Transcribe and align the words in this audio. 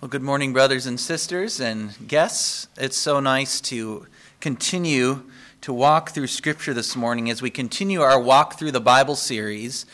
Well, 0.00 0.08
good 0.08 0.22
morning, 0.22 0.54
brothers 0.54 0.86
and 0.86 0.98
sisters 0.98 1.60
and 1.60 1.92
guests. 2.08 2.68
It's 2.78 2.96
so 2.96 3.20
nice 3.20 3.60
to 3.60 4.06
continue 4.40 5.24
to 5.60 5.74
walk 5.74 6.12
through 6.12 6.28
Scripture 6.28 6.72
this 6.72 6.96
morning 6.96 7.28
as 7.28 7.42
we 7.42 7.50
continue 7.50 8.00
our 8.00 8.18
walk 8.18 8.58
through 8.58 8.70
the 8.70 8.80
Bible 8.80 9.14
series, 9.14 9.84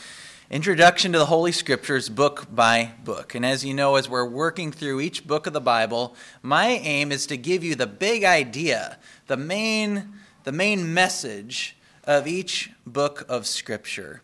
Introduction 0.48 1.10
to 1.10 1.18
the 1.18 1.26
Holy 1.26 1.50
Scriptures, 1.50 2.08
book 2.08 2.46
by 2.54 2.92
book. 3.02 3.34
And 3.34 3.44
as 3.44 3.64
you 3.64 3.74
know, 3.74 3.96
as 3.96 4.08
we're 4.08 4.28
working 4.28 4.70
through 4.70 5.00
each 5.00 5.26
book 5.26 5.48
of 5.48 5.52
the 5.52 5.60
Bible, 5.60 6.14
my 6.40 6.68
aim 6.68 7.10
is 7.10 7.26
to 7.26 7.36
give 7.36 7.64
you 7.64 7.74
the 7.74 7.88
big 7.88 8.22
idea, 8.22 8.98
the 9.26 9.36
main, 9.36 10.12
the 10.44 10.52
main 10.52 10.94
message 10.94 11.76
of 12.04 12.28
each 12.28 12.70
book 12.86 13.26
of 13.28 13.44
Scripture. 13.44 14.22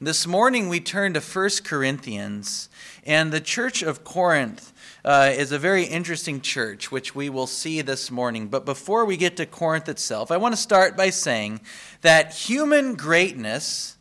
This 0.00 0.26
morning 0.26 0.70
we 0.70 0.80
turn 0.80 1.12
to 1.14 1.20
1 1.20 1.50
Corinthians, 1.64 2.70
and 3.04 3.30
the 3.30 3.40
church 3.40 3.82
of 3.82 4.04
Corinth 4.04 4.72
uh, 5.08 5.32
is 5.34 5.52
a 5.52 5.58
very 5.58 5.84
interesting 5.84 6.38
church, 6.38 6.92
which 6.92 7.14
we 7.14 7.30
will 7.30 7.46
see 7.46 7.80
this 7.80 8.10
morning. 8.10 8.46
But 8.46 8.66
before 8.66 9.06
we 9.06 9.16
get 9.16 9.38
to 9.38 9.46
Corinth 9.46 9.88
itself, 9.88 10.30
I 10.30 10.36
want 10.36 10.54
to 10.54 10.60
start 10.60 10.98
by 10.98 11.08
saying 11.08 11.62
that 12.02 12.34
human 12.34 12.94
greatness 12.94 13.96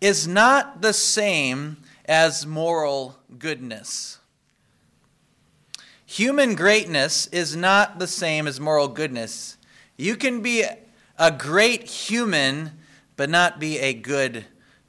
is 0.00 0.26
not 0.26 0.80
the 0.80 0.94
same 0.94 1.76
as 2.06 2.46
moral 2.46 3.18
goodness. 3.38 4.20
Human 6.06 6.54
greatness 6.54 7.26
is 7.26 7.54
not 7.54 7.98
the 7.98 8.06
same 8.06 8.46
as 8.46 8.58
moral 8.58 8.88
goodness. 8.88 9.58
You 9.98 10.16
can 10.16 10.40
be 10.40 10.64
a 11.18 11.30
great 11.30 11.82
human, 11.82 12.70
but 13.16 13.28
not 13.28 13.60
be 13.60 13.78
a 13.80 13.92
good 13.92 14.46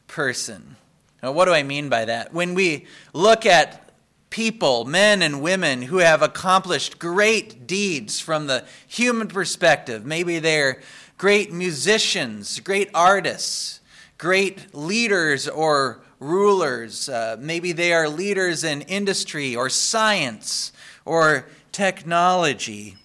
person. 0.08 0.78
Now, 1.22 1.34
what 1.34 1.46
do 1.46 1.52
I 1.52 1.64
mean 1.64 1.90
by 1.90 2.06
that? 2.06 2.34
When 2.34 2.54
we 2.54 2.86
look 3.12 3.46
at 3.46 3.89
people, 4.30 4.86
men 4.86 5.22
and 5.22 5.42
women, 5.42 5.84
who 5.84 5.98
have 5.98 6.22
accomplished 6.22 7.00
great 7.00 7.66
deeds 7.68 8.20
from 8.20 8.48
the 8.48 8.66
human 8.88 9.28
perspective. 9.28 10.06
Maybe 10.06 10.40
they're 10.40 10.82
great 11.18 11.52
musicians, 11.52 12.60
great 12.60 12.90
artists, 12.94 13.82
great 14.18 14.74
leaders 14.74 15.48
or 15.48 16.02
rulers. 16.20 17.10
Uh, 17.10 17.38
maybe 17.40 17.72
they 17.72 17.94
are 17.94 18.08
leaders 18.08 18.64
in 18.64 18.82
industry 18.82 19.56
or 19.56 19.70
science 19.70 20.72
or 21.06 21.48
technology. 21.72 22.98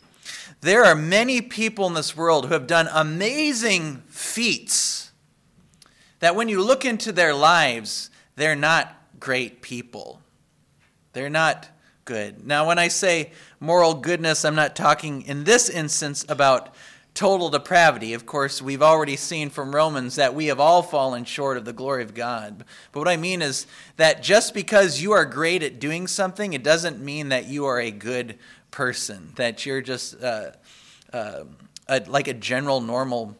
There 0.61 0.85
are 0.85 0.95
many 0.95 1.41
people 1.41 1.87
in 1.87 1.95
this 1.95 2.17
world 2.17 2.47
who 2.47 2.53
have 2.55 2.67
done 2.67 2.89
amazing 2.93 4.03
feats 4.09 5.13
that 6.21 6.35
when 6.35 6.49
you 6.49 6.63
look 6.63 6.85
into 6.85 7.13
their 7.13 7.35
lives, 7.35 8.11
they're 8.37 8.57
not 8.57 8.95
great 9.21 9.61
people. 9.61 10.21
They're 11.15 11.31
not 11.31 11.69
good. 12.05 12.47
Now, 12.47 12.67
when 12.69 12.79
I 12.79 12.89
say 12.89 13.33
moral 13.61 13.95
goodness, 13.95 14.45
I'm 14.45 14.55
not 14.55 14.77
talking 14.77 15.23
in 15.23 15.45
this 15.45 15.71
instance 15.71 16.25
about 16.29 16.75
total 17.15 17.49
depravity. 17.49 18.13
Of 18.13 18.27
course, 18.27 18.61
we've 18.61 18.83
already 18.83 19.17
seen 19.17 19.49
from 19.49 19.75
Romans 19.75 20.17
that 20.17 20.35
we 20.35 20.47
have 20.47 20.59
all 20.59 20.83
fallen 20.83 21.25
short 21.25 21.57
of 21.57 21.65
the 21.65 21.73
glory 21.73 22.03
of 22.03 22.13
God. 22.13 22.65
But 22.93 22.99
what 22.99 23.09
I 23.09 23.17
mean 23.17 23.41
is 23.41 23.67
that 23.97 24.23
just 24.23 24.53
because 24.53 25.01
you 25.01 25.13
are 25.13 25.25
great 25.25 25.63
at 25.63 25.79
doing 25.79 26.07
something, 26.09 26.53
it 26.53 26.65
doesn't 26.65 27.01
mean 27.01 27.29
that 27.29 27.47
you 27.47 27.65
are 27.67 27.81
a 27.81 27.93
good 27.93 28.39
person, 28.73 29.33
that 29.37 29.65
you're 29.65 29.81
just 29.81 30.21
uh, 30.23 30.51
uh, 31.13 31.45
a, 31.89 32.01
like 32.09 32.27
a 32.27 32.35
general, 32.35 32.81
normal, 32.81 33.37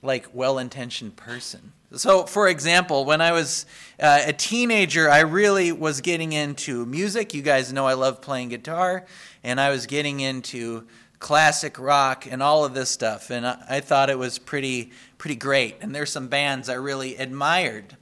like 0.00 0.28
well 0.32 0.58
intentioned 0.58 1.16
person. 1.16 1.72
So, 1.96 2.24
for 2.24 2.48
example, 2.48 3.04
when 3.04 3.20
I 3.20 3.32
was 3.32 3.66
uh, 4.00 4.22
a 4.26 4.32
teenager, 4.32 5.08
I 5.08 5.20
really 5.20 5.70
was 5.72 6.00
getting 6.00 6.32
into 6.32 6.84
music. 6.86 7.34
You 7.34 7.42
guys 7.42 7.72
know 7.72 7.86
I 7.86 7.94
love 7.94 8.20
playing 8.20 8.48
guitar, 8.48 9.04
and 9.42 9.60
I 9.60 9.70
was 9.70 9.86
getting 9.86 10.20
into 10.20 10.86
classic 11.18 11.78
rock 11.78 12.26
and 12.30 12.42
all 12.42 12.64
of 12.64 12.74
this 12.74 12.90
stuff. 12.90 13.30
And 13.30 13.46
I, 13.46 13.64
I 13.68 13.80
thought 13.80 14.10
it 14.10 14.18
was 14.18 14.38
pretty, 14.38 14.90
pretty 15.18 15.36
great. 15.36 15.76
And 15.80 15.94
there's 15.94 16.10
some 16.10 16.28
bands 16.28 16.68
I 16.68 16.74
really 16.74 17.16
admired. 17.16 17.96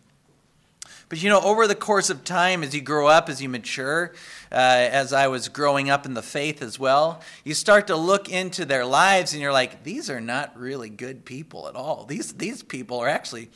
But 1.08 1.22
you 1.22 1.28
know, 1.28 1.42
over 1.42 1.66
the 1.66 1.74
course 1.74 2.08
of 2.08 2.24
time, 2.24 2.62
as 2.62 2.74
you 2.74 2.80
grow 2.80 3.06
up, 3.06 3.28
as 3.28 3.42
you 3.42 3.48
mature, 3.50 4.12
uh, 4.50 4.54
as 4.54 5.12
I 5.12 5.26
was 5.28 5.48
growing 5.48 5.90
up 5.90 6.06
in 6.06 6.14
the 6.14 6.22
faith 6.22 6.62
as 6.62 6.78
well, 6.78 7.20
you 7.44 7.52
start 7.52 7.86
to 7.88 7.96
look 7.96 8.30
into 8.30 8.64
their 8.64 8.86
lives 8.86 9.34
and 9.34 9.42
you're 9.42 9.52
like, 9.52 9.84
these 9.84 10.08
are 10.08 10.22
not 10.22 10.58
really 10.58 10.88
good 10.88 11.26
people 11.26 11.68
at 11.68 11.74
all. 11.74 12.06
These, 12.06 12.32
these 12.32 12.62
people 12.62 12.98
are 12.98 13.08
actually 13.08 13.50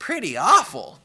pretty 0.00 0.36
awful. 0.36 0.98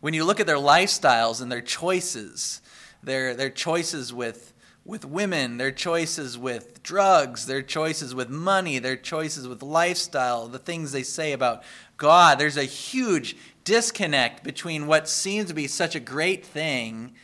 When 0.00 0.14
you 0.14 0.24
look 0.24 0.40
at 0.40 0.46
their 0.48 0.56
lifestyles 0.56 1.40
and 1.40 1.52
their 1.52 1.60
choices, 1.60 2.60
their, 3.02 3.34
their 3.34 3.50
choices 3.50 4.12
with, 4.12 4.52
with 4.84 5.04
women, 5.04 5.58
their 5.58 5.70
choices 5.70 6.36
with 6.36 6.82
drugs, 6.82 7.46
their 7.46 7.62
choices 7.62 8.14
with 8.14 8.28
money, 8.28 8.80
their 8.80 8.96
choices 8.96 9.46
with 9.46 9.62
lifestyle, 9.62 10.48
the 10.48 10.58
things 10.58 10.90
they 10.90 11.04
say 11.04 11.32
about 11.32 11.62
God, 11.96 12.38
there's 12.38 12.56
a 12.56 12.64
huge 12.64 13.36
disconnect 13.64 14.42
between 14.42 14.86
what 14.86 15.08
seems 15.08 15.48
to 15.48 15.54
be 15.54 15.66
such 15.66 15.94
a 15.94 16.00
great 16.00 16.44
thing 16.44 17.14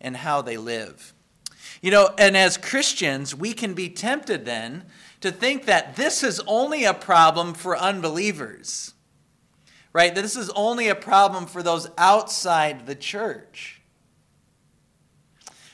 and 0.00 0.16
how 0.16 0.42
they 0.42 0.58
live. 0.58 1.14
You 1.80 1.90
know, 1.90 2.10
and 2.18 2.36
as 2.36 2.58
Christians, 2.58 3.34
we 3.34 3.54
can 3.54 3.72
be 3.72 3.88
tempted 3.88 4.44
then 4.44 4.84
to 5.22 5.32
think 5.32 5.64
that 5.64 5.96
this 5.96 6.22
is 6.22 6.40
only 6.46 6.84
a 6.84 6.94
problem 6.94 7.54
for 7.54 7.76
unbelievers 7.76 8.91
right? 9.92 10.14
This 10.14 10.36
is 10.36 10.50
only 10.50 10.88
a 10.88 10.94
problem 10.94 11.46
for 11.46 11.62
those 11.62 11.88
outside 11.98 12.86
the 12.86 12.94
church. 12.94 13.80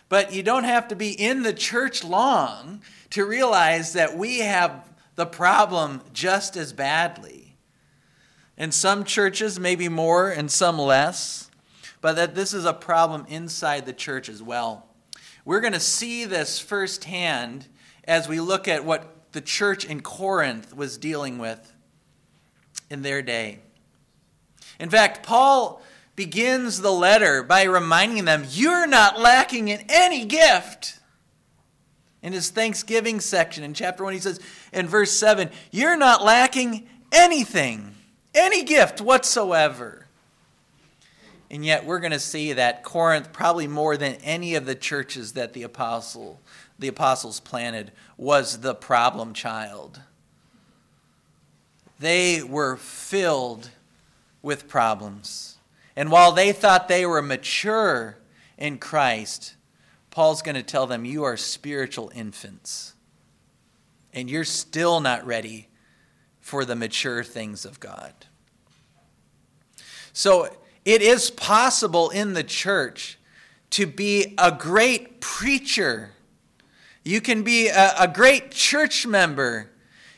But 0.08 0.32
you 0.32 0.42
don't 0.42 0.64
have 0.64 0.88
to 0.88 0.96
be 0.96 1.10
in 1.10 1.42
the 1.42 1.52
church 1.52 2.02
long 2.02 2.82
to 3.10 3.26
realize 3.26 3.92
that 3.92 4.16
we 4.16 4.38
have 4.40 4.88
the 5.16 5.26
problem 5.26 6.00
just 6.12 6.56
as 6.56 6.72
badly. 6.72 7.56
In 8.56 8.72
some 8.72 9.04
churches, 9.04 9.60
maybe 9.60 9.88
more, 9.88 10.30
and 10.30 10.50
some 10.50 10.78
less, 10.78 11.50
but 12.00 12.16
that 12.16 12.34
this 12.34 12.54
is 12.54 12.64
a 12.64 12.72
problem 12.72 13.26
inside 13.28 13.86
the 13.86 13.92
church 13.92 14.28
as 14.28 14.42
well. 14.42 14.86
We're 15.44 15.60
going 15.60 15.72
to 15.74 15.80
see 15.80 16.24
this 16.24 16.58
firsthand 16.58 17.66
as 18.04 18.28
we 18.28 18.40
look 18.40 18.66
at 18.66 18.84
what 18.84 19.32
the 19.32 19.40
church 19.40 19.84
in 19.84 20.00
Corinth 20.00 20.74
was 20.74 20.96
dealing 20.96 21.38
with 21.38 21.72
in 22.90 23.02
their 23.02 23.22
day. 23.22 23.60
In 24.78 24.90
fact, 24.90 25.24
Paul 25.24 25.82
begins 26.16 26.80
the 26.80 26.92
letter 26.92 27.42
by 27.42 27.64
reminding 27.64 28.24
them, 28.24 28.44
You're 28.50 28.86
not 28.86 29.20
lacking 29.20 29.68
in 29.68 29.84
any 29.88 30.24
gift. 30.24 30.98
In 32.22 32.32
his 32.32 32.50
Thanksgiving 32.50 33.20
section 33.20 33.62
in 33.62 33.74
chapter 33.74 34.02
1, 34.02 34.12
he 34.12 34.18
says 34.18 34.40
in 34.72 34.88
verse 34.88 35.12
7, 35.12 35.50
You're 35.70 35.96
not 35.96 36.24
lacking 36.24 36.88
anything, 37.12 37.94
any 38.34 38.64
gift 38.64 39.00
whatsoever. 39.00 40.06
And 41.50 41.64
yet, 41.64 41.86
we're 41.86 42.00
going 42.00 42.12
to 42.12 42.18
see 42.18 42.52
that 42.52 42.82
Corinth, 42.82 43.32
probably 43.32 43.66
more 43.66 43.96
than 43.96 44.14
any 44.16 44.54
of 44.54 44.66
the 44.66 44.74
churches 44.74 45.32
that 45.32 45.54
the 45.54 45.62
apostle, 45.62 46.40
the 46.78 46.88
apostles 46.88 47.40
planted, 47.40 47.92
was 48.16 48.60
the 48.60 48.74
problem 48.74 49.32
child. 49.32 50.00
They 52.00 52.42
were 52.42 52.76
filled 52.76 53.70
with 54.42 54.68
problems. 54.68 55.58
And 55.96 56.10
while 56.10 56.32
they 56.32 56.52
thought 56.52 56.88
they 56.88 57.04
were 57.04 57.22
mature 57.22 58.18
in 58.56 58.78
Christ, 58.78 59.56
Paul's 60.10 60.42
going 60.42 60.54
to 60.54 60.62
tell 60.62 60.86
them, 60.86 61.04
You 61.04 61.24
are 61.24 61.36
spiritual 61.36 62.10
infants. 62.14 62.94
And 64.12 64.30
you're 64.30 64.44
still 64.44 65.00
not 65.00 65.26
ready 65.26 65.68
for 66.40 66.64
the 66.64 66.74
mature 66.74 67.22
things 67.22 67.64
of 67.64 67.78
God. 67.78 68.12
So 70.12 70.48
it 70.84 71.02
is 71.02 71.30
possible 71.30 72.10
in 72.10 72.32
the 72.32 72.42
church 72.42 73.18
to 73.70 73.86
be 73.86 74.34
a 74.38 74.50
great 74.50 75.20
preacher. 75.20 76.12
You 77.04 77.20
can 77.20 77.42
be 77.42 77.68
a, 77.68 77.92
a 78.00 78.08
great 78.08 78.50
church 78.50 79.06
member 79.06 79.70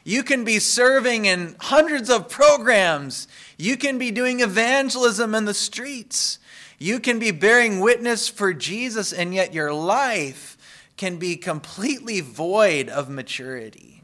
you 0.04 0.22
can 0.22 0.44
be 0.44 0.58
serving 0.58 1.26
in 1.26 1.56
hundreds 1.60 2.08
of 2.08 2.28
programs. 2.28 3.28
You 3.58 3.76
can 3.76 3.98
be 3.98 4.10
doing 4.10 4.40
evangelism 4.40 5.34
in 5.34 5.44
the 5.44 5.54
streets. 5.54 6.38
You 6.78 6.98
can 6.98 7.18
be 7.18 7.30
bearing 7.30 7.80
witness 7.80 8.28
for 8.28 8.54
Jesus, 8.54 9.12
and 9.12 9.34
yet 9.34 9.52
your 9.52 9.72
life 9.72 10.56
can 10.96 11.18
be 11.18 11.36
completely 11.36 12.20
void 12.20 12.88
of 12.88 13.10
maturity. 13.10 14.02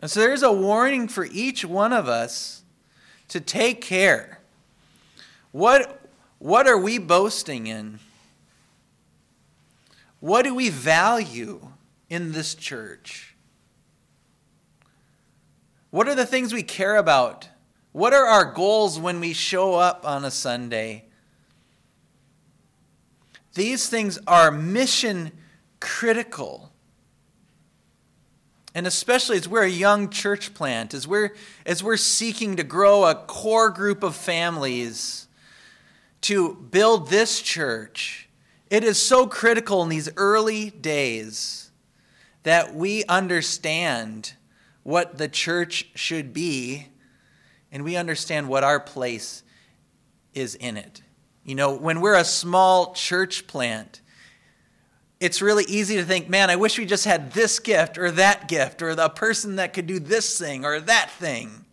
And 0.00 0.10
so 0.10 0.20
there's 0.20 0.42
a 0.42 0.52
warning 0.52 1.08
for 1.08 1.24
each 1.24 1.64
one 1.64 1.92
of 1.92 2.08
us 2.08 2.62
to 3.28 3.40
take 3.40 3.80
care. 3.80 4.40
What, 5.50 6.00
what 6.38 6.68
are 6.68 6.78
we 6.78 6.98
boasting 6.98 7.66
in? 7.66 7.98
What 10.20 10.42
do 10.42 10.54
we 10.54 10.68
value 10.68 11.68
in 12.08 12.32
this 12.32 12.54
church? 12.54 13.33
What 15.94 16.08
are 16.08 16.16
the 16.16 16.26
things 16.26 16.52
we 16.52 16.64
care 16.64 16.96
about? 16.96 17.48
What 17.92 18.12
are 18.12 18.26
our 18.26 18.44
goals 18.44 18.98
when 18.98 19.20
we 19.20 19.32
show 19.32 19.74
up 19.74 20.04
on 20.04 20.24
a 20.24 20.30
Sunday? 20.32 21.04
These 23.54 23.88
things 23.88 24.18
are 24.26 24.50
mission 24.50 25.30
critical. 25.78 26.72
And 28.74 28.88
especially 28.88 29.36
as 29.36 29.48
we're 29.48 29.62
a 29.62 29.68
young 29.68 30.10
church 30.10 30.52
plant, 30.52 30.94
as 30.94 31.06
we're, 31.06 31.32
as 31.64 31.80
we're 31.80 31.96
seeking 31.96 32.56
to 32.56 32.64
grow 32.64 33.04
a 33.04 33.14
core 33.14 33.70
group 33.70 34.02
of 34.02 34.16
families 34.16 35.28
to 36.22 36.54
build 36.72 37.08
this 37.08 37.40
church, 37.40 38.28
it 38.68 38.82
is 38.82 39.00
so 39.00 39.28
critical 39.28 39.80
in 39.84 39.90
these 39.90 40.08
early 40.16 40.70
days 40.70 41.70
that 42.42 42.74
we 42.74 43.04
understand 43.04 44.34
what 44.84 45.18
the 45.18 45.28
church 45.28 45.88
should 45.96 46.32
be 46.32 46.86
and 47.72 47.82
we 47.82 47.96
understand 47.96 48.48
what 48.48 48.62
our 48.62 48.78
place 48.78 49.42
is 50.32 50.54
in 50.54 50.76
it. 50.76 51.02
You 51.44 51.56
know, 51.56 51.76
when 51.76 52.00
we're 52.00 52.14
a 52.14 52.24
small 52.24 52.94
church 52.94 53.48
plant, 53.48 54.00
it's 55.18 55.42
really 55.42 55.64
easy 55.64 55.96
to 55.96 56.04
think, 56.04 56.28
man, 56.28 56.50
I 56.50 56.56
wish 56.56 56.78
we 56.78 56.86
just 56.86 57.04
had 57.04 57.32
this 57.32 57.58
gift 57.58 57.98
or 57.98 58.12
that 58.12 58.46
gift 58.46 58.80
or 58.80 58.94
the 58.94 59.08
person 59.08 59.56
that 59.56 59.72
could 59.72 59.86
do 59.86 59.98
this 59.98 60.38
thing 60.38 60.64
or 60.64 60.80
that 60.80 61.10
thing. 61.10 61.64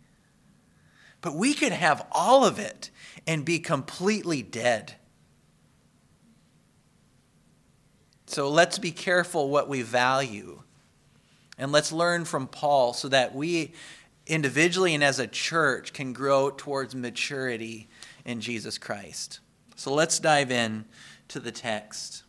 But 1.20 1.36
we 1.36 1.54
could 1.54 1.72
have 1.72 2.04
all 2.10 2.44
of 2.44 2.58
it 2.58 2.90
and 3.26 3.44
be 3.44 3.60
completely 3.60 4.42
dead. 4.42 4.94
So 8.26 8.48
let's 8.48 8.78
be 8.78 8.90
careful 8.90 9.50
what 9.50 9.68
we 9.68 9.82
value. 9.82 10.62
And 11.62 11.70
let's 11.70 11.92
learn 11.92 12.24
from 12.24 12.48
Paul 12.48 12.92
so 12.92 13.08
that 13.10 13.36
we 13.36 13.70
individually 14.26 14.96
and 14.96 15.04
as 15.04 15.20
a 15.20 15.28
church 15.28 15.92
can 15.92 16.12
grow 16.12 16.50
towards 16.50 16.92
maturity 16.92 17.88
in 18.24 18.40
Jesus 18.40 18.78
Christ. 18.78 19.38
So 19.76 19.94
let's 19.94 20.18
dive 20.18 20.50
in 20.50 20.86
to 21.28 21.38
the 21.38 21.52
text. 21.52 22.24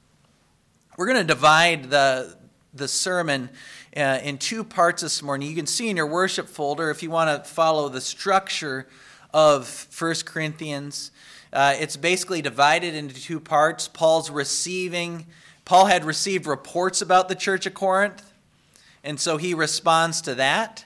We're 0.98 1.08
going 1.08 1.18
to 1.18 1.24
divide 1.24 1.90
the, 1.90 2.38
the 2.76 2.88
sermon 2.88 3.50
uh, 3.98 4.20
in 4.22 4.38
two 4.38 4.64
parts 4.64 5.02
this 5.02 5.24
morning. 5.24 5.50
You 5.50 5.56
can 5.56 5.66
see 5.66 5.90
in 5.90 5.98
your 5.98 6.06
worship 6.06 6.48
folder 6.48 6.92
if 6.92 7.02
you 7.02 7.10
want 7.10 7.44
to 7.44 7.50
follow 7.50 7.90
the 7.90 8.02
structure 8.02 8.88
of 9.34 9.88
1 9.98 10.14
Corinthians. 10.26 11.10
Uh, 11.52 11.74
it's 11.80 11.98
basically 11.98 12.44
divided 12.44 12.94
into 12.94 13.16
two 13.16 13.40
parts. 13.40 13.88
Paul's 13.88 14.30
receiving, 14.30 15.26
Paul 15.66 15.86
had 15.86 16.06
received 16.06 16.46
reports 16.46 17.02
about 17.02 17.30
the 17.30 17.36
church 17.36 17.66
of 17.66 17.74
Corinth, 17.74 18.30
and 19.04 19.20
so 19.20 19.38
he 19.38 19.54
responds 19.54 20.22
to 20.22 20.36
that. 20.36 20.86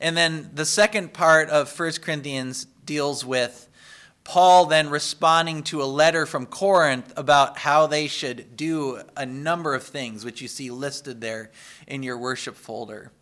And 0.00 0.16
then 0.16 0.50
the 0.54 0.66
second 0.66 1.14
part 1.14 1.48
of 1.48 1.78
1 1.78 1.92
Corinthians 2.02 2.66
deals 2.84 3.24
with 3.24 3.68
Paul 4.24 4.66
then 4.66 4.88
responding 4.88 5.62
to 5.64 5.82
a 5.82 5.84
letter 5.84 6.24
from 6.24 6.46
Corinth 6.46 7.12
about 7.16 7.58
how 7.58 7.86
they 7.86 8.06
should 8.06 8.56
do 8.56 9.02
a 9.16 9.26
number 9.26 9.74
of 9.74 9.82
things, 9.82 10.24
which 10.24 10.40
you 10.40 10.48
see 10.48 10.70
listed 10.70 11.20
there 11.20 11.50
in 11.86 12.02
your 12.02 12.16
worship 12.16 12.56
folder. 12.56 13.12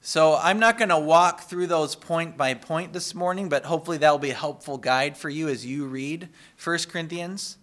So 0.00 0.36
I'm 0.36 0.58
not 0.58 0.78
going 0.78 0.88
to 0.88 0.98
walk 0.98 1.42
through 1.42 1.66
those 1.66 1.94
point 1.94 2.36
by 2.36 2.54
point 2.54 2.92
this 2.92 3.14
morning, 3.14 3.48
but 3.48 3.64
hopefully 3.64 3.98
that 3.98 4.10
will 4.10 4.18
be 4.18 4.30
a 4.30 4.34
helpful 4.34 4.78
guide 4.78 5.16
for 5.16 5.28
you 5.28 5.48
as 5.48 5.66
you 5.66 5.86
read 5.86 6.28
1 6.62 6.78
Corinthians. 6.88 7.58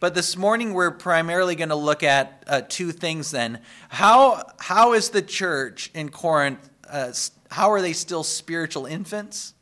But 0.00 0.14
this 0.14 0.34
morning 0.34 0.72
we're 0.72 0.92
primarily 0.92 1.54
going 1.54 1.68
to 1.68 1.74
look 1.74 2.02
at 2.02 2.42
uh, 2.46 2.62
two 2.66 2.90
things 2.90 3.30
then. 3.30 3.60
How, 3.90 4.44
how 4.58 4.94
is 4.94 5.10
the 5.10 5.20
church 5.20 5.90
in 5.92 6.08
Corinth, 6.08 6.70
uh, 6.88 7.12
how 7.50 7.70
are 7.70 7.82
they 7.82 7.92
still 7.92 8.24
spiritual 8.24 8.86
infants? 8.86 9.52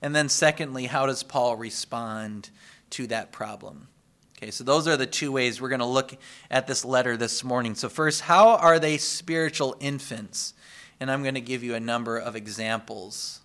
And 0.00 0.14
then, 0.14 0.28
secondly, 0.28 0.86
how 0.86 1.06
does 1.06 1.24
Paul 1.24 1.56
respond 1.56 2.50
to 2.90 3.08
that 3.08 3.32
problem? 3.32 3.88
Okay, 4.38 4.52
so 4.52 4.62
those 4.62 4.86
are 4.86 4.96
the 4.96 5.06
two 5.06 5.32
ways 5.32 5.60
we're 5.60 5.70
going 5.70 5.80
to 5.80 5.86
look 5.86 6.16
at 6.48 6.68
this 6.68 6.84
letter 6.84 7.16
this 7.16 7.42
morning. 7.42 7.74
So, 7.74 7.88
first, 7.88 8.20
how 8.20 8.50
are 8.50 8.78
they 8.78 8.98
spiritual 8.98 9.74
infants? 9.80 10.54
And 11.00 11.10
I'm 11.10 11.22
going 11.22 11.34
to 11.34 11.40
give 11.40 11.64
you 11.64 11.74
a 11.74 11.80
number 11.80 12.16
of 12.18 12.36
examples. 12.36 13.40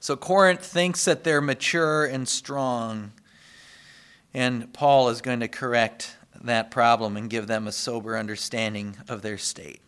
So, 0.00 0.16
Corinth 0.16 0.64
thinks 0.64 1.04
that 1.04 1.22
they're 1.22 1.42
mature 1.42 2.06
and 2.06 2.26
strong, 2.26 3.12
and 4.34 4.72
Paul 4.72 5.08
is 5.08 5.22
going 5.22 5.40
to 5.40 5.48
correct 5.48 6.16
that 6.42 6.70
problem 6.70 7.16
and 7.16 7.30
give 7.30 7.46
them 7.46 7.66
a 7.66 7.72
sober 7.72 8.18
understanding 8.18 8.96
of 9.08 9.22
their 9.22 9.38
state. 9.38 9.80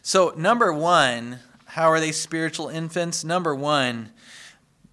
So, 0.00 0.32
number 0.36 0.72
one, 0.72 1.40
how 1.66 1.90
are 1.90 2.00
they 2.00 2.12
spiritual 2.12 2.68
infants? 2.68 3.24
Number 3.24 3.54
one, 3.54 4.10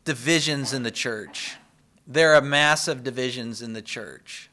divisions 0.03 0.73
in 0.73 0.83
the 0.83 0.91
church. 0.91 1.57
There 2.07 2.33
are 2.33 2.41
massive 2.41 3.03
divisions 3.03 3.61
in 3.61 3.73
the 3.73 3.81
church. 3.81 4.49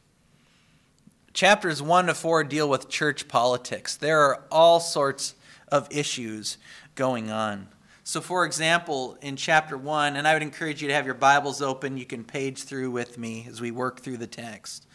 Chapters 1.33 1.81
1 1.81 2.07
to 2.07 2.15
4 2.15 2.45
deal 2.45 2.69
with 2.69 2.89
church 2.89 3.29
politics. 3.29 3.97
There 3.97 4.21
are 4.21 4.45
all 4.51 4.81
sorts 4.81 5.35
of 5.69 5.89
issues 5.91 6.59
going 6.95 7.31
on. 7.31 7.69
So, 8.09 8.23
for 8.23 8.47
example, 8.47 9.19
in 9.21 9.37
chapter 9.37 9.77
1, 9.77 10.17
and 10.17 10.27
I 10.27 10.33
would 10.33 10.41
encourage 10.41 10.81
you 10.81 10.89
to 10.89 10.95
have 10.95 11.05
your 11.05 11.15
Bibles 11.15 11.61
open, 11.61 11.99
you 11.99 12.07
can 12.07 12.25
page 12.25 12.63
through 12.63 12.91
with 12.91 13.19
me 13.19 13.47
as 13.47 13.61
we 13.61 13.71
work 13.71 14.01
through 14.01 14.17
the 14.17 14.27
text. 14.27 14.87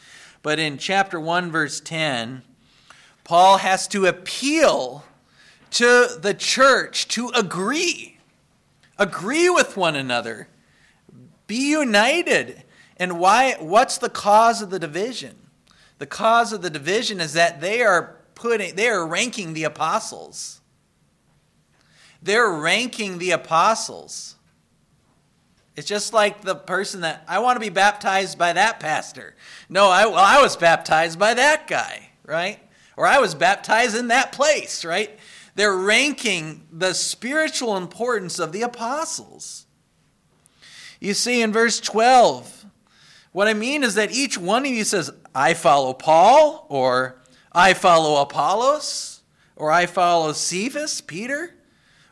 But 0.42 0.57
in 0.57 0.80
chapter 0.80 1.19
1, 1.19 1.51
verse 1.51 1.80
10, 1.80 2.42
Paul 3.24 3.60
has 3.60 3.88
to 3.89 4.07
appeal 4.07 5.04
to 5.74 6.07
the 6.19 6.33
church 6.33 7.07
to 7.10 7.30
agree. 7.36 8.18
Agree 8.98 9.48
with 9.48 9.77
one 9.77 9.95
another. 9.95 10.48
Be 11.45 11.69
united. 11.69 12.63
And 12.98 13.19
why 13.19 13.57
what's 13.59 14.00
the 14.00 14.09
cause 14.09 14.63
of 14.63 14.71
the 14.71 14.80
division? 14.80 15.36
The 16.00 16.07
cause 16.07 16.51
of 16.51 16.63
the 16.63 16.71
division 16.71 17.21
is 17.21 17.33
that 17.33 17.62
they 17.62 17.83
are 17.83 18.16
putting 18.33 18.75
they 18.75 18.88
are 18.88 19.06
ranking 19.06 19.54
the 19.54 19.66
apostles. 19.66 20.62
They're 22.24 22.50
ranking 22.50 23.18
the 23.18 23.31
apostles. 23.31 24.36
It's 25.75 25.88
just 25.88 26.14
like 26.14 26.42
the 26.42 26.56
person 26.56 27.02
that 27.02 27.24
I 27.28 27.40
want 27.40 27.58
to 27.58 27.60
be 27.60 27.70
baptized 27.70 28.38
by 28.38 28.54
that 28.54 28.80
pastor. 28.80 29.36
No, 29.68 29.90
I, 29.90 30.06
well, 30.06 30.20
I 30.20 30.42
was 30.42 30.56
baptized 30.56 31.20
by 31.20 31.34
that 31.34 31.68
guy, 31.68 32.12
right? 32.25 32.60
Or 32.96 33.06
I 33.06 33.20
was 33.20 33.36
baptized 33.36 33.98
in 33.98 34.08
that 34.08 34.31
place, 34.31 34.86
right? 34.86 35.20
They're 35.56 35.75
ranking 35.75 36.66
the 36.72 36.94
spiritual 36.94 37.75
importance 37.75 38.40
of 38.40 38.54
the 38.54 38.62
apostles. 38.62 39.66
You 41.02 41.14
see 41.14 41.42
in 41.42 41.52
verse 41.52 41.81
12, 41.81 42.66
what 43.34 43.48
I 43.50 43.54
mean 43.54 43.84
is 43.84 43.96
that 43.96 44.12
each 44.12 44.38
one 44.38 44.66
of 44.66 44.72
you 44.72 44.86
says, 44.86 45.12
I 45.36 45.56
follow 45.56 45.94
Paul, 45.94 46.68
or 46.69 47.22
I 47.52 47.74
follow 47.74 48.22
Apollos, 48.22 49.21
or 49.57 49.71
I 49.71 49.88
follow 49.88 50.31
Cephas, 50.31 51.02
Peter, 51.02 51.56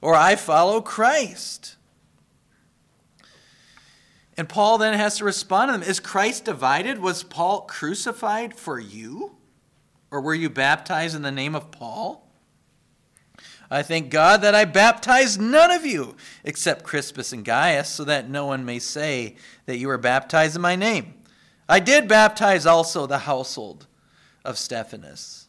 or 0.02 0.16
I 0.16 0.36
follow 0.36 0.82
Christ. 0.82 1.78
And 4.38 4.50
Paul 4.50 4.78
then 4.78 4.98
has 4.98 5.18
to 5.18 5.26
respond 5.26 5.70
to 5.70 5.74
them 5.74 5.88
Is 5.88 6.00
Christ 6.00 6.46
divided? 6.46 7.00
Was 7.00 7.24
Paul 7.24 7.62
crucified 7.62 8.56
for 8.56 8.80
you? 8.80 9.36
Or 10.10 10.20
were 10.20 10.36
you 10.36 10.50
baptized 10.50 11.16
in 11.16 11.22
the 11.22 11.32
name 11.32 11.56
of 11.56 11.72
Paul? 11.72 12.28
I 13.70 13.84
thank 13.84 14.10
God 14.10 14.42
that 14.42 14.54
I 14.54 14.66
baptized 14.66 15.40
none 15.40 15.72
of 15.72 15.86
you 15.86 16.18
except 16.44 16.84
Crispus 16.84 17.32
and 17.32 17.46
Gaius, 17.46 17.88
so 17.88 18.04
that 18.04 18.30
no 18.30 18.46
one 18.46 18.66
may 18.66 18.80
say 18.80 19.38
that 19.66 19.78
you 19.78 19.88
were 19.88 19.98
baptized 19.98 20.58
in 20.58 20.62
my 20.62 20.76
name. 20.76 21.14
I 21.70 21.80
did 21.80 22.10
baptize 22.10 22.66
also 22.66 23.08
the 23.08 23.20
household 23.20 23.88
of 24.44 24.58
Stephanas. 24.58 25.41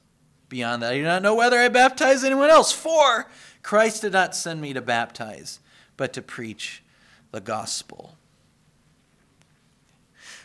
Beyond 0.53 0.83
that, 0.83 0.93
I 0.93 0.97
do 0.99 1.03
not 1.03 1.23
know 1.23 1.35
whether 1.35 1.57
I 1.57 1.69
baptize 1.69 2.23
anyone 2.23 2.51
else, 2.51 2.73
for 2.73 3.27
Christ 3.63 4.03
did 4.03 4.13
not 4.13 4.37
send 4.37 4.61
me 4.61 4.75
to 4.75 4.83
baptize, 4.83 5.61
but 5.97 6.13
to 6.13 6.21
preach 6.21 6.83
the 7.31 7.41
gospel 7.41 8.17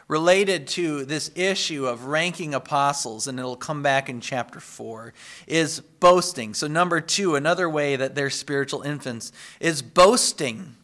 related 0.08 0.66
to 0.68 1.04
this 1.04 1.30
issue 1.36 1.86
of 1.86 2.06
ranking 2.06 2.54
apostles, 2.54 3.28
and 3.28 3.38
it'll 3.38 3.58
come 3.58 3.84
back 3.84 4.08
in 4.08 4.22
chapter 4.22 4.62
4, 4.62 5.14
is 5.46 5.82
boasting. 5.82 6.54
So, 6.54 6.68
number 6.68 7.02
two, 7.02 7.36
another 7.36 7.70
way 7.70 7.98
that 7.98 8.16
they're 8.16 8.30
spiritual 8.30 8.84
infants 8.84 9.34
is 9.60 9.82
boasting. 9.82 10.78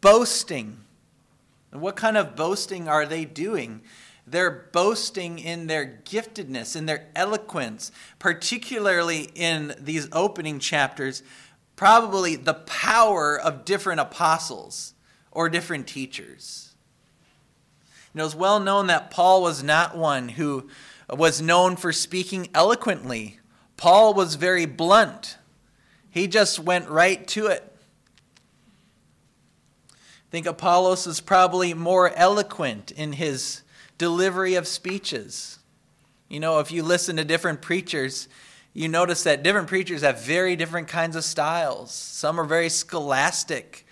Boasting. 0.00 0.78
And 1.72 1.80
what 1.80 1.96
kind 1.96 2.16
of 2.16 2.36
boasting 2.36 2.86
are 2.86 3.04
they 3.04 3.24
doing? 3.24 3.80
They're 4.26 4.68
boasting 4.72 5.38
in 5.38 5.66
their 5.66 6.00
giftedness, 6.04 6.76
in 6.76 6.86
their 6.86 7.08
eloquence, 7.16 7.90
particularly 8.18 9.30
in 9.34 9.74
these 9.78 10.08
opening 10.12 10.58
chapters, 10.58 11.22
probably 11.76 12.36
the 12.36 12.54
power 12.54 13.38
of 13.38 13.64
different 13.64 14.00
apostles 14.00 14.94
or 15.32 15.48
different 15.48 15.86
teachers. 15.86 16.74
You 18.14 18.18
know, 18.18 18.30
well 18.36 18.60
known 18.60 18.86
that 18.88 19.10
Paul 19.10 19.42
was 19.42 19.62
not 19.62 19.96
one 19.96 20.30
who 20.30 20.68
was 21.10 21.42
known 21.42 21.76
for 21.76 21.92
speaking 21.92 22.48
eloquently. 22.54 23.40
Paul 23.76 24.14
was 24.14 24.36
very 24.36 24.66
blunt. 24.66 25.38
He 26.10 26.28
just 26.28 26.60
went 26.60 26.88
right 26.88 27.26
to 27.28 27.46
it. 27.46 27.74
I 29.90 29.96
think 30.30 30.46
Apollos 30.46 31.06
is 31.06 31.20
probably 31.20 31.74
more 31.74 32.14
eloquent 32.14 32.90
in 32.90 33.14
his 33.14 33.61
delivery 34.02 34.56
of 34.56 34.66
speeches. 34.66 35.60
You 36.28 36.40
know, 36.40 36.58
if 36.58 36.72
you 36.72 36.82
listen 36.82 37.18
to 37.18 37.24
different 37.24 37.62
preachers, 37.62 38.26
you 38.74 38.88
notice 38.88 39.22
that 39.22 39.44
different 39.44 39.68
preachers 39.68 40.02
have 40.02 40.20
very 40.20 40.56
different 40.56 40.88
kinds 40.88 41.14
of 41.14 41.22
styles. 41.22 41.92
Some 41.92 42.40
are 42.40 42.44
very 42.44 42.68
scholastic, 42.68 43.86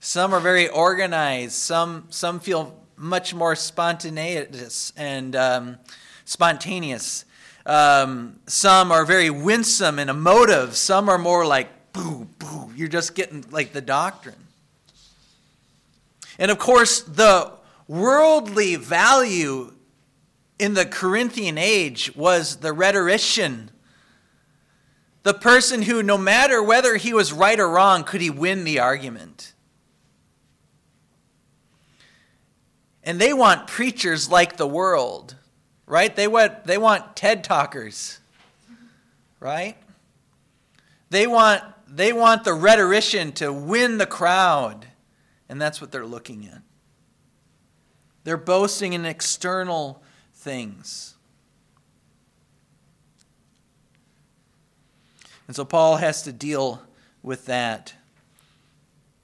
some 0.00 0.34
are 0.34 0.40
very 0.40 0.68
organized, 0.68 1.52
some, 1.52 2.06
some 2.10 2.40
feel 2.40 2.74
much 2.96 3.34
more 3.34 3.54
spontaneous 3.54 4.92
and 4.96 5.36
um, 5.36 5.78
spontaneous. 6.24 7.24
Um, 7.64 8.40
some 8.48 8.90
are 8.90 9.04
very 9.04 9.30
winsome 9.30 10.00
and 10.00 10.10
emotive. 10.10 10.74
Some 10.74 11.08
are 11.08 11.18
more 11.18 11.46
like 11.46 11.92
boo, 11.92 12.26
boo. 12.40 12.72
You're 12.74 12.88
just 12.88 13.14
getting 13.14 13.44
like 13.52 13.72
the 13.72 13.80
doctrine. 13.80 14.48
And 16.36 16.50
of 16.50 16.58
course, 16.58 17.02
the 17.02 17.61
worldly 17.88 18.76
value 18.76 19.72
in 20.58 20.74
the 20.74 20.86
Corinthian 20.86 21.58
age 21.58 22.14
was 22.14 22.56
the 22.56 22.72
rhetorician. 22.72 23.70
The 25.24 25.34
person 25.34 25.82
who, 25.82 26.02
no 26.02 26.18
matter 26.18 26.62
whether 26.62 26.96
he 26.96 27.12
was 27.12 27.32
right 27.32 27.58
or 27.58 27.68
wrong, 27.68 28.04
could 28.04 28.20
he 28.20 28.30
win 28.30 28.64
the 28.64 28.78
argument. 28.78 29.54
And 33.04 33.20
they 33.20 33.32
want 33.32 33.66
preachers 33.66 34.30
like 34.30 34.56
the 34.56 34.66
world, 34.66 35.36
right? 35.86 36.14
They 36.14 36.28
want, 36.28 36.64
they 36.64 36.78
want 36.78 37.16
TED 37.16 37.42
talkers, 37.42 38.20
right? 39.40 39.76
They 41.10 41.26
want, 41.26 41.62
they 41.88 42.12
want 42.12 42.44
the 42.44 42.54
rhetorician 42.54 43.32
to 43.32 43.52
win 43.52 43.98
the 43.98 44.06
crowd. 44.06 44.86
And 45.48 45.60
that's 45.60 45.80
what 45.80 45.90
they're 45.90 46.06
looking 46.06 46.46
at. 46.46 46.62
They're 48.24 48.36
boasting 48.36 48.92
in 48.92 49.04
external 49.04 50.02
things. 50.34 51.14
And 55.46 55.56
so 55.56 55.64
Paul 55.64 55.96
has 55.96 56.22
to 56.22 56.32
deal 56.32 56.82
with 57.22 57.46
that 57.46 57.94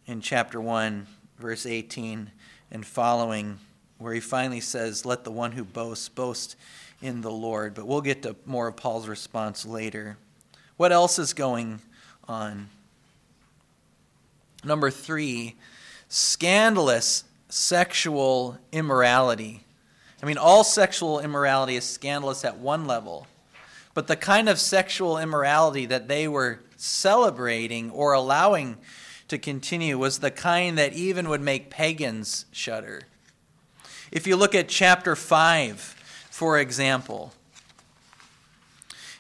in 0.07 0.21
chapter 0.21 0.61
1, 0.61 1.07
verse 1.38 1.64
18 1.64 2.31
and 2.71 2.85
following, 2.85 3.59
where 3.99 4.14
he 4.14 4.21
finally 4.21 4.61
says, 4.61 5.07
Let 5.07 5.25
the 5.25 5.31
one 5.31 5.52
who 5.52 5.64
boasts 5.64 6.09
boast 6.09 6.57
in 7.00 7.21
the 7.21 7.31
Lord. 7.31 7.75
But 7.75 7.87
we'll 7.87 8.00
get 8.00 8.23
to 8.23 8.37
more 8.45 8.69
of 8.69 8.76
Paul's 8.76 9.09
response 9.09 9.64
later. 9.64 10.17
What 10.76 10.93
else 10.93 11.19
is 11.19 11.33
going 11.33 11.81
on? 12.26 12.69
Number 14.64 14.90
three, 14.90 15.57
scandalous 16.09 17.25
sexual 17.49 18.59
immorality. 18.73 19.64
I 20.23 20.26
mean, 20.26 20.38
all 20.38 20.64
sexual 20.64 21.21
immorality 21.21 21.76
is 21.76 21.85
scandalous 21.85 22.45
at 22.45 22.59
one 22.59 22.87
level, 22.87 23.26
but 23.95 24.07
the 24.07 24.17
kind 24.17 24.49
of 24.49 24.59
sexual 24.59 25.19
immorality 25.19 25.87
that 25.87 26.09
they 26.09 26.28
were 26.28 26.61
celebrating 26.76 27.90
or 27.90 28.12
allowing 28.12 28.76
to 29.28 29.38
continue 29.38 29.99
was 29.99 30.19
the 30.19 30.31
kind 30.31 30.78
that 30.78 30.93
even 30.93 31.28
would 31.28 31.40
make 31.40 31.71
pagans 31.71 32.47
shudder. 32.52 33.02
If 34.11 34.26
you 34.26 34.37
look 34.37 34.55
at 34.55 34.69
chapter 34.69 35.14
5, 35.14 35.81
for 36.31 36.59
example, 36.59 37.33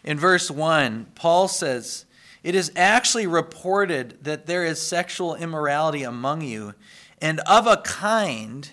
in 0.02 0.18
verse 0.18 0.50
1, 0.50 1.08
Paul 1.14 1.48
says, 1.48 2.06
It 2.42 2.54
is 2.54 2.72
actually 2.74 3.26
reported 3.26 4.18
that 4.22 4.46
there 4.46 4.64
is 4.64 4.80
sexual 4.80 5.34
immorality 5.34 6.02
among 6.02 6.42
you 6.42 6.74
and 7.20 7.40
of 7.40 7.66
a 7.66 7.78
kind 7.78 8.70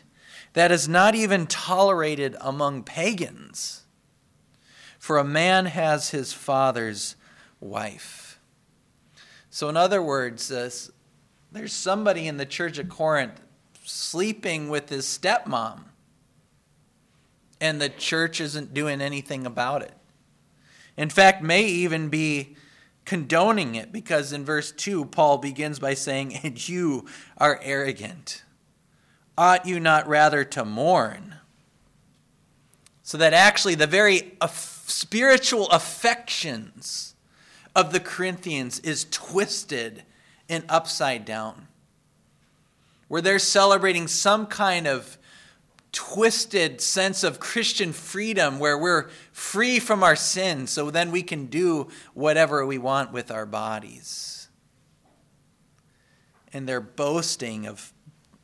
that 0.53 0.71
is 0.71 0.87
not 0.87 1.15
even 1.15 1.47
tolerated 1.47 2.35
among 2.39 2.83
pagans. 2.83 3.83
For 4.99 5.17
a 5.17 5.23
man 5.23 5.67
has 5.67 6.09
his 6.09 6.33
father's 6.33 7.15
wife. 7.59 8.39
So, 9.49 9.69
in 9.69 9.77
other 9.77 10.01
words, 10.01 10.51
uh, 10.51 10.69
there's 11.51 11.73
somebody 11.73 12.27
in 12.27 12.37
the 12.37 12.45
church 12.45 12.77
of 12.77 12.89
Corinth 12.89 13.39
sleeping 13.83 14.69
with 14.69 14.89
his 14.89 15.05
stepmom, 15.05 15.83
and 17.61 17.79
the 17.79 17.89
church 17.89 18.41
isn't 18.41 18.73
doing 18.73 19.01
anything 19.01 19.45
about 19.45 19.81
it. 19.81 19.93
In 20.97 21.09
fact, 21.09 21.43
may 21.43 21.65
even 21.65 22.09
be 22.09 22.55
condoning 23.05 23.75
it 23.75 23.91
because 23.91 24.33
in 24.33 24.43
verse 24.43 24.71
2, 24.71 25.05
Paul 25.05 25.37
begins 25.37 25.79
by 25.79 25.93
saying, 25.93 26.35
And 26.43 26.67
you 26.67 27.05
are 27.37 27.59
arrogant. 27.63 28.43
Ought 29.37 29.65
you 29.65 29.79
not 29.79 30.07
rather 30.07 30.43
to 30.45 30.65
mourn? 30.65 31.35
So 33.03 33.17
that 33.17 33.33
actually 33.33 33.75
the 33.75 33.87
very 33.87 34.33
spiritual 34.47 35.69
affections 35.69 37.13
of 37.75 37.91
the 37.91 37.99
Corinthians 37.99 38.79
is 38.79 39.05
twisted 39.11 40.03
and 40.49 40.63
upside 40.69 41.25
down. 41.25 41.67
Where 43.07 43.21
they're 43.21 43.37
celebrating 43.37 44.07
some 44.07 44.47
kind 44.47 44.87
of 44.87 45.17
twisted 45.95 46.81
sense 46.81 47.23
of 47.23 47.39
Christian 47.39 47.93
freedom 47.93 48.59
where 48.59 48.77
we're 48.77 49.07
free 49.31 49.79
from 49.79 50.03
our 50.03 50.15
sins, 50.15 50.69
so 50.69 50.91
then 50.91 51.09
we 51.09 51.23
can 51.23 51.45
do 51.45 51.87
whatever 52.13 52.65
we 52.65 52.77
want 52.77 53.13
with 53.13 53.31
our 53.31 53.45
bodies. 53.45 54.49
And 56.51 56.67
they're 56.67 56.81
boasting 56.81 57.65
of 57.65 57.93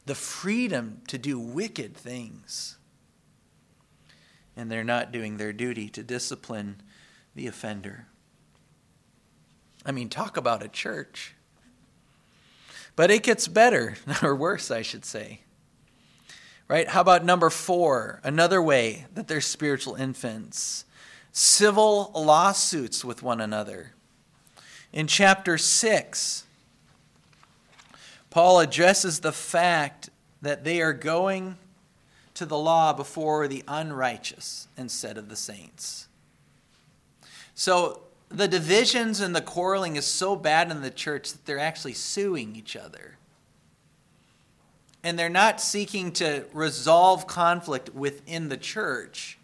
the 0.05 0.15
freedom 0.15 1.01
to 1.07 1.17
do 1.17 1.37
wicked 1.37 1.95
things. 1.95 2.77
And 4.55 4.71
they're 4.71 4.83
not 4.85 5.11
doing 5.11 5.35
their 5.35 5.53
duty 5.53 5.89
to 5.89 6.03
discipline 6.03 6.81
the 7.35 7.47
offender. 7.47 8.07
I 9.85 9.91
mean, 9.91 10.07
talk 10.07 10.37
about 10.37 10.63
a 10.63 10.69
church. 10.69 11.35
But 12.95 13.11
it 13.11 13.23
gets 13.23 13.49
better, 13.49 13.95
or 14.23 14.35
worse, 14.35 14.71
I 14.71 14.83
should 14.83 15.03
say. 15.03 15.41
Right? 16.71 16.87
How 16.87 17.01
about 17.01 17.25
number 17.25 17.49
four? 17.49 18.21
Another 18.23 18.61
way 18.61 19.05
that 19.13 19.27
they're 19.27 19.41
spiritual 19.41 19.95
infants 19.95 20.85
civil 21.33 22.11
lawsuits 22.15 23.03
with 23.03 23.21
one 23.21 23.41
another. 23.41 23.91
In 24.93 25.05
chapter 25.05 25.57
6, 25.57 26.45
Paul 28.29 28.61
addresses 28.61 29.19
the 29.19 29.33
fact 29.33 30.11
that 30.41 30.63
they 30.63 30.81
are 30.81 30.93
going 30.93 31.57
to 32.35 32.45
the 32.45 32.57
law 32.57 32.93
before 32.93 33.49
the 33.49 33.65
unrighteous 33.67 34.69
instead 34.77 35.17
of 35.17 35.27
the 35.27 35.35
saints. 35.35 36.07
So 37.53 37.99
the 38.29 38.47
divisions 38.47 39.19
and 39.19 39.35
the 39.35 39.41
quarreling 39.41 39.97
is 39.97 40.05
so 40.05 40.37
bad 40.37 40.71
in 40.71 40.81
the 40.81 40.89
church 40.89 41.33
that 41.33 41.45
they're 41.45 41.59
actually 41.59 41.93
suing 41.93 42.55
each 42.55 42.77
other 42.77 43.17
and 45.03 45.17
they're 45.17 45.29
not 45.29 45.59
seeking 45.59 46.11
to 46.13 46.45
resolve 46.53 47.27
conflict 47.27 47.93
within 47.93 48.49
the 48.49 48.57
church. 48.57 49.37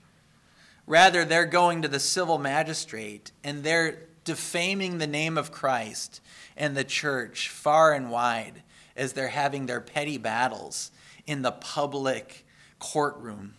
Rather, 0.86 1.26
they're 1.26 1.46
going 1.46 1.82
to 1.82 1.88
the 1.88 2.00
civil 2.00 2.38
magistrate 2.38 3.32
and 3.44 3.64
they're 3.64 4.08
defaming 4.24 4.98
the 4.98 5.08
name 5.08 5.38
of 5.38 5.52
Christ 5.52 6.22
and 6.56 6.76
the 6.76 6.84
church 6.84 7.50
far 7.50 7.94
and 7.94 8.12
wide 8.12 8.64
as 8.96 9.14
they're 9.14 9.30
having 9.30 9.66
their 9.66 9.82
petty 9.82 10.18
battles 10.18 10.92
in 11.26 11.42
the 11.42 11.52
public 11.52 12.46
courtroom. 12.80 13.54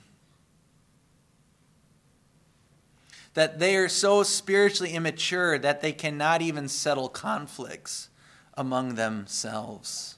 That 3.34 3.58
they 3.58 3.76
are 3.76 3.88
so 3.88 4.22
spiritually 4.24 4.94
immature 4.94 5.58
that 5.58 5.80
they 5.80 5.92
cannot 5.92 6.42
even 6.42 6.68
settle 6.68 7.08
conflicts 7.08 8.08
among 8.54 8.96
themselves. 8.96 10.17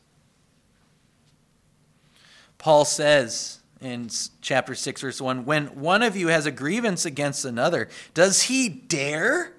Paul 2.60 2.84
says 2.84 3.60
in 3.80 4.10
chapter 4.42 4.74
6, 4.74 5.00
verse 5.00 5.20
1 5.20 5.46
When 5.46 5.66
one 5.80 6.02
of 6.02 6.14
you 6.14 6.28
has 6.28 6.44
a 6.44 6.50
grievance 6.50 7.06
against 7.06 7.46
another, 7.46 7.88
does 8.12 8.42
he 8.42 8.68
dare 8.68 9.54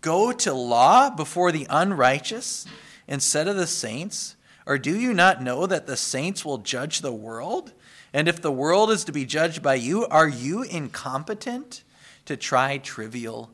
go 0.00 0.32
to 0.32 0.52
law 0.52 1.10
before 1.10 1.52
the 1.52 1.68
unrighteous 1.70 2.66
instead 3.06 3.46
of 3.46 3.54
the 3.54 3.68
saints? 3.68 4.34
Or 4.66 4.78
do 4.78 4.98
you 4.98 5.14
not 5.14 5.40
know 5.40 5.64
that 5.66 5.86
the 5.86 5.96
saints 5.96 6.44
will 6.44 6.58
judge 6.58 7.00
the 7.00 7.12
world? 7.12 7.72
And 8.12 8.26
if 8.26 8.42
the 8.42 8.50
world 8.50 8.90
is 8.90 9.04
to 9.04 9.12
be 9.12 9.24
judged 9.24 9.62
by 9.62 9.76
you, 9.76 10.06
are 10.06 10.28
you 10.28 10.62
incompetent 10.62 11.84
to 12.24 12.36
try 12.36 12.78
trivial 12.78 13.50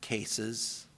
cases? 0.00 0.88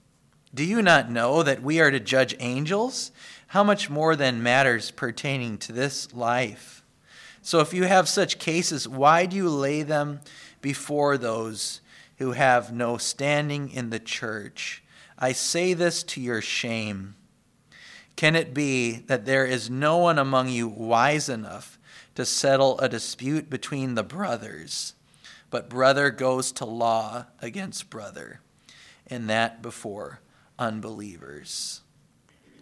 Do 0.53 0.63
you 0.63 0.81
not 0.81 1.11
know 1.11 1.43
that 1.43 1.61
we 1.61 1.79
are 1.79 1.91
to 1.91 1.99
judge 1.99 2.35
angels? 2.39 3.11
How 3.47 3.63
much 3.63 3.87
more 3.87 4.15
than 4.15 4.41
matters 4.41 4.89
pertaining 4.89 5.59
to 5.59 5.71
this 5.71 6.11
life? 6.11 6.74
So 7.45 7.59
if 7.59 7.73
you 7.73 7.83
have 7.83 8.09
such 8.09 8.39
cases, 8.39 8.87
why 8.87 9.25
do 9.25 9.37
you 9.37 9.49
lay 9.49 9.83
them 9.83 10.19
before 10.61 11.17
those 11.17 11.79
who 12.17 12.33
have 12.33 12.73
no 12.73 12.97
standing 12.97 13.69
in 13.69 13.89
the 13.89 13.99
church? 13.99 14.83
I 15.17 15.31
say 15.31 15.73
this 15.73 16.03
to 16.03 16.19
your 16.19 16.41
shame. 16.41 17.15
Can 18.17 18.35
it 18.35 18.53
be 18.53 18.97
that 19.07 19.25
there 19.25 19.45
is 19.45 19.69
no 19.69 19.97
one 19.97 20.19
among 20.19 20.49
you 20.49 20.67
wise 20.67 21.29
enough 21.29 21.79
to 22.15 22.25
settle 22.25 22.77
a 22.79 22.89
dispute 22.89 23.49
between 23.49 23.95
the 23.95 24.03
brothers? 24.03 24.95
but 25.55 25.69
brother 25.69 26.09
goes 26.09 26.51
to 26.51 26.65
law 26.65 27.25
against 27.41 27.89
brother, 27.89 28.41
and 29.07 29.29
that 29.29 29.61
before 29.61 30.19
unbelievers. 30.59 31.79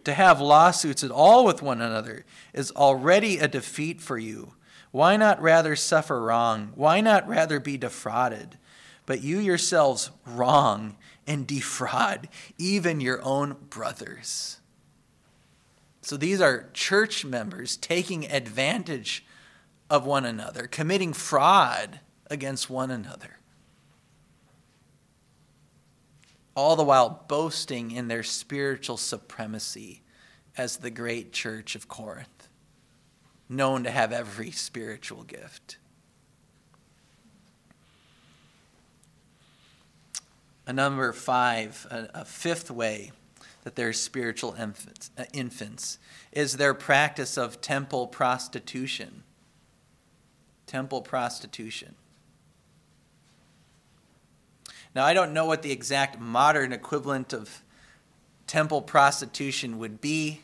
To 0.03 0.13
have 0.13 0.39
lawsuits 0.39 1.03
at 1.03 1.09
all 1.09 1.43
with 1.43 1.63
one 1.63 1.81
another 1.81 2.23
is 2.53 2.71
already 2.71 3.39
a 3.39 3.47
defeat 3.47 3.99
for 3.99 4.19
you. 4.19 4.53
Why 4.93 5.17
not 5.17 5.41
rather 5.41 5.75
suffer 5.75 6.21
wrong? 6.21 6.71
Why 6.75 7.01
not 7.01 7.27
rather 7.27 7.59
be 7.59 7.77
defrauded? 7.77 8.59
But 9.07 9.23
you 9.23 9.39
yourselves 9.39 10.11
wrong 10.23 10.97
and 11.25 11.47
defraud 11.47 12.29
even 12.59 13.01
your 13.01 13.19
own 13.23 13.55
brothers. 13.71 14.59
So 16.03 16.15
these 16.15 16.39
are 16.39 16.69
church 16.73 17.25
members 17.25 17.75
taking 17.75 18.29
advantage 18.29 19.25
of 19.89 20.05
one 20.05 20.25
another, 20.25 20.67
committing 20.67 21.11
fraud 21.11 21.99
against 22.29 22.69
one 22.69 22.91
another. 22.91 23.39
All 26.55 26.75
the 26.75 26.83
while 26.83 27.25
boasting 27.27 27.89
in 27.89 28.09
their 28.09 28.21
spiritual 28.21 28.97
supremacy 28.97 30.03
as 30.55 30.77
the 30.77 30.91
great 30.91 31.33
church 31.33 31.73
of 31.73 31.87
Corinth, 31.87 32.27
known 33.49 33.83
to 33.83 33.91
have 33.91 34.11
every 34.11 34.51
spiritual 34.51 35.23
gift. 35.23 35.77
A 40.65 40.73
number 40.73 41.11
five, 41.11 41.85
a, 41.91 42.21
a 42.21 42.25
fifth 42.25 42.71
way 42.71 43.11
that 43.63 43.75
they're 43.75 43.93
spiritual 43.93 44.55
infants, 44.59 45.11
uh, 45.17 45.25
infants 45.33 45.97
is 46.31 46.57
their 46.57 46.73
practice 46.73 47.37
of 47.37 47.61
temple 47.61 48.07
prostitution. 48.07 49.23
Temple 50.65 51.01
prostitution. 51.01 51.95
Now, 54.95 55.05
I 55.05 55.13
don't 55.13 55.33
know 55.33 55.45
what 55.45 55.63
the 55.63 55.71
exact 55.71 56.19
modern 56.19 56.71
equivalent 56.71 57.33
of 57.33 57.63
temple 58.47 58.81
prostitution 58.81 59.79
would 59.79 59.99
be 59.99 60.41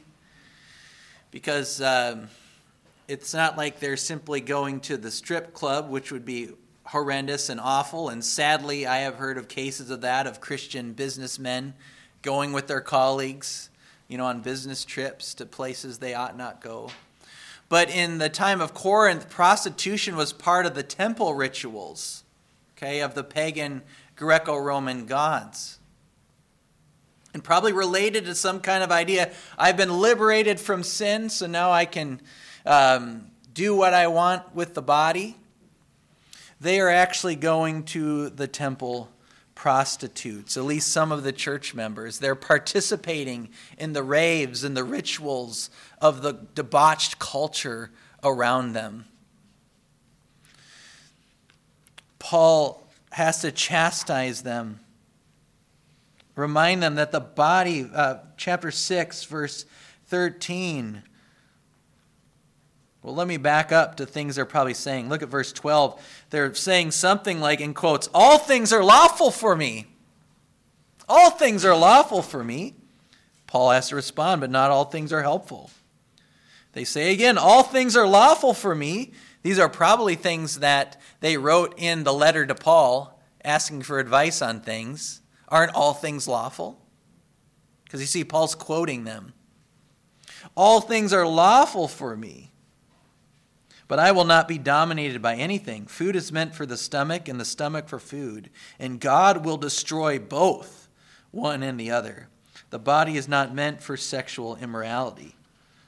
because 1.31 1.81
um, 1.81 2.29
it's 3.09 3.33
not 3.33 3.57
like 3.57 3.79
they're 3.79 3.97
simply 3.97 4.39
going 4.39 4.79
to 4.81 4.95
the 4.95 5.09
strip 5.09 5.51
club, 5.51 5.89
which 5.89 6.11
would 6.11 6.25
be 6.25 6.51
horrendous 6.83 7.49
and 7.49 7.59
awful. 7.59 8.07
And 8.09 8.23
sadly, 8.23 8.85
I 8.85 8.99
have 8.99 9.15
heard 9.15 9.39
of 9.39 9.47
cases 9.47 9.89
of 9.89 10.01
that 10.01 10.27
of 10.27 10.39
Christian 10.39 10.93
businessmen 10.93 11.73
going 12.21 12.53
with 12.53 12.67
their 12.67 12.81
colleagues, 12.81 13.71
you 14.07 14.19
know, 14.19 14.25
on 14.25 14.41
business 14.41 14.85
trips 14.85 15.33
to 15.35 15.47
places 15.47 15.97
they 15.97 16.13
ought 16.13 16.37
not 16.37 16.61
go. 16.61 16.91
But 17.67 17.89
in 17.89 18.19
the 18.19 18.29
time 18.29 18.61
of 18.61 18.75
Corinth, 18.75 19.27
prostitution 19.27 20.15
was 20.15 20.31
part 20.31 20.67
of 20.67 20.75
the 20.75 20.83
temple 20.83 21.33
rituals, 21.33 22.23
okay, 22.77 23.01
of 23.01 23.15
the 23.15 23.23
pagan 23.23 23.81
Greco 24.15 24.55
Roman 24.55 25.07
gods. 25.07 25.79
And 27.33 27.43
probably 27.43 27.73
related 27.73 28.25
to 28.25 28.35
some 28.35 28.59
kind 28.59 28.83
of 28.83 28.91
idea 28.91 29.31
I've 29.57 29.77
been 29.77 29.99
liberated 29.99 30.59
from 30.59 30.83
sin, 30.83 31.29
so 31.29 31.47
now 31.47 31.71
I 31.71 31.85
can 31.85 32.21
um, 32.69 33.31
do 33.51 33.75
what 33.75 33.95
I 33.95 34.07
want 34.07 34.55
with 34.55 34.75
the 34.75 34.81
body. 34.81 35.35
They 36.61 36.79
are 36.79 36.89
actually 36.89 37.35
going 37.35 37.83
to 37.85 38.29
the 38.29 38.47
temple 38.47 39.09
prostitutes, 39.55 40.55
at 40.55 40.63
least 40.63 40.89
some 40.89 41.11
of 41.11 41.23
the 41.23 41.33
church 41.33 41.73
members. 41.73 42.19
They're 42.19 42.35
participating 42.35 43.49
in 43.77 43.93
the 43.93 44.03
raves 44.03 44.63
and 44.63 44.77
the 44.77 44.83
rituals 44.83 45.71
of 45.99 46.21
the 46.21 46.33
debauched 46.53 47.17
culture 47.17 47.89
around 48.23 48.73
them. 48.73 49.05
Paul 52.19 52.87
has 53.13 53.41
to 53.41 53.51
chastise 53.51 54.43
them, 54.43 54.79
remind 56.35 56.83
them 56.83 56.95
that 56.95 57.11
the 57.11 57.19
body, 57.19 57.89
uh, 57.91 58.17
chapter 58.37 58.69
6, 58.69 59.23
verse 59.23 59.65
13, 60.05 61.03
well, 63.01 63.15
let 63.15 63.27
me 63.27 63.37
back 63.37 63.71
up 63.71 63.95
to 63.95 64.05
things 64.05 64.35
they're 64.35 64.45
probably 64.45 64.73
saying. 64.73 65.07
Look 65.07 65.23
at 65.23 65.29
verse 65.29 65.53
12. 65.53 66.25
They're 66.31 66.53
saying 66.53 66.91
something 66.91 67.39
like, 67.39 67.61
in 67.61 67.73
quotes, 67.73 68.09
All 68.13 68.37
things 68.37 68.73
are 68.73 68.83
lawful 68.83 69.31
for 69.31 69.55
me. 69.55 69.87
All 71.07 71.31
things 71.31 71.63
are 71.63 71.75
lawful 71.75 72.21
for 72.21 72.43
me. 72.43 72.75
Paul 73.47 73.71
has 73.71 73.89
to 73.89 73.95
respond, 73.95 74.41
but 74.41 74.51
not 74.51 74.69
all 74.69 74.85
things 74.85 75.13
are 75.13 75.23
helpful. 75.23 75.71
They 76.73 76.83
say 76.83 77.13
again, 77.13 77.37
All 77.37 77.63
things 77.63 77.95
are 77.95 78.07
lawful 78.07 78.53
for 78.53 78.75
me. 78.75 79.13
These 79.43 79.59
are 79.59 79.69
probably 79.69 80.15
things 80.15 80.59
that 80.59 80.99
they 81.21 81.37
wrote 81.37 81.75
in 81.77 82.03
the 82.03 82.13
letter 82.13 82.45
to 82.45 82.53
Paul 82.53 83.17
asking 83.45 83.83
for 83.83 83.99
advice 83.99 84.41
on 84.41 84.59
things. 84.59 85.21
Aren't 85.47 85.73
all 85.73 85.93
things 85.93 86.27
lawful? 86.27 86.81
Because 87.85 88.01
you 88.01 88.05
see, 88.05 88.25
Paul's 88.25 88.55
quoting 88.55 89.05
them. 89.05 89.33
All 90.55 90.81
things 90.81 91.13
are 91.13 91.25
lawful 91.25 91.87
for 91.87 92.17
me 92.17 92.48
but 93.89 93.99
I 93.99 94.11
will 94.11 94.23
not 94.23 94.47
be 94.47 94.59
dominated 94.59 95.19
by 95.19 95.35
anything. 95.35 95.87
Food 95.87 96.15
is 96.15 96.31
meant 96.31 96.53
for 96.53 96.67
the 96.67 96.77
stomach, 96.77 97.27
and 97.27 97.39
the 97.39 97.43
stomach 97.43 97.89
for 97.89 97.99
food. 97.99 98.51
And 98.77 99.01
God 99.01 99.43
will 99.43 99.57
destroy 99.57 100.19
both, 100.19 100.87
one 101.31 101.63
and 101.63 101.77
the 101.79 101.89
other. 101.89 102.29
The 102.69 102.77
body 102.77 103.17
is 103.17 103.27
not 103.27 103.53
meant 103.53 103.81
for 103.81 103.97
sexual 103.97 104.55
immorality, 104.57 105.35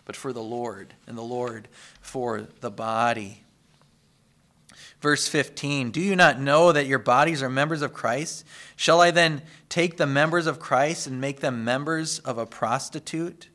but 0.04 0.16
for 0.16 0.34
the 0.34 0.42
Lord, 0.42 0.96
and 1.06 1.16
the 1.16 1.22
Lord 1.22 1.68
for 2.02 2.48
the 2.60 2.72
body. 2.72 3.44
Verse 5.00 5.28
15 5.28 5.92
Do 5.92 6.02
you 6.02 6.16
not 6.16 6.40
know 6.40 6.72
that 6.72 6.88
your 6.88 7.00
bodies 7.00 7.44
are 7.44 7.50
members 7.52 7.84
of 7.84 7.94
Christ? 7.94 8.44
Shall 8.76 9.00
I 9.00 9.12
then 9.12 9.44
take 9.70 9.98
the 9.98 10.08
members 10.08 10.48
of 10.48 10.60
Christ 10.60 11.06
and 11.06 11.22
make 11.22 11.40
them 11.40 11.64
members 11.64 12.18
of 12.18 12.40
a 12.40 12.48
prostitute? 12.48 13.50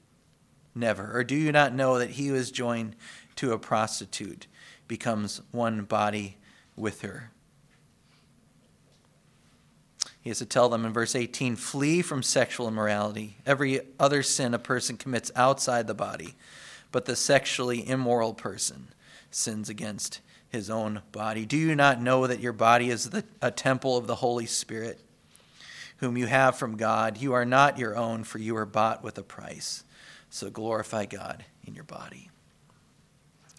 Never. 0.72 1.10
Or 1.18 1.24
do 1.24 1.34
you 1.34 1.50
not 1.50 1.74
know 1.74 1.98
that 1.98 2.10
he 2.10 2.28
who 2.28 2.36
is 2.36 2.52
joined 2.52 2.94
to 3.36 3.52
a 3.52 3.58
prostitute 3.58 4.46
becomes 4.88 5.40
one 5.50 5.82
body 5.82 6.36
with 6.76 7.02
her. 7.02 7.30
He 10.20 10.30
has 10.30 10.38
to 10.38 10.46
tell 10.46 10.68
them 10.68 10.84
in 10.84 10.92
verse 10.92 11.14
18 11.14 11.54
flee 11.54 12.02
from 12.02 12.22
sexual 12.22 12.66
immorality. 12.66 13.36
Every 13.46 13.82
other 14.00 14.24
sin 14.24 14.54
a 14.54 14.58
person 14.58 14.96
commits 14.96 15.30
outside 15.36 15.86
the 15.86 15.94
body, 15.94 16.34
but 16.90 17.04
the 17.04 17.14
sexually 17.14 17.88
immoral 17.88 18.34
person 18.34 18.88
sins 19.30 19.68
against 19.68 20.20
his 20.48 20.68
own 20.68 21.02
body. 21.12 21.46
Do 21.46 21.56
you 21.56 21.76
not 21.76 22.02
know 22.02 22.26
that 22.26 22.40
your 22.40 22.52
body 22.52 22.90
is 22.90 23.10
the, 23.10 23.24
a 23.40 23.52
temple 23.52 23.96
of 23.96 24.08
the 24.08 24.16
Holy 24.16 24.46
Spirit, 24.46 25.00
whom 25.98 26.16
you 26.16 26.26
have 26.26 26.56
from 26.56 26.76
God? 26.76 27.18
You 27.18 27.32
are 27.34 27.44
not 27.44 27.78
your 27.78 27.96
own, 27.96 28.24
for 28.24 28.38
you 28.38 28.56
are 28.56 28.66
bought 28.66 29.04
with 29.04 29.18
a 29.18 29.22
price. 29.22 29.84
So 30.28 30.50
glorify 30.50 31.06
God 31.06 31.44
in 31.64 31.74
your 31.74 31.84
body. 31.84 32.30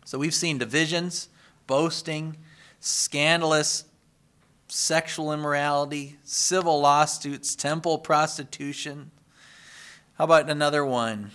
So 0.08 0.17
we've 0.17 0.34
seen 0.34 0.58
divisions, 0.58 1.28
boasting, 1.67 2.38
scandalous 2.80 3.84
sexual 4.70 5.34
immorality, 5.34 6.15
civil 6.24 6.80
lawsuits, 6.80 7.58
temple 7.58 7.98
prostitution. 7.98 9.12
How 10.13 10.24
about 10.24 10.50
another 10.50 10.86
one? 10.86 11.32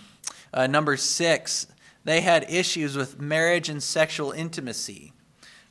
Uh, 0.51 0.65
number 0.65 0.97
six, 0.97 1.67
they 2.03 2.21
had 2.21 2.49
issues 2.49 2.97
with 2.97 3.21
marriage 3.21 3.69
and 3.69 3.83
sexual 3.83 4.31
intimacy. 4.31 5.13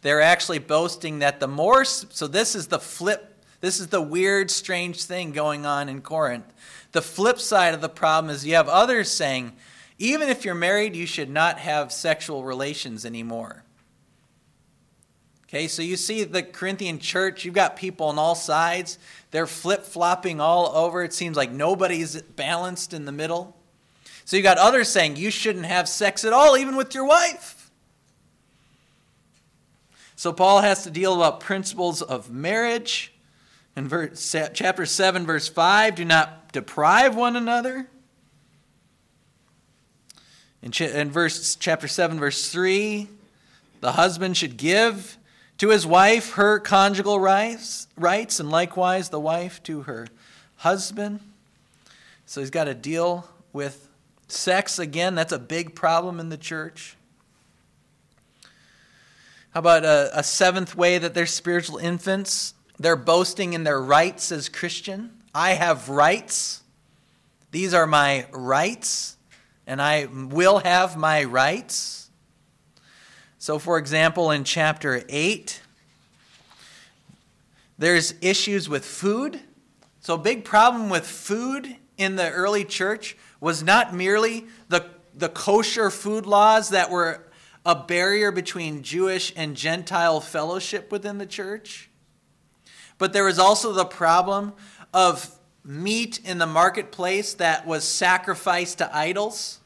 They're 0.02 0.22
actually 0.22 0.60
boasting 0.60 1.18
that 1.18 1.40
the 1.40 1.48
more, 1.48 1.84
so 1.84 2.28
this 2.28 2.54
is 2.54 2.68
the 2.68 2.78
flip, 2.78 3.44
this 3.60 3.80
is 3.80 3.88
the 3.88 4.00
weird, 4.00 4.48
strange 4.48 5.02
thing 5.02 5.32
going 5.32 5.66
on 5.66 5.88
in 5.88 6.02
Corinth. 6.02 6.54
The 6.92 7.02
flip 7.02 7.40
side 7.40 7.74
of 7.74 7.80
the 7.80 7.88
problem 7.88 8.32
is 8.32 8.46
you 8.46 8.54
have 8.54 8.68
others 8.68 9.10
saying, 9.10 9.54
even 9.98 10.28
if 10.28 10.44
you're 10.44 10.54
married, 10.54 10.96
you 10.96 11.06
should 11.06 11.30
not 11.30 11.58
have 11.58 11.92
sexual 11.92 12.44
relations 12.44 13.04
anymore. 13.04 13.64
Okay, 15.44 15.68
so 15.68 15.82
you 15.82 15.98
see 15.98 16.24
the 16.24 16.42
Corinthian 16.42 16.98
church, 16.98 17.44
you've 17.44 17.54
got 17.54 17.76
people 17.76 18.06
on 18.06 18.18
all 18.18 18.34
sides. 18.34 18.98
They're 19.32 19.46
flip 19.46 19.84
flopping 19.84 20.40
all 20.40 20.74
over. 20.74 21.02
It 21.02 21.12
seems 21.12 21.36
like 21.36 21.50
nobody's 21.50 22.22
balanced 22.22 22.94
in 22.94 23.04
the 23.04 23.12
middle. 23.12 23.54
So 24.24 24.38
you 24.38 24.42
got 24.42 24.56
others 24.56 24.88
saying 24.88 25.16
you 25.16 25.30
shouldn't 25.30 25.66
have 25.66 25.88
sex 25.88 26.24
at 26.24 26.32
all, 26.32 26.56
even 26.56 26.74
with 26.74 26.94
your 26.94 27.04
wife. 27.04 27.70
So 30.16 30.32
Paul 30.32 30.62
has 30.62 30.84
to 30.84 30.90
deal 30.90 31.14
about 31.14 31.40
principles 31.40 32.00
of 32.00 32.30
marriage. 32.30 33.12
In 33.76 33.88
verse, 33.88 34.34
chapter 34.54 34.86
7, 34.86 35.26
verse 35.26 35.48
5, 35.48 35.96
do 35.96 36.04
not 36.04 36.52
deprive 36.52 37.14
one 37.14 37.36
another. 37.36 37.88
In, 40.62 40.70
ch- 40.70 40.82
in 40.82 41.10
verse 41.10 41.56
chapter 41.56 41.88
7 41.88 42.18
verse 42.18 42.50
3, 42.50 43.08
the 43.80 43.92
husband 43.92 44.36
should 44.36 44.56
give 44.56 45.18
to 45.58 45.70
his 45.70 45.86
wife 45.86 46.32
her 46.32 46.58
conjugal 46.58 47.18
rights, 47.20 47.88
rights 47.96 48.40
and 48.40 48.50
likewise 48.50 49.08
the 49.08 49.20
wife 49.20 49.62
to 49.64 49.82
her 49.82 50.06
husband. 50.56 51.20
So 52.26 52.40
he's 52.40 52.50
got 52.50 52.64
to 52.64 52.74
deal 52.74 53.28
with 53.52 53.88
sex 54.28 54.78
again. 54.78 55.14
That's 55.14 55.32
a 55.32 55.38
big 55.38 55.74
problem 55.74 56.20
in 56.20 56.28
the 56.30 56.36
church. 56.36 56.96
How 59.50 59.60
about 59.60 59.84
a, 59.84 60.10
a 60.18 60.22
seventh 60.22 60.74
way 60.74 60.96
that 60.96 61.12
they're 61.12 61.26
spiritual 61.26 61.76
infants? 61.76 62.54
They're 62.78 62.96
boasting 62.96 63.52
in 63.52 63.64
their 63.64 63.80
rights 63.80 64.32
as 64.32 64.48
Christian. 64.48 65.10
I 65.34 65.50
have 65.50 65.88
rights. 65.88 66.62
These 67.50 67.74
are 67.74 67.86
my 67.86 68.26
rights, 68.32 69.16
and 69.66 69.80
I 69.80 70.06
will 70.06 70.58
have 70.58 70.96
my 70.96 71.24
rights. 71.24 72.10
So, 73.38 73.58
for 73.58 73.78
example, 73.78 74.30
in 74.30 74.44
chapter 74.44 75.02
8, 75.08 75.60
there's 77.78 78.14
issues 78.20 78.68
with 78.68 78.84
food. 78.84 79.40
So, 80.00 80.16
big 80.16 80.44
problem 80.44 80.88
with 80.88 81.06
food 81.06 81.76
in 81.96 82.16
the 82.16 82.30
early 82.30 82.64
church 82.64 83.16
was 83.40 83.62
not 83.62 83.94
merely 83.94 84.46
the, 84.68 84.86
the 85.14 85.28
kosher 85.28 85.90
food 85.90 86.26
laws 86.26 86.70
that 86.70 86.90
were 86.90 87.24
a 87.64 87.74
barrier 87.74 88.32
between 88.32 88.82
Jewish 88.82 89.32
and 89.36 89.56
Gentile 89.56 90.20
fellowship 90.20 90.90
within 90.90 91.18
the 91.18 91.26
church, 91.26 91.90
but 92.98 93.12
there 93.12 93.24
was 93.24 93.38
also 93.38 93.72
the 93.72 93.84
problem 93.84 94.52
of 94.92 95.36
meat 95.64 96.20
in 96.24 96.38
the 96.38 96.46
marketplace 96.46 97.34
that 97.34 97.66
was 97.66 97.84
sacrificed 97.84 98.78
to 98.78 98.96
idols. 98.96 99.60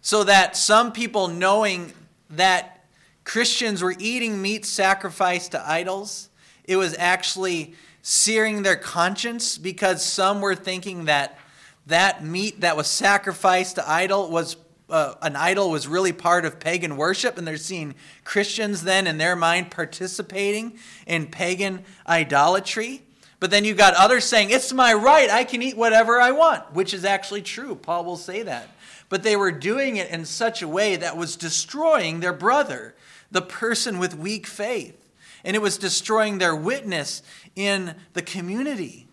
So 0.00 0.24
that 0.24 0.56
some 0.56 0.92
people, 0.92 1.28
knowing 1.28 1.92
that 2.30 2.84
Christians 3.24 3.82
were 3.82 3.94
eating 3.98 4.42
meat 4.42 4.64
sacrificed 4.64 5.52
to 5.52 5.68
idols, 5.68 6.28
it 6.64 6.76
was 6.76 6.96
actually 6.98 7.74
searing 8.02 8.62
their 8.62 8.76
conscience 8.76 9.58
because 9.58 10.04
some 10.04 10.40
were 10.40 10.56
thinking 10.56 11.04
that 11.04 11.38
that 11.86 12.24
meat 12.24 12.60
that 12.60 12.76
was 12.76 12.88
sacrificed 12.88 13.76
to 13.76 13.88
idol 13.88 14.30
was 14.30 14.56
uh, 14.90 15.14
an 15.22 15.36
idol 15.36 15.70
was 15.70 15.88
really 15.88 16.12
part 16.12 16.44
of 16.44 16.60
pagan 16.60 16.96
worship 16.96 17.38
and 17.38 17.46
they're 17.46 17.56
seeing 17.56 17.94
Christians 18.24 18.82
then 18.82 19.06
in 19.06 19.18
their 19.18 19.34
mind 19.34 19.70
participating 19.70 20.78
in 21.06 21.26
pagan 21.26 21.84
idolatry 22.06 23.01
but 23.42 23.50
then 23.50 23.64
you've 23.64 23.76
got 23.76 23.94
others 23.94 24.24
saying 24.24 24.50
it's 24.50 24.72
my 24.72 24.94
right. 24.94 25.28
I 25.28 25.42
can 25.42 25.62
eat 25.62 25.76
whatever 25.76 26.20
I 26.20 26.30
want 26.30 26.74
which 26.74 26.94
is 26.94 27.04
actually 27.04 27.42
true. 27.42 27.74
Paul 27.74 28.04
will 28.04 28.16
say 28.16 28.44
that. 28.44 28.68
But 29.08 29.24
they 29.24 29.34
were 29.34 29.50
doing 29.50 29.96
it 29.96 30.10
in 30.10 30.26
such 30.26 30.62
a 30.62 30.68
way 30.68 30.94
that 30.94 31.16
was 31.16 31.34
destroying 31.34 32.20
their 32.20 32.32
brother 32.32 32.94
the 33.32 33.42
person 33.42 33.98
with 33.98 34.16
weak 34.16 34.46
faith. 34.46 34.96
And 35.42 35.56
it 35.56 35.58
was 35.58 35.76
destroying 35.76 36.38
their 36.38 36.54
witness 36.54 37.24
in 37.56 37.96
the 38.12 38.22
community. 38.22 39.08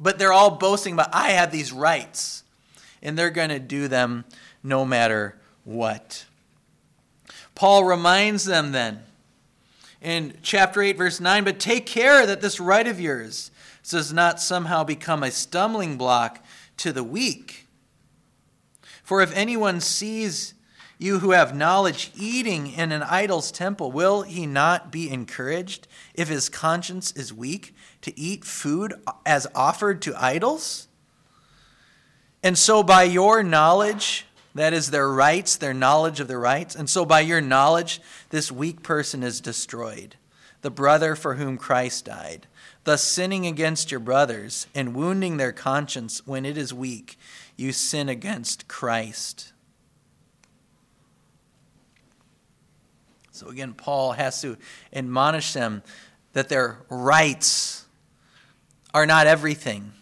But 0.00 0.18
they're 0.18 0.32
all 0.32 0.56
boasting 0.56 0.94
about, 0.94 1.14
I 1.14 1.30
have 1.30 1.52
these 1.52 1.72
rights, 1.72 2.42
and 3.00 3.16
they're 3.16 3.30
going 3.30 3.50
to 3.50 3.60
do 3.60 3.86
them 3.86 4.24
no 4.64 4.84
matter 4.84 5.38
what. 5.62 6.24
Paul 7.54 7.84
reminds 7.84 8.44
them 8.44 8.72
then 8.72 9.04
in 10.00 10.36
chapter 10.42 10.80
8, 10.80 10.96
verse 10.96 11.20
9, 11.20 11.44
but 11.44 11.58
take 11.58 11.86
care 11.86 12.26
that 12.26 12.40
this 12.40 12.60
right 12.60 12.86
of 12.86 13.00
yours 13.00 13.50
does 13.88 14.12
not 14.12 14.40
somehow 14.40 14.84
become 14.84 15.22
a 15.22 15.30
stumbling 15.30 15.96
block 15.96 16.44
to 16.76 16.92
the 16.92 17.02
weak. 17.02 17.66
For 19.02 19.22
if 19.22 19.34
anyone 19.34 19.80
sees 19.80 20.54
you 20.98 21.20
who 21.20 21.30
have 21.30 21.54
knowledge, 21.54 22.10
eating 22.16 22.72
in 22.72 22.92
an 22.92 23.02
idol's 23.02 23.52
temple, 23.52 23.92
will 23.92 24.22
he 24.22 24.46
not 24.46 24.90
be 24.90 25.08
encouraged 25.10 25.86
if 26.14 26.28
his 26.28 26.48
conscience 26.48 27.12
is 27.12 27.32
weak 27.32 27.74
to 28.02 28.18
eat 28.18 28.44
food 28.44 28.94
as 29.24 29.46
offered 29.54 30.02
to 30.02 30.22
idols? 30.22 30.88
And 32.42 32.58
so, 32.58 32.82
by 32.82 33.04
your 33.04 33.42
knowledge, 33.42 34.26
that 34.58 34.72
is 34.72 34.90
their 34.90 35.10
rights, 35.10 35.56
their 35.56 35.74
knowledge 35.74 36.20
of 36.20 36.28
their 36.28 36.40
rights, 36.40 36.74
and 36.74 36.88
so 36.88 37.04
by 37.04 37.20
your 37.20 37.40
knowledge, 37.40 38.00
this 38.30 38.50
weak 38.50 38.82
person 38.82 39.22
is 39.22 39.40
destroyed, 39.40 40.16
the 40.62 40.70
brother 40.70 41.14
for 41.14 41.34
whom 41.34 41.56
Christ 41.56 42.04
died. 42.04 42.46
Thus, 42.84 43.02
sinning 43.02 43.46
against 43.46 43.90
your 43.90 44.00
brothers 44.00 44.66
and 44.74 44.94
wounding 44.94 45.36
their 45.36 45.52
conscience 45.52 46.26
when 46.26 46.46
it 46.46 46.56
is 46.56 46.72
weak, 46.72 47.18
you 47.56 47.72
sin 47.72 48.08
against 48.08 48.66
Christ. 48.68 49.52
So 53.30 53.48
again, 53.48 53.74
Paul 53.74 54.12
has 54.12 54.40
to 54.42 54.56
admonish 54.92 55.52
them 55.52 55.82
that 56.32 56.48
their 56.48 56.78
rights 56.88 57.84
are 58.94 59.06
not 59.06 59.26
everything. 59.26 59.92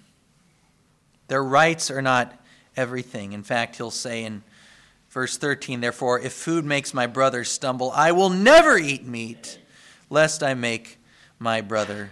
Their 1.28 1.44
rights 1.44 1.90
are 1.90 2.00
not 2.00 2.40
everything. 2.76 3.32
In 3.32 3.42
fact, 3.42 3.76
he'll 3.76 3.90
say 3.90 4.24
in 4.24 4.42
verse 5.10 5.36
13, 5.36 5.80
Therefore, 5.80 6.20
if 6.20 6.32
food 6.32 6.64
makes 6.64 6.92
my 6.92 7.06
brother 7.06 7.44
stumble, 7.44 7.90
I 7.92 8.12
will 8.12 8.30
never 8.30 8.76
eat 8.76 9.06
meat, 9.06 9.58
lest 10.10 10.42
I 10.42 10.54
make 10.54 10.98
my 11.38 11.60
brother 11.60 12.10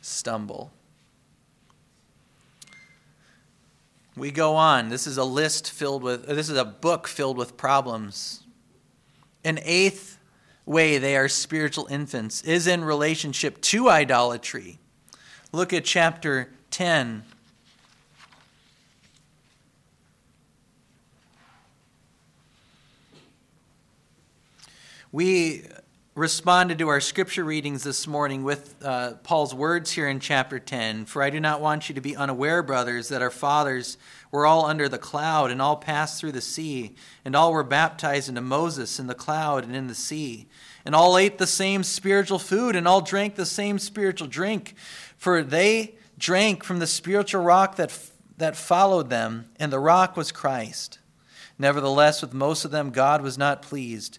stumble. 0.00 0.70
We 4.16 4.30
go 4.30 4.54
on. 4.54 4.90
This 4.90 5.06
is 5.06 5.18
a 5.18 5.24
list 5.24 5.70
filled 5.70 6.02
with, 6.02 6.26
this 6.26 6.48
is 6.48 6.56
a 6.56 6.64
book 6.64 7.08
filled 7.08 7.36
with 7.36 7.56
problems. 7.56 8.44
An 9.44 9.58
eighth 9.62 10.18
way 10.64 10.98
they 10.98 11.16
are 11.16 11.28
spiritual 11.28 11.86
infants 11.90 12.42
is 12.42 12.66
in 12.66 12.84
relationship 12.84 13.60
to 13.60 13.90
idolatry. 13.90 14.78
Look 15.52 15.72
at 15.72 15.84
chapter 15.84 16.50
10. 16.70 17.24
We 25.14 25.62
responded 26.16 26.80
to 26.80 26.88
our 26.88 26.98
scripture 26.98 27.44
readings 27.44 27.84
this 27.84 28.08
morning 28.08 28.42
with 28.42 28.74
uh, 28.82 29.12
Paul's 29.22 29.54
words 29.54 29.92
here 29.92 30.08
in 30.08 30.18
chapter 30.18 30.58
10 30.58 31.04
For 31.04 31.22
I 31.22 31.30
do 31.30 31.38
not 31.38 31.60
want 31.60 31.88
you 31.88 31.94
to 31.94 32.00
be 32.00 32.16
unaware, 32.16 32.64
brothers, 32.64 33.10
that 33.10 33.22
our 33.22 33.30
fathers 33.30 33.96
were 34.32 34.44
all 34.44 34.66
under 34.66 34.88
the 34.88 34.98
cloud, 34.98 35.52
and 35.52 35.62
all 35.62 35.76
passed 35.76 36.20
through 36.20 36.32
the 36.32 36.40
sea, 36.40 36.96
and 37.24 37.36
all 37.36 37.52
were 37.52 37.62
baptized 37.62 38.28
into 38.28 38.40
Moses 38.40 38.98
in 38.98 39.06
the 39.06 39.14
cloud 39.14 39.62
and 39.62 39.76
in 39.76 39.86
the 39.86 39.94
sea. 39.94 40.48
And 40.84 40.96
all 40.96 41.16
ate 41.16 41.38
the 41.38 41.46
same 41.46 41.84
spiritual 41.84 42.40
food, 42.40 42.74
and 42.74 42.88
all 42.88 43.00
drank 43.00 43.36
the 43.36 43.46
same 43.46 43.78
spiritual 43.78 44.26
drink, 44.26 44.74
for 45.16 45.44
they 45.44 45.94
drank 46.18 46.64
from 46.64 46.80
the 46.80 46.88
spiritual 46.88 47.44
rock 47.44 47.76
that, 47.76 47.96
that 48.36 48.56
followed 48.56 49.10
them, 49.10 49.48
and 49.60 49.72
the 49.72 49.78
rock 49.78 50.16
was 50.16 50.32
Christ. 50.32 50.98
Nevertheless, 51.58 52.20
with 52.20 52.34
most 52.34 52.64
of 52.64 52.72
them, 52.72 52.90
God 52.90 53.22
was 53.22 53.38
not 53.38 53.62
pleased, 53.62 54.18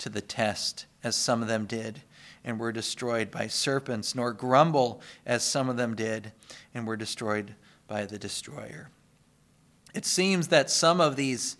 to 0.00 0.08
the 0.08 0.20
test, 0.20 0.86
as 1.02 1.16
some 1.16 1.42
of 1.42 1.48
them 1.48 1.66
did 1.66 2.02
and 2.44 2.58
were 2.58 2.72
destroyed 2.72 3.30
by 3.30 3.46
serpents, 3.46 4.14
nor 4.14 4.32
grumble 4.32 5.00
as 5.26 5.44
some 5.44 5.68
of 5.68 5.76
them 5.76 5.94
did 5.94 6.32
and 6.74 6.86
were 6.86 6.96
destroyed 6.96 7.54
by 7.86 8.06
the 8.06 8.18
destroyer. 8.18 8.90
It 9.94 10.06
seems 10.06 10.48
that 10.48 10.70
some 10.70 11.00
of 11.00 11.16
these 11.16 11.56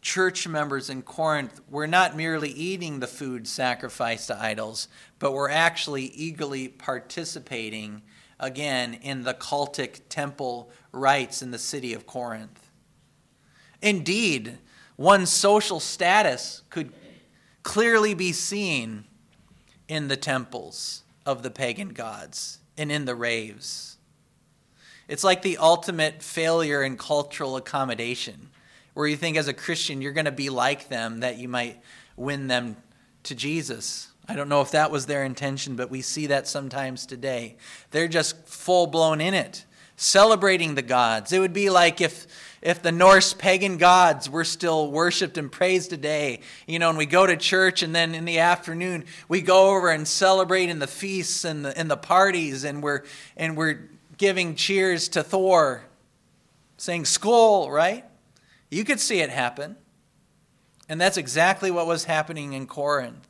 church 0.00 0.46
members 0.46 0.88
in 0.88 1.02
Corinth 1.02 1.60
were 1.68 1.86
not 1.86 2.16
merely 2.16 2.50
eating 2.50 3.00
the 3.00 3.06
food 3.06 3.48
sacrificed 3.48 4.28
to 4.28 4.40
idols, 4.40 4.88
but 5.18 5.32
were 5.32 5.50
actually 5.50 6.04
eagerly 6.04 6.68
participating 6.68 8.02
again 8.38 8.94
in 8.94 9.24
the 9.24 9.34
cultic 9.34 10.02
temple 10.08 10.70
rites 10.92 11.42
in 11.42 11.50
the 11.50 11.58
city 11.58 11.94
of 11.94 12.06
Corinth. 12.06 12.70
Indeed, 13.82 14.58
one's 14.96 15.30
social 15.30 15.80
status 15.80 16.62
could 16.70 16.92
clearly 17.66 18.14
be 18.14 18.30
seen 18.30 19.02
in 19.88 20.06
the 20.06 20.16
temples 20.16 21.02
of 21.26 21.42
the 21.42 21.50
pagan 21.50 21.88
gods 21.88 22.60
and 22.78 22.92
in 22.92 23.06
the 23.06 23.14
raves. 23.14 23.96
It's 25.08 25.24
like 25.24 25.42
the 25.42 25.58
ultimate 25.58 26.22
failure 26.22 26.84
in 26.84 26.96
cultural 26.96 27.56
accommodation, 27.56 28.50
where 28.94 29.08
you 29.08 29.16
think 29.16 29.36
as 29.36 29.48
a 29.48 29.52
Christian 29.52 30.00
you're 30.00 30.12
going 30.12 30.26
to 30.26 30.32
be 30.32 30.48
like 30.48 30.88
them, 30.88 31.18
that 31.20 31.38
you 31.38 31.48
might 31.48 31.82
win 32.16 32.46
them 32.46 32.76
to 33.24 33.34
Jesus. 33.34 34.12
I 34.28 34.36
don't 34.36 34.48
know 34.48 34.60
if 34.60 34.70
that 34.70 34.92
was 34.92 35.06
their 35.06 35.24
intention, 35.24 35.74
but 35.74 35.90
we 35.90 36.02
see 36.02 36.28
that 36.28 36.46
sometimes 36.46 37.04
today. 37.04 37.56
They're 37.90 38.06
just 38.06 38.46
full 38.46 38.86
blown 38.86 39.20
in 39.20 39.34
it. 39.34 39.64
Celebrating 39.96 40.74
the 40.74 40.82
gods. 40.82 41.32
It 41.32 41.40
would 41.40 41.52
be 41.52 41.70
like 41.70 42.00
if 42.00 42.26
if 42.62 42.82
the 42.82 42.90
Norse 42.90 43.32
pagan 43.32 43.76
gods 43.76 44.28
were 44.28 44.42
still 44.42 44.90
worshiped 44.90 45.38
and 45.38 45.52
praised 45.52 45.90
today, 45.90 46.40
you 46.66 46.80
know, 46.80 46.88
and 46.88 46.98
we 46.98 47.06
go 47.06 47.24
to 47.24 47.36
church 47.36 47.82
and 47.82 47.94
then 47.94 48.12
in 48.12 48.24
the 48.24 48.40
afternoon 48.40 49.04
we 49.28 49.40
go 49.40 49.76
over 49.76 49.90
and 49.90 50.08
celebrate 50.08 50.68
in 50.68 50.80
the 50.80 50.86
feasts 50.88 51.44
and 51.44 51.64
the, 51.64 51.78
and 51.78 51.88
the 51.88 51.96
parties 51.96 52.64
and 52.64 52.82
we're, 52.82 53.04
and 53.36 53.56
we're 53.56 53.88
giving 54.18 54.56
cheers 54.56 55.08
to 55.10 55.22
Thor, 55.22 55.84
saying 56.76 57.04
Skål, 57.04 57.70
right? 57.70 58.04
You 58.68 58.82
could 58.82 58.98
see 58.98 59.20
it 59.20 59.30
happen. 59.30 59.76
And 60.88 61.00
that's 61.00 61.16
exactly 61.16 61.70
what 61.70 61.86
was 61.86 62.04
happening 62.04 62.52
in 62.52 62.66
Corinth. 62.66 63.25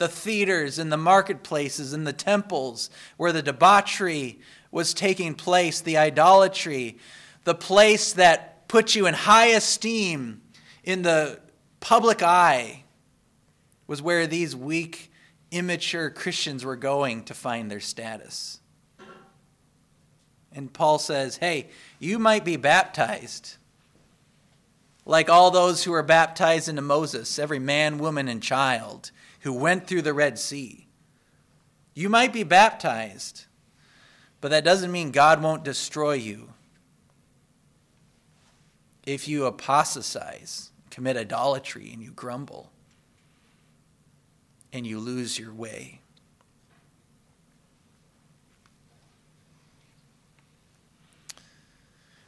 The 0.00 0.08
theaters 0.08 0.78
and 0.78 0.90
the 0.90 0.96
marketplaces 0.96 1.92
and 1.92 2.06
the 2.06 2.14
temples 2.14 2.88
where 3.18 3.32
the 3.32 3.42
debauchery 3.42 4.40
was 4.70 4.94
taking 4.94 5.34
place, 5.34 5.82
the 5.82 5.98
idolatry, 5.98 6.96
the 7.44 7.54
place 7.54 8.14
that 8.14 8.66
put 8.66 8.94
you 8.94 9.06
in 9.06 9.12
high 9.12 9.48
esteem 9.48 10.40
in 10.84 11.02
the 11.02 11.38
public 11.80 12.22
eye 12.22 12.84
was 13.86 14.00
where 14.00 14.26
these 14.26 14.56
weak, 14.56 15.12
immature 15.50 16.08
Christians 16.08 16.64
were 16.64 16.76
going 16.76 17.24
to 17.24 17.34
find 17.34 17.70
their 17.70 17.80
status. 17.80 18.58
And 20.50 20.72
Paul 20.72 20.98
says, 20.98 21.36
hey, 21.36 21.68
you 21.98 22.18
might 22.18 22.46
be 22.46 22.56
baptized 22.56 23.58
like 25.04 25.28
all 25.28 25.50
those 25.50 25.84
who 25.84 25.90
were 25.90 26.02
baptized 26.02 26.70
into 26.70 26.80
Moses, 26.80 27.38
every 27.38 27.58
man, 27.58 27.98
woman, 27.98 28.28
and 28.28 28.42
child 28.42 29.10
who 29.40 29.52
went 29.52 29.86
through 29.86 30.02
the 30.02 30.14
Red 30.14 30.38
Sea. 30.38 30.86
You 31.94 32.08
might 32.08 32.32
be 32.32 32.42
baptized, 32.42 33.46
but 34.40 34.50
that 34.50 34.64
doesn't 34.64 34.92
mean 34.92 35.10
God 35.10 35.42
won't 35.42 35.64
destroy 35.64 36.14
you 36.14 36.50
if 39.04 39.26
you 39.26 39.46
apostatize, 39.46 40.70
commit 40.90 41.16
idolatry, 41.16 41.90
and 41.92 42.02
you 42.02 42.12
grumble, 42.12 42.70
and 44.72 44.86
you 44.86 44.98
lose 44.98 45.38
your 45.38 45.52
way. 45.52 46.00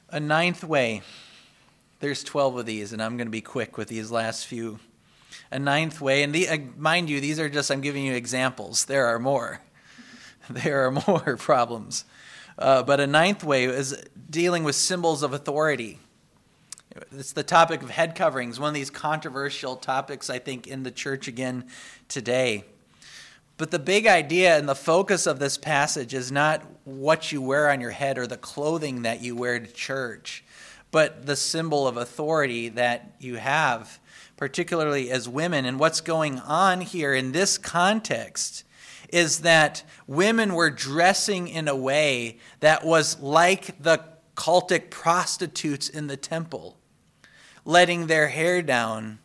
A 0.09 0.21
ninth 0.21 0.65
way. 0.65 1.03
There's 2.01 2.25
12 2.25 2.59
of 2.59 2.67
these, 2.67 2.93
and 2.93 3.01
I'm 3.01 3.17
going 3.17 3.29
to 3.29 3.31
be 3.31 3.41
quick 3.41 3.79
with 3.79 3.89
these 3.89 4.11
last 4.11 4.47
few. 4.47 4.81
A 5.53 5.59
ninth 5.59 6.01
way, 6.01 6.23
and 6.23 6.35
the, 6.35 6.49
uh, 6.49 6.59
mind 6.77 7.11
you, 7.11 7.21
these 7.21 7.39
are 7.39 7.49
just, 7.49 7.71
I'm 7.71 7.83
giving 7.83 8.05
you 8.05 8.15
examples. 8.15 8.87
There 8.87 9.07
are 9.07 9.19
more. 9.19 9.61
There 10.51 10.85
are 10.87 10.91
more 10.91 11.37
problems. 11.39 12.05
Uh, 12.59 12.83
but 12.83 12.99
a 12.99 13.07
ninth 13.07 13.45
way 13.45 13.65
is 13.65 13.97
dealing 14.29 14.65
with 14.65 14.75
symbols 14.75 15.23
of 15.23 15.33
authority. 15.33 16.01
It's 17.13 17.33
the 17.33 17.45
topic 17.45 17.83
of 17.83 17.91
head 17.91 18.17
coverings, 18.17 18.59
one 18.59 18.69
of 18.69 18.75
these 18.75 18.91
controversial 18.91 19.77
topics, 19.77 20.29
I 20.29 20.41
think, 20.41 20.67
in 20.67 20.83
the 20.83 20.91
church 20.91 21.29
again 21.29 21.69
today. 22.09 22.65
But 23.57 23.71
the 23.71 23.79
big 23.79 24.07
idea 24.07 24.59
and 24.59 24.69
the 24.69 24.75
focus 24.75 25.27
of 25.27 25.39
this 25.39 25.57
passage 25.57 26.15
is 26.15 26.33
not 26.33 26.63
what 26.85 27.31
you 27.31 27.41
wear 27.41 27.71
on 27.71 27.81
your 27.81 27.91
head 27.91 28.19
or 28.19 28.27
the 28.27 28.37
clothing 28.37 29.03
that 29.03 29.23
you 29.23 29.37
wear 29.37 29.59
to 29.61 29.73
church, 29.73 30.45
but 30.91 31.27
the 31.27 31.37
symbol 31.37 31.87
of 31.87 31.97
authority 31.97 32.69
that 32.71 33.15
you 33.21 33.37
have, 33.37 34.01
particularly 34.43 35.09
as 35.09 35.29
women. 35.29 35.65
And 35.65 35.79
what's 35.79 36.01
going 36.01 36.41
on 36.41 36.81
here 36.81 37.15
in 37.15 37.31
this 37.31 37.57
context 37.57 38.65
is 39.11 39.43
that 39.43 39.85
women 40.09 40.55
were 40.55 40.69
dressing 40.69 41.47
in 41.47 41.69
a 41.69 41.77
way 41.77 42.39
that 42.59 42.85
was 42.85 43.21
like 43.21 43.81
the 43.81 44.03
cultic 44.35 44.91
prostitutes 44.91 45.89
in 45.89 46.09
the 46.09 46.17
temple 46.17 46.77
letting 47.65 48.09
their 48.09 48.27
hair 48.27 48.63
down, 48.63 49.21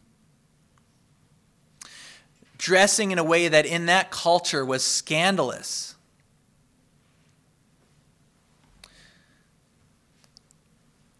dressing 2.59 3.09
in 3.09 3.17
a 3.17 3.23
way 3.23 3.47
that 3.47 3.65
in 3.65 3.87
that 3.87 4.11
culture 4.11 4.63
was 4.63 4.83
scandalous. 4.83 5.95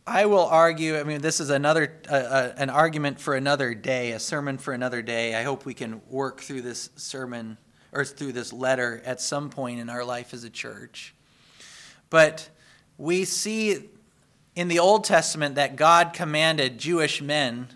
I 0.09 0.25
will 0.25 0.45
argue, 0.45 0.97
I 0.97 1.03
mean, 1.03 1.19
this 1.19 1.41
is 1.41 1.49
another, 1.49 1.99
uh, 2.09 2.13
uh, 2.13 2.53
an 2.55 2.69
argument 2.69 3.19
for 3.19 3.35
another 3.35 3.73
day, 3.73 4.13
a 4.13 4.19
sermon 4.21 4.57
for 4.57 4.73
another 4.73 5.01
day. 5.01 5.35
I 5.35 5.43
hope 5.43 5.65
we 5.65 5.73
can 5.73 6.01
work 6.07 6.39
through 6.39 6.61
this 6.61 6.89
sermon 6.95 7.57
or 7.91 8.05
through 8.05 8.31
this 8.31 8.53
letter 8.53 9.01
at 9.03 9.19
some 9.19 9.49
point 9.49 9.81
in 9.81 9.89
our 9.89 10.05
life 10.05 10.33
as 10.33 10.45
a 10.45 10.49
church. 10.49 11.13
But 12.09 12.47
we 12.97 13.25
see 13.25 13.89
in 14.55 14.69
the 14.69 14.79
Old 14.79 15.03
Testament 15.03 15.55
that 15.55 15.75
God 15.75 16.13
commanded 16.13 16.77
Jewish 16.77 17.21
men, 17.21 17.67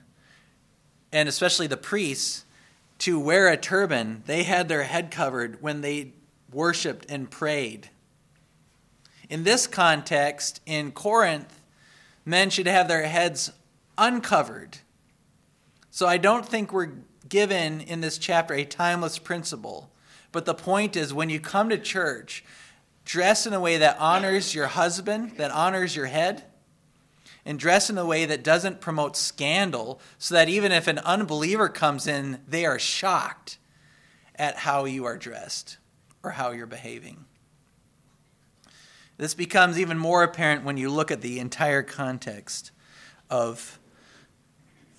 and 1.12 1.28
especially 1.28 1.68
the 1.68 1.76
priests, 1.76 2.46
to 3.00 3.20
wear 3.20 3.50
a 3.50 3.58
turban. 3.58 4.24
They 4.26 4.44
had 4.44 4.70
their 4.70 4.84
head 4.84 5.12
covered 5.12 5.62
when 5.62 5.82
they 5.82 6.14
worshiped 6.50 7.08
and 7.10 7.30
prayed. 7.30 7.90
In 9.30 9.44
this 9.44 9.68
context, 9.68 10.62
in 10.66 10.94
Corinth, 10.94 11.58
men 12.26 12.50
should 12.50 12.68
have 12.68 12.88
their 12.88 13.08
heads 13.08 13.52
uncovered. 13.98 14.80
So 15.90 16.08
I 16.08 16.18
don't 16.18 16.46
think 16.46 16.72
we're 16.72 16.94
given 17.28 17.82
in 17.82 18.02
this 18.02 18.18
chapter 18.18 18.54
a 18.54 18.66
timeless 18.66 19.18
principle. 19.18 19.92
But 20.32 20.46
the 20.46 20.54
point 20.54 20.96
is 20.96 21.14
when 21.14 21.30
you 21.30 21.40
come 21.40 21.70
to 21.70 21.78
church, 21.78 22.44
dress 23.06 23.46
in 23.46 23.54
a 23.54 23.60
way 23.60 23.78
that 23.78 23.98
honors 24.00 24.56
your 24.56 24.68
husband, 24.68 25.38
that 25.38 25.52
honors 25.52 25.96
your 25.96 26.06
head, 26.06 26.44
and 27.46 27.60
dress 27.60 27.90
in 27.90 27.98
a 27.98 28.06
way 28.06 28.26
that 28.26 28.44
doesn't 28.44 28.82
promote 28.82 29.18
scandal, 29.18 30.00
so 30.18 30.36
that 30.36 30.48
even 30.48 30.72
if 30.72 30.88
an 30.88 31.00
unbeliever 31.00 31.70
comes 31.70 32.08
in, 32.08 32.40
they 32.48 32.66
are 32.66 32.80
shocked 32.80 33.58
at 34.36 34.58
how 34.58 34.86
you 34.86 35.06
are 35.06 35.18
dressed 35.18 35.78
or 36.24 36.32
how 36.32 36.52
you're 36.52 36.68
behaving. 36.68 37.26
This 39.22 39.36
becomes 39.36 39.78
even 39.78 40.00
more 40.00 40.24
apparent 40.24 40.64
when 40.64 40.78
you 40.78 40.90
look 40.90 41.12
at 41.12 41.22
the 41.22 41.38
entire 41.38 41.84
context 41.84 42.72
of 43.30 43.78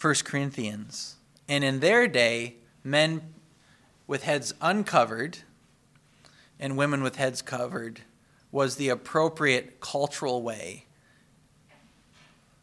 1 0.01 0.15
Corinthians. 0.23 1.17
And 1.49 1.65
in 1.65 1.81
their 1.81 2.07
day, 2.07 2.55
men 2.85 3.35
with 4.07 4.23
heads 4.23 4.55
uncovered 4.61 5.39
and 6.61 6.77
women 6.77 7.03
with 7.03 7.17
heads 7.17 7.43
covered 7.43 8.03
was 8.53 8.77
the 8.77 8.91
appropriate 8.91 9.81
cultural 9.81 10.41
way 10.41 10.85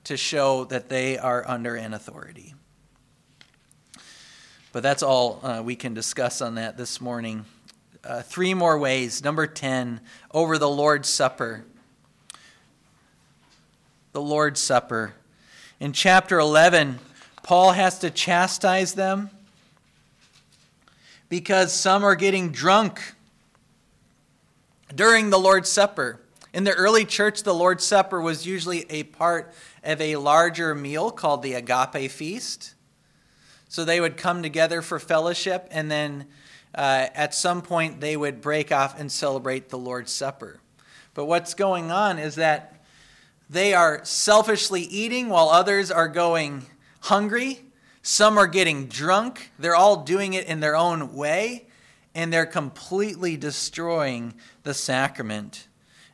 to 0.06 0.16
show 0.16 0.64
that 0.64 0.88
they 0.88 1.18
are 1.18 1.46
under 1.46 1.76
an 1.76 1.94
authority. 1.94 2.54
But 4.72 4.82
that's 4.82 5.04
all 5.04 5.42
uh, 5.44 5.62
we 5.62 5.76
can 5.76 5.94
discuss 5.94 6.40
on 6.42 6.56
that 6.56 6.78
this 6.78 7.02
morning. 7.02 7.44
Uh, 8.04 8.22
three 8.22 8.54
more 8.54 8.78
ways. 8.78 9.24
Number 9.24 9.46
10, 9.46 10.00
over 10.32 10.58
the 10.58 10.70
Lord's 10.70 11.10
Supper. 11.10 11.66
The 14.14 14.22
Lord's 14.22 14.62
Supper. 14.62 15.14
In 15.80 15.92
chapter 15.92 16.40
11, 16.40 17.00
Paul 17.44 17.74
has 17.74 18.00
to 18.00 18.10
chastise 18.10 18.94
them 18.94 19.30
because 21.28 21.74
some 21.74 22.04
are 22.04 22.16
getting 22.16 22.52
drunk 22.52 23.16
during 24.96 25.30
the 25.30 25.40
Lord's 25.40 25.70
Supper. 25.70 26.22
In 26.54 26.64
the 26.64 26.74
early 26.74 27.06
church, 27.06 27.44
the 27.44 27.54
Lord's 27.54 27.86
Supper 27.86 28.22
was 28.22 28.48
usually 28.48 28.90
a 28.90 29.04
part 29.04 29.54
of 29.84 30.00
a 30.00 30.16
larger 30.16 30.74
meal 30.74 31.12
called 31.12 31.44
the 31.44 31.54
agape 31.54 32.10
feast. 32.10 32.76
So 33.68 33.86
they 33.86 34.02
would 34.02 34.18
come 34.18 34.42
together 34.42 34.82
for 34.82 35.00
fellowship, 35.00 35.68
and 35.70 35.92
then 35.92 36.26
uh, 36.76 37.08
at 37.16 37.34
some 37.34 37.62
point 37.62 38.02
they 38.02 38.16
would 38.18 38.42
break 38.42 38.72
off 38.72 39.00
and 39.00 39.12
celebrate 39.12 39.70
the 39.70 39.78
Lord's 39.78 40.12
Supper. 40.12 40.60
But 41.14 41.26
what's 41.26 41.54
going 41.54 41.92
on 41.92 42.20
is 42.20 42.36
that 42.36 42.84
they 43.50 43.74
are 43.74 44.02
selfishly 44.04 44.82
eating 44.82 45.30
while 45.30 45.50
others 45.50 45.90
are 45.90 46.08
going 46.08 46.66
hungry. 47.02 47.62
Some 48.04 48.38
are 48.38 48.48
getting 48.48 48.88
drunk. 48.88 49.52
They're 49.58 49.76
all 49.76 50.04
doing 50.04 50.34
it 50.34 50.46
in 50.46 50.60
their 50.60 50.76
own 50.76 51.16
way, 51.16 51.68
and 52.14 52.32
they're 52.32 52.46
completely 52.46 53.38
destroying 53.38 54.36
the 54.64 54.74
sacrament 54.74 55.69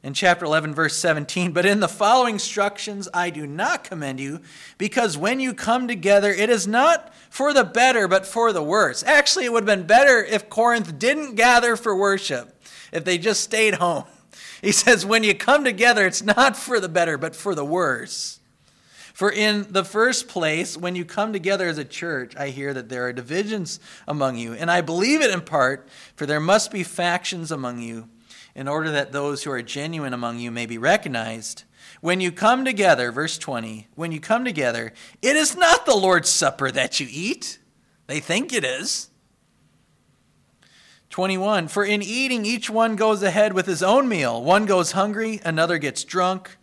in 0.06 0.13
chapter 0.13 0.46
11, 0.46 0.76
verse 0.76 0.96
17. 0.96 1.52
But 1.52 1.65
in 1.65 1.80
the 1.80 1.88
following 1.88 2.36
instructions 2.36 3.10
I 3.12 3.32
do 3.32 3.48
not 3.48 3.84
commend 3.84 4.20
you, 4.20 4.39
because 4.78 5.18
when 5.18 5.39
you 5.39 5.56
come 5.56 5.88
together, 5.88 6.30
it 6.30 6.52
is 6.52 6.68
not 6.68 7.12
for 7.32 7.54
the 7.56 7.63
better, 7.63 8.08
but 8.08 8.28
for 8.28 8.54
the 8.54 8.62
worse. 8.62 9.04
Actually, 9.04 9.46
it 9.46 9.52
would 9.52 9.68
have 9.68 9.80
been 9.80 9.88
better 9.88 10.24
if 10.24 10.48
Corinth 10.48 11.00
didn't 11.00 11.34
gather 11.34 11.76
for 11.76 11.96
worship, 11.96 12.56
if 12.94 13.04
they 13.04 13.18
just 13.18 13.41
stayed 13.41 13.76
home. 13.76 14.06
He 14.62 14.72
says, 14.72 15.06
when 15.06 15.24
you 15.24 15.36
come 15.36 15.63
together, 15.63 16.08
it's 16.08 16.24
not 16.24 16.58
for 16.58 16.80
the 16.80 16.89
better, 16.89 17.20
but 17.20 17.36
for 17.36 17.54
the 17.54 17.65
worse. 17.65 18.39
For 19.13 19.32
in 19.32 19.68
the 19.70 19.84
first 19.84 20.28
place, 20.28 20.76
when 20.76 20.96
you 20.96 21.06
come 21.06 21.34
together 21.34 21.68
as 21.68 21.78
a 21.78 21.86
church, 21.86 22.36
I 22.36 22.50
hear 22.50 22.74
that 22.74 22.89
there 22.89 23.06
are 23.06 23.13
divisions 23.13 23.80
among 24.08 24.38
you. 24.38 24.54
And 24.54 24.72
I 24.72 24.82
believe 24.82 25.22
it 25.22 25.30
in 25.30 25.41
part, 25.41 25.88
for 26.15 26.26
there 26.26 26.39
must 26.39 26.72
be 26.72 26.84
factions 26.84 27.52
among 27.52 27.80
you 27.80 28.10
in 28.56 28.68
order 28.68 28.89
that 28.91 29.12
those 29.12 29.44
who 29.44 29.52
are 29.52 29.62
genuine 29.62 30.13
among 30.13 30.39
you 30.39 30.50
may 30.50 30.65
be 30.65 30.78
recognized. 30.78 31.65
When 32.02 32.22
you 32.22 32.32
come 32.32 32.63
together, 32.63 33.12
verse 33.12 33.38
20, 33.38 33.88
when 33.96 34.12
you 34.12 34.20
come 34.20 34.46
together, 34.46 34.94
it 35.22 35.36
is 35.36 35.58
not 35.58 35.86
the 35.86 35.96
Lord's 35.96 36.30
Supper 36.30 36.72
that 36.72 37.00
you 37.00 37.08
eat. 37.10 37.60
They 38.08 38.20
think 38.20 38.54
it 38.54 38.63
is. 38.63 39.10
21, 41.10 41.68
for 41.68 41.86
in 41.86 42.02
eating, 42.02 42.46
each 42.46 42.70
one 42.70 42.96
goes 42.96 43.24
ahead 43.24 43.54
with 43.54 43.65
his 43.65 43.84
own 43.84 44.08
meal. 44.08 44.44
One 44.44 44.65
goes 44.65 44.94
hungry, 44.94 45.39
another 45.46 45.78
gets 45.78 46.04
drunk. 46.04 46.58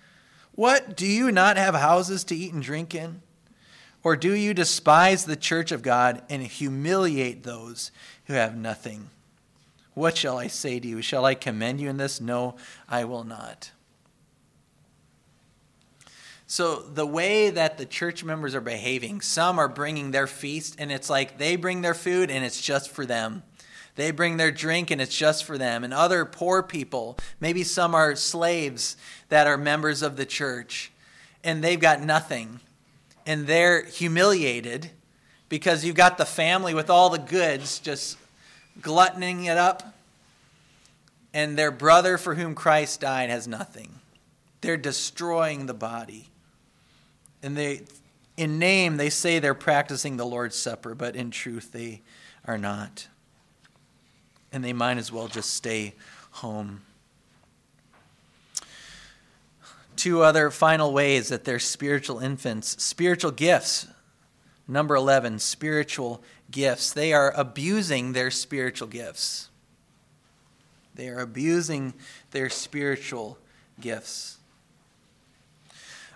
What? 0.55 0.97
Do 0.97 1.07
you 1.07 1.33
not 1.33 1.57
have 1.57 1.75
houses 1.75 2.25
to 2.25 2.37
eat 2.37 2.53
and 2.53 2.63
drink 2.63 2.95
in? 2.95 3.23
Or 4.05 4.17
do 4.17 4.33
you 4.33 4.53
despise 4.53 5.25
the 5.25 5.37
church 5.37 5.73
of 5.73 5.83
God 5.83 6.23
and 6.29 6.43
humiliate 6.43 7.45
those 7.45 7.93
who 8.27 8.35
have 8.35 8.57
nothing? 8.57 9.11
What 9.95 10.17
shall 10.17 10.39
I 10.39 10.47
say 10.47 10.81
to 10.81 10.89
you? 10.89 11.03
Shall 11.03 11.25
I 11.25 11.35
commend 11.35 11.81
you 11.81 11.91
in 11.91 11.97
this? 11.99 12.21
No, 12.21 12.57
I 12.89 13.05
will 13.05 13.25
not. 13.25 13.71
So, 16.47 16.81
the 16.81 17.07
way 17.07 17.49
that 17.49 17.79
the 17.79 17.87
church 17.87 18.25
members 18.25 18.55
are 18.55 18.61
behaving, 18.61 19.23
some 19.23 19.59
are 19.59 19.69
bringing 19.69 20.11
their 20.11 20.27
feast, 20.27 20.77
and 20.79 20.93
it's 20.93 21.09
like 21.09 21.39
they 21.39 21.57
bring 21.57 21.81
their 21.81 21.95
food 21.95 22.31
and 22.31 22.45
it's 22.45 22.61
just 22.61 22.91
for 22.91 23.07
them. 23.07 23.43
They 23.95 24.11
bring 24.11 24.37
their 24.37 24.51
drink 24.51 24.91
and 24.91 25.01
it's 25.01 25.17
just 25.17 25.45
for 25.45 25.57
them. 25.57 25.85
And 25.85 25.93
other 25.93 26.25
poor 26.25 26.63
people, 26.63 27.19
maybe 27.41 27.63
some 27.63 27.95
are 27.95 28.17
slaves 28.17 28.97
that 29.29 29.47
are 29.47 29.57
members 29.57 30.03
of 30.03 30.17
the 30.17 30.27
church, 30.27 30.93
and 31.43 31.65
they've 31.65 31.81
got 31.81 32.03
nothing. 32.03 32.61
And 33.27 33.47
they're 33.47 33.85
humiliated 33.85 34.91
because 35.49 35.85
you've 35.85 35.97
got 35.97 36.19
the 36.19 36.25
family 36.27 36.75
with 36.75 36.91
all 36.91 37.11
the 37.11 37.19
goods 37.19 37.79
just 37.79 38.19
gluttoning 38.81 39.45
it 39.45 39.57
up, 39.57 39.95
and 41.35 41.57
their 41.57 41.71
brother 41.71 42.19
for 42.19 42.35
whom 42.35 42.55
Christ 42.55 43.01
died 43.01 43.31
has 43.31 43.49
nothing. 43.49 44.01
They're 44.61 44.77
destroying 44.77 45.67
the 45.67 45.75
body. 45.75 46.29
And 47.43 47.57
they, 47.57 47.83
in 48.37 48.59
name, 48.59 48.97
they 48.97 49.11
say 49.11 49.39
they're 49.39 49.55
practicing 49.55 50.17
the 50.17 50.27
Lord's 50.27 50.57
Supper, 50.57 50.95
but 50.95 51.17
in 51.17 51.31
truth, 51.31 51.73
they 51.73 52.03
are 52.47 52.59
not. 52.59 53.09
And 54.53 54.65
they 54.65 54.73
might 54.73 54.99
as 54.99 55.11
well 55.11 55.29
just 55.29 55.55
stay 55.55 55.95
home. 56.31 56.83
Two 59.97 60.23
other 60.23 60.51
final 60.51 60.93
ways 60.93 61.29
that 61.29 61.45
they're 61.45 61.59
spiritual 61.59 62.19
infants 62.19 62.83
spiritual 62.83 63.31
gifts. 63.31 63.87
Number 64.69 64.95
11, 64.95 65.41
spiritual 65.41 66.23
gifts. 66.53 66.93
They 66.93 67.13
are 67.13 67.33
abusing 67.37 68.13
their 68.13 68.31
spiritual 68.31 68.89
gifts. 68.89 69.49
They 70.95 71.09
are 71.09 71.21
abusing 71.21 71.95
their 72.31 72.51
spiritual 72.51 73.39
gifts. 73.81 74.39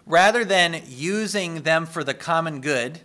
Rather 0.06 0.44
than 0.44 0.82
using 0.86 1.62
them 1.62 1.86
for 1.86 2.04
the 2.04 2.14
common 2.14 2.60
good, 2.60 3.00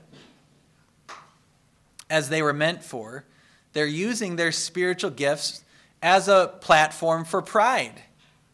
as 2.10 2.30
they 2.30 2.44
were 2.44 2.54
meant 2.54 2.84
for, 2.84 3.26
they're 3.74 3.86
using 3.88 4.36
their 4.36 4.52
spiritual 4.52 5.10
gifts 5.10 5.64
as 6.04 6.28
a 6.28 6.54
platform 6.62 7.24
for 7.26 7.42
pride 7.42 8.02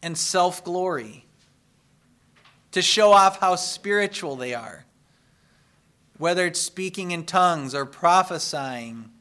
and 0.02 0.18
self 0.18 0.64
glory, 0.64 1.26
to 2.72 2.82
show 2.82 3.12
off 3.12 3.40
how 3.40 3.56
spiritual 3.56 4.36
they 4.36 4.54
are 4.54 4.86
whether 6.18 6.46
it's 6.46 6.60
speaking 6.60 7.12
in 7.12 7.26
tongues 7.26 7.76
or 7.76 7.86
prophesying. 7.86 9.12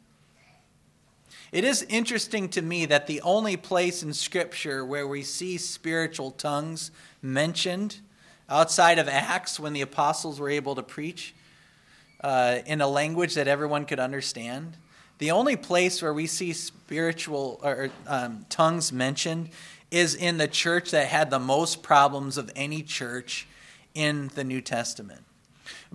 It 1.52 1.64
is 1.64 1.82
interesting 1.88 2.48
to 2.50 2.62
me 2.62 2.86
that 2.86 3.06
the 3.06 3.20
only 3.20 3.56
place 3.56 4.02
in 4.02 4.12
Scripture 4.12 4.84
where 4.84 5.06
we 5.06 5.22
see 5.22 5.58
spiritual 5.58 6.30
tongues 6.32 6.90
mentioned 7.22 7.96
outside 8.48 8.98
of 8.98 9.08
Acts 9.08 9.58
when 9.58 9.72
the 9.72 9.80
apostles 9.80 10.40
were 10.40 10.50
able 10.50 10.74
to 10.74 10.82
preach 10.82 11.34
uh, 12.22 12.58
in 12.66 12.80
a 12.80 12.88
language 12.88 13.34
that 13.34 13.48
everyone 13.48 13.84
could 13.84 14.00
understand, 14.00 14.76
the 15.18 15.30
only 15.30 15.56
place 15.56 16.02
where 16.02 16.12
we 16.12 16.26
see 16.26 16.52
spiritual 16.52 17.60
or 17.62 17.90
um, 18.06 18.44
tongues 18.48 18.92
mentioned 18.92 19.50
is 19.90 20.14
in 20.14 20.36
the 20.36 20.48
church 20.48 20.90
that 20.90 21.06
had 21.06 21.30
the 21.30 21.38
most 21.38 21.82
problems 21.82 22.36
of 22.36 22.50
any 22.56 22.82
church 22.82 23.46
in 23.94 24.28
the 24.34 24.44
New 24.44 24.60
Testament. 24.60 25.25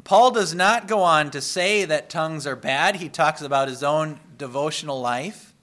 Paul 0.04 0.32
does 0.32 0.56
not 0.56 0.88
go 0.88 1.02
on 1.02 1.32
to 1.32 1.42
say 1.42 1.86
that 1.86 2.10
tongues 2.10 2.48
are 2.48 2.56
bad. 2.56 2.98
He 2.98 3.10
talks 3.10 3.42
about 3.42 3.68
his 3.68 3.84
own 3.84 4.20
devotional 4.38 5.02
life. 5.02 5.54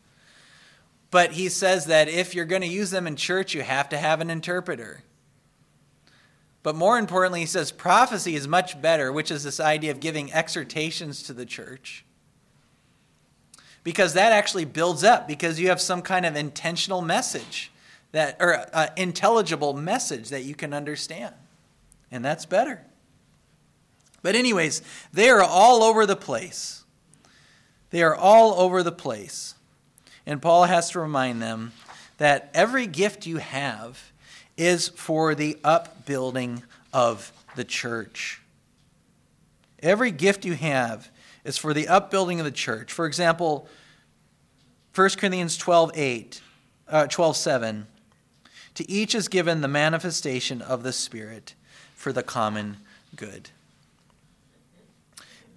But 1.10 1.32
he 1.32 1.48
says 1.48 1.86
that 1.86 2.08
if 2.08 2.34
you're 2.34 2.44
going 2.44 2.62
to 2.62 2.68
use 2.68 2.90
them 2.90 3.06
in 3.06 3.16
church, 3.16 3.54
you 3.54 3.62
have 3.62 3.88
to 3.88 3.98
have 3.98 4.20
an 4.20 4.28
interpreter. 4.28 5.02
But 6.62 6.76
more 6.76 6.98
importantly, 6.98 7.40
he 7.40 7.46
says 7.46 7.72
prophecy 7.72 8.34
is 8.34 8.46
much 8.46 8.80
better, 8.82 9.10
which 9.10 9.30
is 9.30 9.44
this 9.44 9.60
idea 9.60 9.90
of 9.90 10.00
giving 10.00 10.32
exhortations 10.32 11.22
to 11.22 11.32
the 11.32 11.46
church. 11.46 12.04
Because 13.84 14.12
that 14.12 14.32
actually 14.32 14.66
builds 14.66 15.02
up, 15.02 15.26
because 15.26 15.58
you 15.58 15.68
have 15.68 15.80
some 15.80 16.02
kind 16.02 16.26
of 16.26 16.36
intentional 16.36 17.00
message 17.00 17.72
that, 18.12 18.36
or 18.38 18.66
uh, 18.74 18.88
intelligible 18.96 19.72
message 19.72 20.28
that 20.28 20.44
you 20.44 20.54
can 20.54 20.74
understand. 20.74 21.34
And 22.10 22.22
that's 22.22 22.44
better. 22.44 22.84
But, 24.22 24.34
anyways, 24.34 24.82
they 25.12 25.30
are 25.30 25.42
all 25.42 25.82
over 25.82 26.06
the 26.06 26.16
place. 26.16 26.84
They 27.90 28.02
are 28.02 28.16
all 28.16 28.60
over 28.60 28.82
the 28.82 28.92
place. 28.92 29.54
And 30.26 30.42
Paul 30.42 30.64
has 30.64 30.90
to 30.90 31.00
remind 31.00 31.40
them 31.40 31.72
that 32.18 32.50
every 32.52 32.86
gift 32.86 33.26
you 33.26 33.38
have 33.38 34.12
is 34.56 34.88
for 34.88 35.34
the 35.34 35.56
upbuilding 35.64 36.64
of 36.92 37.32
the 37.54 37.64
church. 37.64 38.42
Every 39.80 40.10
gift 40.10 40.44
you 40.44 40.54
have 40.54 41.10
is 41.44 41.56
for 41.56 41.72
the 41.72 41.88
upbuilding 41.88 42.40
of 42.40 42.44
the 42.44 42.50
church. 42.52 42.92
For 42.92 43.06
example, 43.06 43.68
1 44.94 45.10
Corinthians 45.10 45.56
12, 45.56 45.92
8, 45.94 46.42
uh, 46.88 47.06
12 47.06 47.36
7. 47.36 47.86
To 48.74 48.90
each 48.90 49.14
is 49.14 49.28
given 49.28 49.60
the 49.60 49.68
manifestation 49.68 50.60
of 50.60 50.82
the 50.82 50.92
Spirit 50.92 51.54
for 51.94 52.12
the 52.12 52.22
common 52.22 52.78
good. 53.16 53.50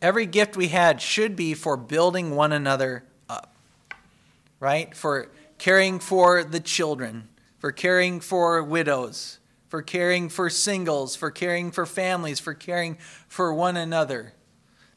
Every 0.02 0.26
gift 0.26 0.58
we 0.58 0.70
had 0.70 1.00
should 1.00 1.36
be 1.36 1.54
for 1.54 1.78
building 1.78 2.36
one 2.36 2.52
another 2.52 3.04
up, 3.30 3.54
right? 4.60 4.96
For 4.96 5.30
caring 5.60 6.00
for 6.00 6.44
the 6.44 6.60
children, 6.60 7.30
for 7.60 7.72
caring 7.72 8.20
for 8.20 8.64
widows, 8.64 9.38
for 9.70 9.84
caring 9.84 10.28
for 10.28 10.50
singles, 10.50 11.16
for 11.16 11.30
caring 11.30 11.72
for 11.72 11.86
families, 11.86 12.40
for 12.40 12.56
caring 12.56 12.98
for 13.28 13.54
one 13.54 13.78
another. 13.78 14.34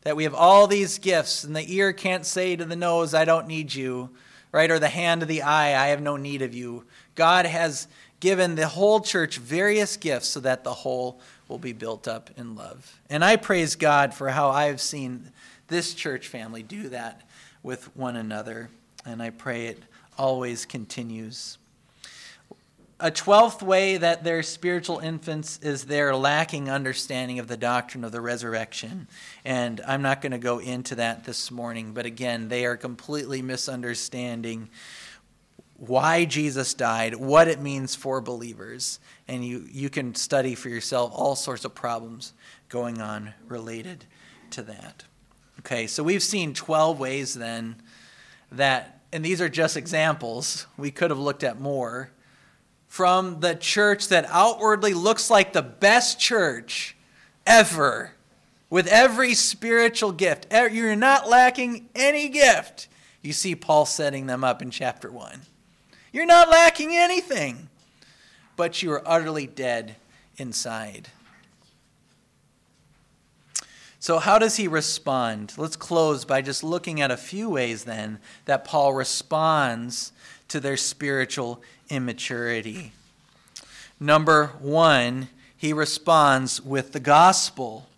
That 0.02 0.16
we 0.16 0.24
have 0.24 0.34
all 0.34 0.66
these 0.66 0.98
gifts, 0.98 1.44
and 1.44 1.54
the 1.54 1.74
ear 1.74 1.92
can't 1.92 2.24
say 2.24 2.56
to 2.56 2.64
the 2.64 2.74
nose, 2.74 3.12
I 3.12 3.26
don't 3.26 3.46
need 3.46 3.74
you, 3.74 4.10
right? 4.52 4.70
Or 4.70 4.78
the 4.78 4.88
hand 4.88 5.20
to 5.20 5.26
the 5.26 5.42
eye, 5.42 5.80
I 5.80 5.88
have 5.88 6.00
no 6.00 6.16
need 6.16 6.40
of 6.40 6.54
you. 6.54 6.86
God 7.14 7.44
has 7.44 7.88
given 8.20 8.54
the 8.54 8.68
whole 8.68 9.00
church 9.00 9.36
various 9.36 9.98
gifts 9.98 10.28
so 10.28 10.40
that 10.40 10.64
the 10.64 10.72
whole 10.72 11.20
will 11.48 11.58
be 11.58 11.72
built 11.72 12.08
up 12.08 12.30
in 12.36 12.54
love. 12.54 13.00
And 13.10 13.24
I 13.24 13.36
praise 13.36 13.76
God 13.76 14.14
for 14.14 14.30
how 14.30 14.50
I've 14.50 14.80
seen 14.80 15.30
this 15.68 15.94
church 15.94 16.28
family 16.28 16.62
do 16.62 16.88
that 16.90 17.22
with 17.62 17.94
one 17.96 18.16
another. 18.16 18.70
And 19.04 19.22
I 19.22 19.30
pray 19.30 19.66
it 19.66 19.82
always 20.16 20.64
continues. 20.64 21.58
A 23.00 23.10
twelfth 23.10 23.62
way 23.62 23.96
that 23.96 24.22
they're 24.22 24.42
spiritual 24.42 25.00
infants 25.00 25.58
is 25.58 25.84
their 25.84 26.14
lacking 26.14 26.70
understanding 26.70 27.38
of 27.38 27.48
the 27.48 27.56
doctrine 27.56 28.04
of 28.04 28.12
the 28.12 28.20
resurrection. 28.20 29.08
And 29.44 29.80
I'm 29.86 30.00
not 30.00 30.22
going 30.22 30.32
to 30.32 30.38
go 30.38 30.60
into 30.60 30.94
that 30.94 31.24
this 31.24 31.50
morning, 31.50 31.92
but 31.92 32.06
again, 32.06 32.48
they 32.48 32.64
are 32.64 32.76
completely 32.76 33.42
misunderstanding 33.42 34.70
why 35.88 36.24
Jesus 36.24 36.74
died, 36.74 37.14
what 37.14 37.48
it 37.48 37.60
means 37.60 37.94
for 37.94 38.20
believers, 38.20 39.00
and 39.28 39.44
you, 39.44 39.66
you 39.70 39.90
can 39.90 40.14
study 40.14 40.54
for 40.54 40.68
yourself 40.68 41.12
all 41.14 41.36
sorts 41.36 41.64
of 41.64 41.74
problems 41.74 42.32
going 42.68 43.00
on 43.00 43.34
related 43.48 44.04
to 44.50 44.62
that. 44.62 45.04
Okay, 45.60 45.86
so 45.86 46.02
we've 46.02 46.22
seen 46.22 46.54
12 46.54 46.98
ways 46.98 47.34
then 47.34 47.76
that, 48.52 49.00
and 49.12 49.24
these 49.24 49.40
are 49.40 49.48
just 49.48 49.76
examples, 49.76 50.66
we 50.76 50.90
could 50.90 51.10
have 51.10 51.18
looked 51.18 51.44
at 51.44 51.60
more, 51.60 52.10
from 52.86 53.40
the 53.40 53.54
church 53.54 54.08
that 54.08 54.26
outwardly 54.28 54.94
looks 54.94 55.30
like 55.30 55.52
the 55.52 55.62
best 55.62 56.20
church 56.20 56.96
ever, 57.46 58.12
with 58.70 58.86
every 58.86 59.34
spiritual 59.34 60.12
gift. 60.12 60.46
You're 60.52 60.96
not 60.96 61.28
lacking 61.28 61.88
any 61.94 62.28
gift. 62.28 62.88
You 63.22 63.32
see 63.32 63.54
Paul 63.54 63.86
setting 63.86 64.26
them 64.26 64.44
up 64.44 64.62
in 64.62 64.70
chapter 64.70 65.10
1. 65.10 65.40
You're 66.14 66.26
not 66.26 66.48
lacking 66.48 66.94
anything, 66.94 67.68
but 68.54 68.84
you 68.84 68.92
are 68.92 69.02
utterly 69.04 69.48
dead 69.48 69.96
inside. 70.36 71.08
So, 73.98 74.20
how 74.20 74.38
does 74.38 74.54
he 74.54 74.68
respond? 74.68 75.54
Let's 75.56 75.74
close 75.74 76.24
by 76.24 76.40
just 76.40 76.62
looking 76.62 77.00
at 77.00 77.10
a 77.10 77.16
few 77.16 77.50
ways 77.50 77.82
then 77.82 78.20
that 78.44 78.64
Paul 78.64 78.94
responds 78.94 80.12
to 80.46 80.60
their 80.60 80.76
spiritual 80.76 81.60
immaturity. 81.88 82.92
Number 83.98 84.52
one, 84.60 85.30
he 85.56 85.72
responds 85.72 86.60
with 86.60 86.92
the 86.92 87.00
gospel. 87.00 87.88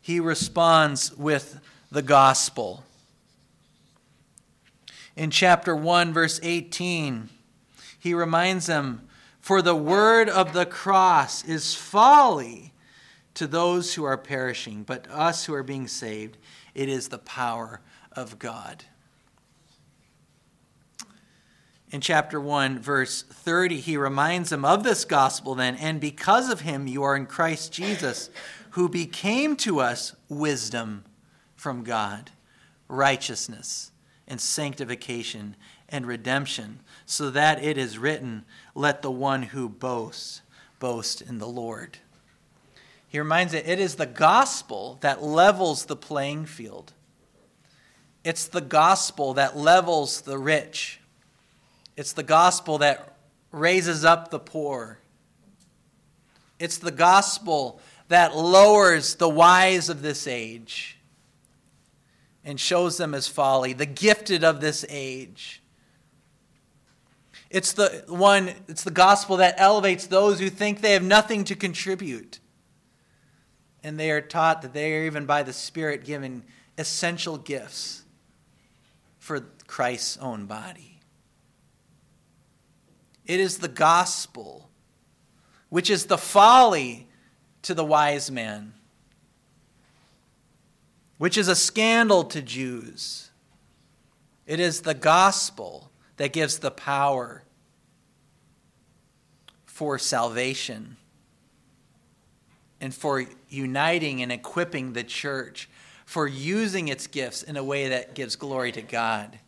He 0.00 0.18
responds 0.18 1.16
with 1.16 1.60
the 1.92 2.02
gospel. 2.02 2.82
In 5.16 5.30
chapter 5.30 5.76
1, 5.76 6.12
verse 6.12 6.40
18, 6.42 7.28
he 7.98 8.14
reminds 8.14 8.66
them 8.66 9.06
For 9.40 9.60
the 9.60 9.76
word 9.76 10.28
of 10.28 10.52
the 10.52 10.66
cross 10.66 11.44
is 11.44 11.74
folly 11.74 12.72
to 13.34 13.46
those 13.46 13.94
who 13.94 14.04
are 14.04 14.16
perishing, 14.16 14.84
but 14.84 15.04
to 15.04 15.16
us 15.16 15.44
who 15.44 15.54
are 15.54 15.62
being 15.62 15.86
saved, 15.86 16.38
it 16.74 16.88
is 16.88 17.08
the 17.08 17.18
power 17.18 17.80
of 18.12 18.38
God. 18.38 18.84
In 21.90 22.00
chapter 22.00 22.40
1, 22.40 22.78
verse 22.78 23.22
30, 23.22 23.80
he 23.80 23.98
reminds 23.98 24.48
them 24.48 24.64
of 24.64 24.82
this 24.82 25.04
gospel 25.04 25.54
then, 25.54 25.76
and 25.76 26.00
because 26.00 26.48
of 26.48 26.62
him 26.62 26.86
you 26.86 27.02
are 27.02 27.14
in 27.14 27.26
Christ 27.26 27.70
Jesus, 27.70 28.30
who 28.70 28.88
became 28.88 29.56
to 29.56 29.80
us 29.80 30.16
wisdom 30.30 31.04
from 31.54 31.84
God, 31.84 32.30
righteousness 32.88 33.91
and 34.32 34.40
sanctification 34.40 35.54
and 35.90 36.06
redemption, 36.06 36.80
so 37.04 37.28
that 37.30 37.62
it 37.62 37.76
is 37.76 37.98
written, 37.98 38.46
Let 38.74 39.02
the 39.02 39.10
one 39.10 39.42
who 39.42 39.68
boasts 39.68 40.40
boast 40.80 41.20
in 41.20 41.36
the 41.36 41.46
Lord. 41.46 41.98
He 43.06 43.18
reminds 43.18 43.52
it, 43.52 43.68
it 43.68 43.78
is 43.78 43.96
the 43.96 44.06
gospel 44.06 44.96
that 45.02 45.22
levels 45.22 45.84
the 45.84 45.96
playing 45.96 46.46
field. 46.46 46.94
It's 48.24 48.46
the 48.46 48.62
gospel 48.62 49.34
that 49.34 49.54
levels 49.54 50.22
the 50.22 50.38
rich. 50.38 50.98
It's 51.94 52.14
the 52.14 52.22
gospel 52.22 52.78
that 52.78 53.18
raises 53.50 54.02
up 54.02 54.30
the 54.30 54.38
poor. 54.38 54.98
It's 56.58 56.78
the 56.78 56.90
gospel 56.90 57.80
that 58.08 58.34
lowers 58.34 59.16
the 59.16 59.28
wise 59.28 59.90
of 59.90 60.00
this 60.00 60.26
age 60.26 60.96
and 62.44 62.58
shows 62.58 62.96
them 62.96 63.14
as 63.14 63.28
folly, 63.28 63.72
the 63.72 63.86
gifted 63.86 64.44
of 64.44 64.60
this 64.60 64.84
age. 64.88 65.62
It's 67.50 67.72
the 67.72 68.04
one, 68.08 68.50
it's 68.66 68.82
the 68.82 68.90
gospel 68.90 69.36
that 69.36 69.54
elevates 69.58 70.06
those 70.06 70.40
who 70.40 70.48
think 70.48 70.80
they 70.80 70.92
have 70.92 71.02
nothing 71.02 71.44
to 71.44 71.54
contribute. 71.54 72.40
And 73.84 73.98
they 73.98 74.10
are 74.10 74.20
taught 74.20 74.62
that 74.62 74.72
they 74.72 74.96
are 74.96 75.04
even 75.04 75.26
by 75.26 75.42
the 75.42 75.52
Spirit 75.52 76.04
given 76.04 76.44
essential 76.78 77.36
gifts 77.36 78.04
for 79.18 79.40
Christ's 79.66 80.16
own 80.16 80.46
body. 80.46 81.00
It 83.26 83.38
is 83.38 83.58
the 83.58 83.68
gospel, 83.68 84.70
which 85.68 85.90
is 85.90 86.06
the 86.06 86.18
folly 86.18 87.08
to 87.62 87.74
the 87.74 87.84
wise 87.84 88.30
man, 88.30 88.74
which 91.22 91.38
is 91.38 91.46
a 91.46 91.54
scandal 91.54 92.24
to 92.24 92.42
Jews. 92.42 93.30
It 94.44 94.58
is 94.58 94.80
the 94.80 94.92
gospel 94.92 95.88
that 96.16 96.32
gives 96.32 96.58
the 96.58 96.72
power 96.72 97.44
for 99.64 100.00
salvation 100.00 100.96
and 102.80 102.92
for 102.92 103.24
uniting 103.48 104.20
and 104.20 104.32
equipping 104.32 104.94
the 104.94 105.04
church, 105.04 105.70
for 106.06 106.26
using 106.26 106.88
its 106.88 107.06
gifts 107.06 107.44
in 107.44 107.56
a 107.56 107.62
way 107.62 107.90
that 107.90 108.16
gives 108.16 108.34
glory 108.34 108.72
to 108.72 108.82
God. 108.82 109.38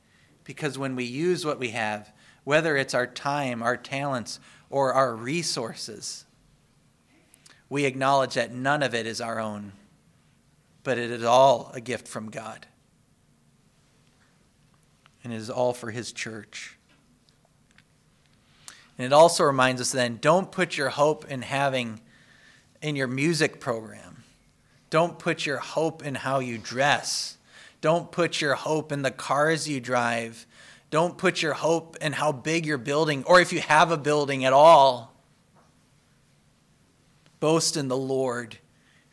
Because 0.44 0.78
when 0.78 0.94
we 0.94 1.02
use 1.02 1.44
what 1.44 1.58
we 1.58 1.70
have, 1.70 2.12
whether 2.44 2.76
it's 2.76 2.94
our 2.94 3.08
time, 3.08 3.64
our 3.64 3.76
talents, 3.76 4.38
or 4.70 4.92
our 4.92 5.12
resources, 5.16 6.24
we 7.68 7.84
acknowledge 7.84 8.34
that 8.34 8.54
none 8.54 8.84
of 8.84 8.94
it 8.94 9.08
is 9.08 9.20
our 9.20 9.40
own, 9.40 9.72
but 10.84 10.98
it 10.98 11.10
is 11.10 11.24
all 11.24 11.70
a 11.74 11.80
gift 11.80 12.06
from 12.06 12.30
God. 12.30 12.66
And 15.24 15.32
it 15.32 15.36
is 15.36 15.50
all 15.50 15.72
for 15.72 15.90
His 15.90 16.12
church. 16.12 16.78
And 18.96 19.04
it 19.04 19.12
also 19.12 19.42
reminds 19.42 19.80
us 19.80 19.90
then 19.90 20.18
don't 20.20 20.52
put 20.52 20.76
your 20.76 20.90
hope 20.90 21.24
in 21.28 21.42
having 21.42 22.00
in 22.80 22.94
your 22.94 23.08
music 23.08 23.58
program. 23.58 24.22
Don't 24.90 25.18
put 25.18 25.44
your 25.44 25.58
hope 25.58 26.04
in 26.04 26.14
how 26.14 26.38
you 26.38 26.58
dress. 26.58 27.38
Don't 27.80 28.12
put 28.12 28.40
your 28.40 28.54
hope 28.54 28.92
in 28.92 29.02
the 29.02 29.10
cars 29.10 29.66
you 29.66 29.80
drive 29.80 30.46
don't 30.94 31.18
put 31.18 31.42
your 31.42 31.54
hope 31.54 31.96
in 32.00 32.12
how 32.12 32.30
big 32.30 32.64
your 32.64 32.78
building, 32.78 33.24
or 33.24 33.40
if 33.40 33.52
you 33.52 33.58
have 33.58 33.90
a 33.90 33.96
building 33.96 34.44
at 34.44 34.52
all. 34.52 35.12
Boast 37.40 37.76
in 37.76 37.88
the 37.88 37.96
Lord, 37.96 38.58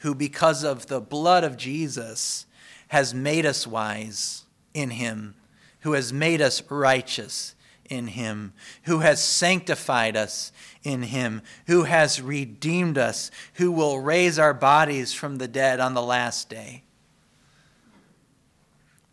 who, 0.02 0.14
because 0.14 0.64
of 0.64 0.88
the 0.88 1.02
blood 1.02 1.44
of 1.44 1.58
Jesus, 1.58 2.46
has 2.90 3.14
made 3.14 3.46
us 3.46 3.66
wise 3.66 4.46
in 4.74 4.92
him, 4.92 5.36
who 5.82 5.94
has 5.94 6.14
made 6.14 6.42
us 6.42 6.62
righteous 6.70 7.56
in 7.90 8.08
him, 8.08 8.54
who 8.84 9.00
has 9.00 9.24
sanctified 9.24 10.16
us 10.16 10.52
in 10.84 11.04
him, 11.04 11.42
who 11.68 11.84
has 11.84 12.22
redeemed 12.22 12.98
us, 12.98 13.32
who 13.56 13.72
will 13.72 14.00
raise 14.00 14.38
our 14.38 14.54
bodies 14.54 15.14
from 15.14 15.38
the 15.38 15.48
dead 15.48 15.80
on 15.80 15.94
the 15.94 16.02
last 16.02 16.50
day 16.50 16.84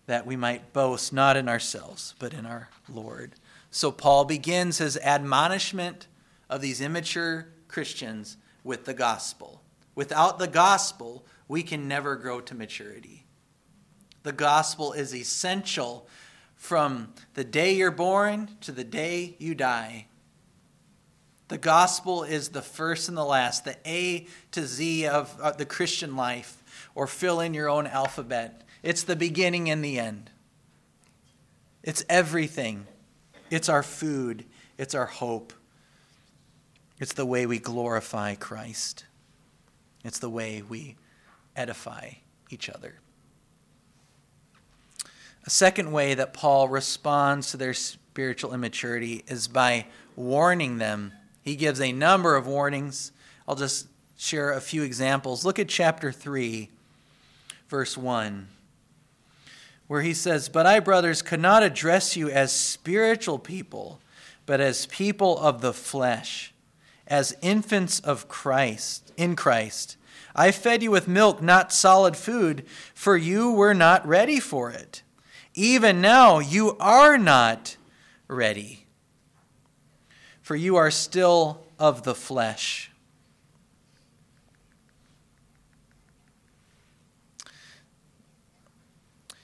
that 0.08 0.26
we 0.26 0.36
might 0.36 0.72
boast 0.72 1.12
not 1.12 1.36
in 1.36 1.48
ourselves, 1.48 2.14
but 2.18 2.32
in 2.32 2.46
our 2.46 2.70
Lord. 2.88 3.34
So 3.70 3.92
Paul 3.92 4.24
begins 4.24 4.78
his 4.78 4.96
admonishment 4.96 6.08
of 6.48 6.62
these 6.62 6.80
immature 6.80 7.48
Christians 7.68 8.38
with 8.64 8.86
the 8.86 8.94
gospel. 8.94 9.57
Without 9.98 10.38
the 10.38 10.46
gospel, 10.46 11.26
we 11.48 11.60
can 11.64 11.88
never 11.88 12.14
grow 12.14 12.40
to 12.40 12.54
maturity. 12.54 13.26
The 14.22 14.30
gospel 14.30 14.92
is 14.92 15.12
essential 15.12 16.06
from 16.54 17.14
the 17.34 17.42
day 17.42 17.74
you're 17.74 17.90
born 17.90 18.50
to 18.60 18.70
the 18.70 18.84
day 18.84 19.34
you 19.40 19.56
die. 19.56 20.06
The 21.48 21.58
gospel 21.58 22.22
is 22.22 22.50
the 22.50 22.62
first 22.62 23.08
and 23.08 23.18
the 23.18 23.24
last, 23.24 23.64
the 23.64 23.74
A 23.84 24.28
to 24.52 24.64
Z 24.64 25.08
of 25.08 25.58
the 25.58 25.66
Christian 25.66 26.14
life, 26.14 26.62
or 26.94 27.08
fill 27.08 27.40
in 27.40 27.52
your 27.52 27.68
own 27.68 27.88
alphabet. 27.88 28.62
It's 28.84 29.02
the 29.02 29.16
beginning 29.16 29.68
and 29.68 29.84
the 29.84 29.98
end. 29.98 30.30
It's 31.82 32.04
everything. 32.08 32.86
It's 33.50 33.68
our 33.68 33.82
food. 33.82 34.44
It's 34.78 34.94
our 34.94 35.06
hope. 35.06 35.52
It's 37.00 37.14
the 37.14 37.26
way 37.26 37.46
we 37.46 37.58
glorify 37.58 38.36
Christ. 38.36 39.04
It's 40.04 40.18
the 40.18 40.30
way 40.30 40.62
we 40.62 40.96
edify 41.56 42.10
each 42.50 42.68
other. 42.68 42.94
A 45.44 45.50
second 45.50 45.92
way 45.92 46.14
that 46.14 46.34
Paul 46.34 46.68
responds 46.68 47.50
to 47.50 47.56
their 47.56 47.74
spiritual 47.74 48.52
immaturity 48.52 49.24
is 49.26 49.48
by 49.48 49.86
warning 50.14 50.78
them. 50.78 51.12
He 51.42 51.56
gives 51.56 51.80
a 51.80 51.92
number 51.92 52.36
of 52.36 52.46
warnings. 52.46 53.12
I'll 53.46 53.56
just 53.56 53.88
share 54.16 54.52
a 54.52 54.60
few 54.60 54.82
examples. 54.82 55.44
Look 55.44 55.58
at 55.58 55.68
chapter 55.68 56.12
3, 56.12 56.68
verse 57.68 57.96
1 57.96 58.48
where 59.88 60.02
he 60.02 60.14
says, 60.14 60.48
But 60.48 60.66
I, 60.66 60.78
brothers, 60.78 61.22
could 61.22 61.40
not 61.40 61.64
address 61.64 62.16
you 62.16 62.30
as 62.30 62.52
spiritual 62.52 63.38
people, 63.38 64.00
but 64.46 64.60
as 64.60 64.86
people 64.86 65.36
of 65.38 65.60
the 65.60 65.72
flesh, 65.72 66.52
as 67.08 67.36
infants 67.42 67.98
of 67.98 68.28
Christ, 68.28 69.07
in 69.18 69.36
Christ. 69.36 69.96
I 70.34 70.52
fed 70.52 70.82
you 70.82 70.90
with 70.90 71.08
milk, 71.08 71.42
not 71.42 71.72
solid 71.72 72.16
food, 72.16 72.64
for 72.94 73.16
you 73.16 73.50
were 73.50 73.74
not 73.74 74.06
ready 74.06 74.40
for 74.40 74.70
it. 74.70 75.02
Even 75.52 76.00
now, 76.00 76.38
you 76.38 76.76
are 76.78 77.18
not 77.18 77.76
ready, 78.28 78.86
for 80.40 80.54
you 80.54 80.76
are 80.76 80.90
still 80.90 81.66
of 81.78 82.04
the 82.04 82.14
flesh. 82.14 82.90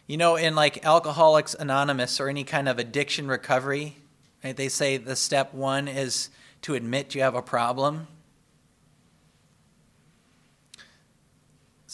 You 0.07 0.19
know, 0.19 0.37
in 0.37 0.55
like 0.55 0.85
Alcoholics 0.85 1.55
Anonymous 1.55 2.21
or 2.21 2.29
any 2.29 2.45
kind 2.45 2.69
of 2.69 2.79
addiction 2.79 3.27
recovery, 3.27 3.97
right, 4.45 4.57
they 4.57 4.69
say 4.69 4.99
the 4.99 5.17
step 5.17 5.55
one 5.55 5.89
is 5.89 6.29
to 6.63 6.75
admit 6.75 7.15
you 7.15 7.23
have 7.23 7.35
a 7.35 7.43
problem. 7.43 8.07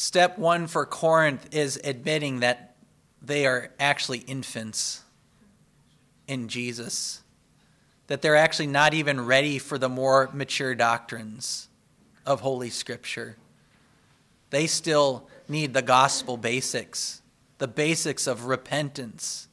Step 0.00 0.38
one 0.38 0.66
for 0.66 0.86
Corinth 0.86 1.54
is 1.54 1.78
admitting 1.84 2.40
that 2.40 2.74
they 3.20 3.44
are 3.44 3.70
actually 3.78 4.20
infants 4.20 5.02
in 6.26 6.48
Jesus, 6.48 7.20
that 8.06 8.22
they're 8.22 8.34
actually 8.34 8.68
not 8.68 8.94
even 8.94 9.20
ready 9.26 9.58
for 9.58 9.76
the 9.76 9.90
more 9.90 10.30
mature 10.32 10.74
doctrines 10.74 11.68
of 12.24 12.40
Holy 12.40 12.70
Scripture. 12.70 13.36
They 14.48 14.66
still 14.66 15.28
need 15.50 15.74
the 15.74 15.82
gospel 15.82 16.38
basics 16.38 17.20
the 17.58 17.68
basics 17.68 18.26
of 18.26 18.46
repentance, 18.46 19.48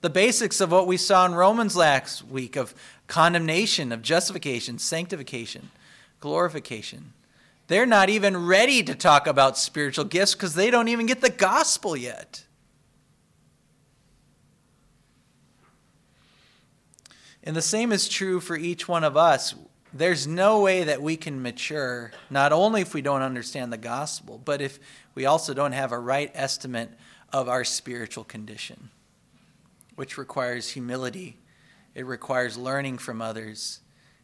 The 0.00 0.08
basics 0.08 0.62
of 0.62 0.72
what 0.72 0.86
we 0.86 0.96
saw 0.96 1.26
in 1.26 1.34
Romans 1.34 1.76
last 1.76 2.26
week 2.26 2.56
of 2.56 2.74
condemnation, 3.06 3.92
of 3.92 4.00
justification, 4.00 4.78
sanctification, 4.78 5.70
glorification. 6.20 7.12
They're 7.68 7.86
not 7.86 8.10
even 8.10 8.46
ready 8.46 8.82
to 8.82 8.94
talk 8.94 9.26
about 9.26 9.56
spiritual 9.58 10.06
gifts 10.06 10.34
because 10.34 10.54
they 10.54 10.70
don't 10.70 10.88
even 10.88 11.06
get 11.06 11.20
the 11.20 11.30
gospel 11.30 11.96
yet. 11.96 12.44
And 17.44 17.54
the 17.54 17.62
same 17.62 17.92
is 17.92 18.08
true 18.08 18.40
for 18.40 18.56
each 18.56 18.88
one 18.88 19.04
of 19.04 19.16
us. 19.16 19.54
There's 19.92 20.26
no 20.26 20.60
way 20.60 20.84
that 20.84 21.00
we 21.00 21.16
can 21.16 21.40
mature, 21.42 22.10
not 22.28 22.52
only 22.52 22.82
if 22.82 22.92
we 22.92 23.00
don't 23.00 23.22
understand 23.22 23.72
the 23.72 23.78
gospel, 23.78 24.40
but 24.42 24.60
if 24.60 24.78
we 25.14 25.24
also 25.24 25.54
don't 25.54 25.72
have 25.72 25.92
a 25.92 25.98
right 25.98 26.30
estimate 26.34 26.90
of 27.32 27.48
our 27.48 27.64
spiritual 27.64 28.24
condition, 28.24 28.90
which 29.94 30.18
requires 30.18 30.70
humility. 30.70 31.38
It 31.94 32.06
requires 32.06 32.56
learning 32.56 32.98
from 32.98 33.20
others. 33.20 33.80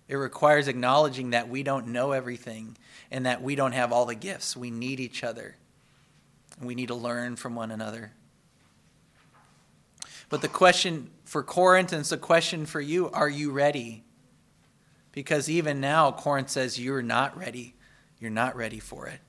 It 0.07 0.17
requires 0.17 0.69
acknowledging 0.69 1.31
that 1.31 1.49
we 1.49 1.63
don't 1.63 1.89
know 1.89 2.13
everything 2.13 2.77
and 3.11 3.27
that 3.27 3.43
we 3.43 3.55
don't 3.55 3.73
have 3.73 3.93
all 3.93 4.05
the 4.05 4.15
gifts. 4.15 4.57
We 4.57 4.71
need 4.71 5.01
each 5.01 5.25
other. 5.25 5.57
We 6.61 6.75
need 6.75 6.89
to 6.89 6.95
learn 6.95 7.37
from 7.37 7.55
one 7.55 7.71
another. 7.71 8.13
But 10.29 10.43
the 10.43 10.49
question 10.49 11.11
for 11.25 11.43
Corinth 11.43 11.93
and 11.93 12.01
it's 12.01 12.13
a 12.13 12.19
question 12.19 12.67
for 12.67 12.81
you 12.81 13.11
are 13.11 13.29
you 13.29 13.51
ready? 13.51 14.05
Because 15.13 15.49
even 15.49 15.81
now, 15.81 16.11
Corinth 16.11 16.51
says 16.51 16.79
you're 16.79 17.03
not 17.03 17.39
ready. 17.39 17.77
You're 18.19 18.31
not 18.31 18.57
ready 18.57 18.81
for 18.81 19.07
it. 19.07 19.21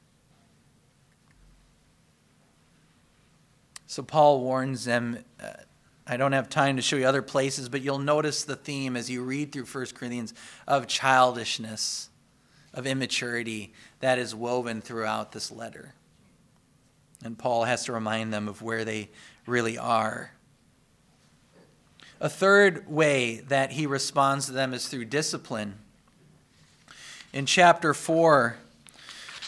So 3.86 4.02
Paul 4.02 4.42
warns 4.42 4.86
them. 4.86 5.20
Uh, 5.42 5.54
I 6.08 6.18
don't 6.18 6.34
have 6.34 6.50
time 6.50 6.76
to 6.76 6.84
show 6.84 6.98
you 6.98 7.08
other 7.08 7.24
places, 7.24 7.68
but 7.68 7.82
you'll 7.82 7.98
notice 7.98 8.44
the 8.44 8.56
theme 8.56 8.96
as 8.96 9.10
you 9.10 9.24
read 9.24 9.52
through 9.52 9.66
1 9.66 9.86
Corinthians 9.96 10.34
of 10.68 10.86
childishness, 10.88 12.10
of 12.74 12.86
immaturity 12.86 13.74
that 14.02 14.20
is 14.20 14.36
woven 14.36 14.82
throughout 14.82 15.32
this 15.32 15.52
letter. 15.52 15.96
And 17.24 17.38
Paul 17.38 17.64
has 17.64 17.86
to 17.86 17.94
remind 17.94 18.32
them 18.32 18.48
of 18.48 18.62
where 18.62 18.86
they 18.86 19.10
really 19.48 19.80
are. 19.80 20.32
A 22.22 22.30
third 22.30 22.88
way 22.88 23.38
that 23.48 23.72
he 23.72 23.88
responds 23.88 24.46
to 24.46 24.52
them 24.52 24.74
is 24.74 24.88
through 24.88 25.06
discipline. 25.06 25.76
In 27.34 27.48
chapter 27.48 27.96
4, 27.96 28.58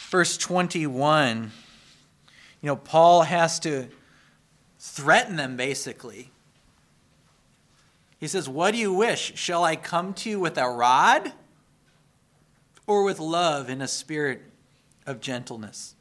verse 0.10 0.38
21, 0.38 1.52
you 2.62 2.68
know, 2.68 2.76
Paul 2.76 3.22
has 3.22 3.60
to 3.60 3.90
threaten 4.80 5.36
them 5.36 5.56
basically. 5.56 6.32
He 8.20 8.28
says, 8.28 8.50
What 8.50 8.72
do 8.72 8.78
you 8.78 8.94
wish? 8.94 9.34
Shall 9.36 9.64
I 9.64 9.76
come 9.76 10.14
to 10.16 10.30
you 10.30 10.40
with 10.40 10.58
a 10.58 10.70
rod 10.70 11.34
or 12.86 13.04
with 13.04 13.20
love 13.20 13.70
in 13.70 13.82
a 13.82 13.88
spirit 13.88 14.42
of 15.06 15.20
gentleness? 15.20 15.96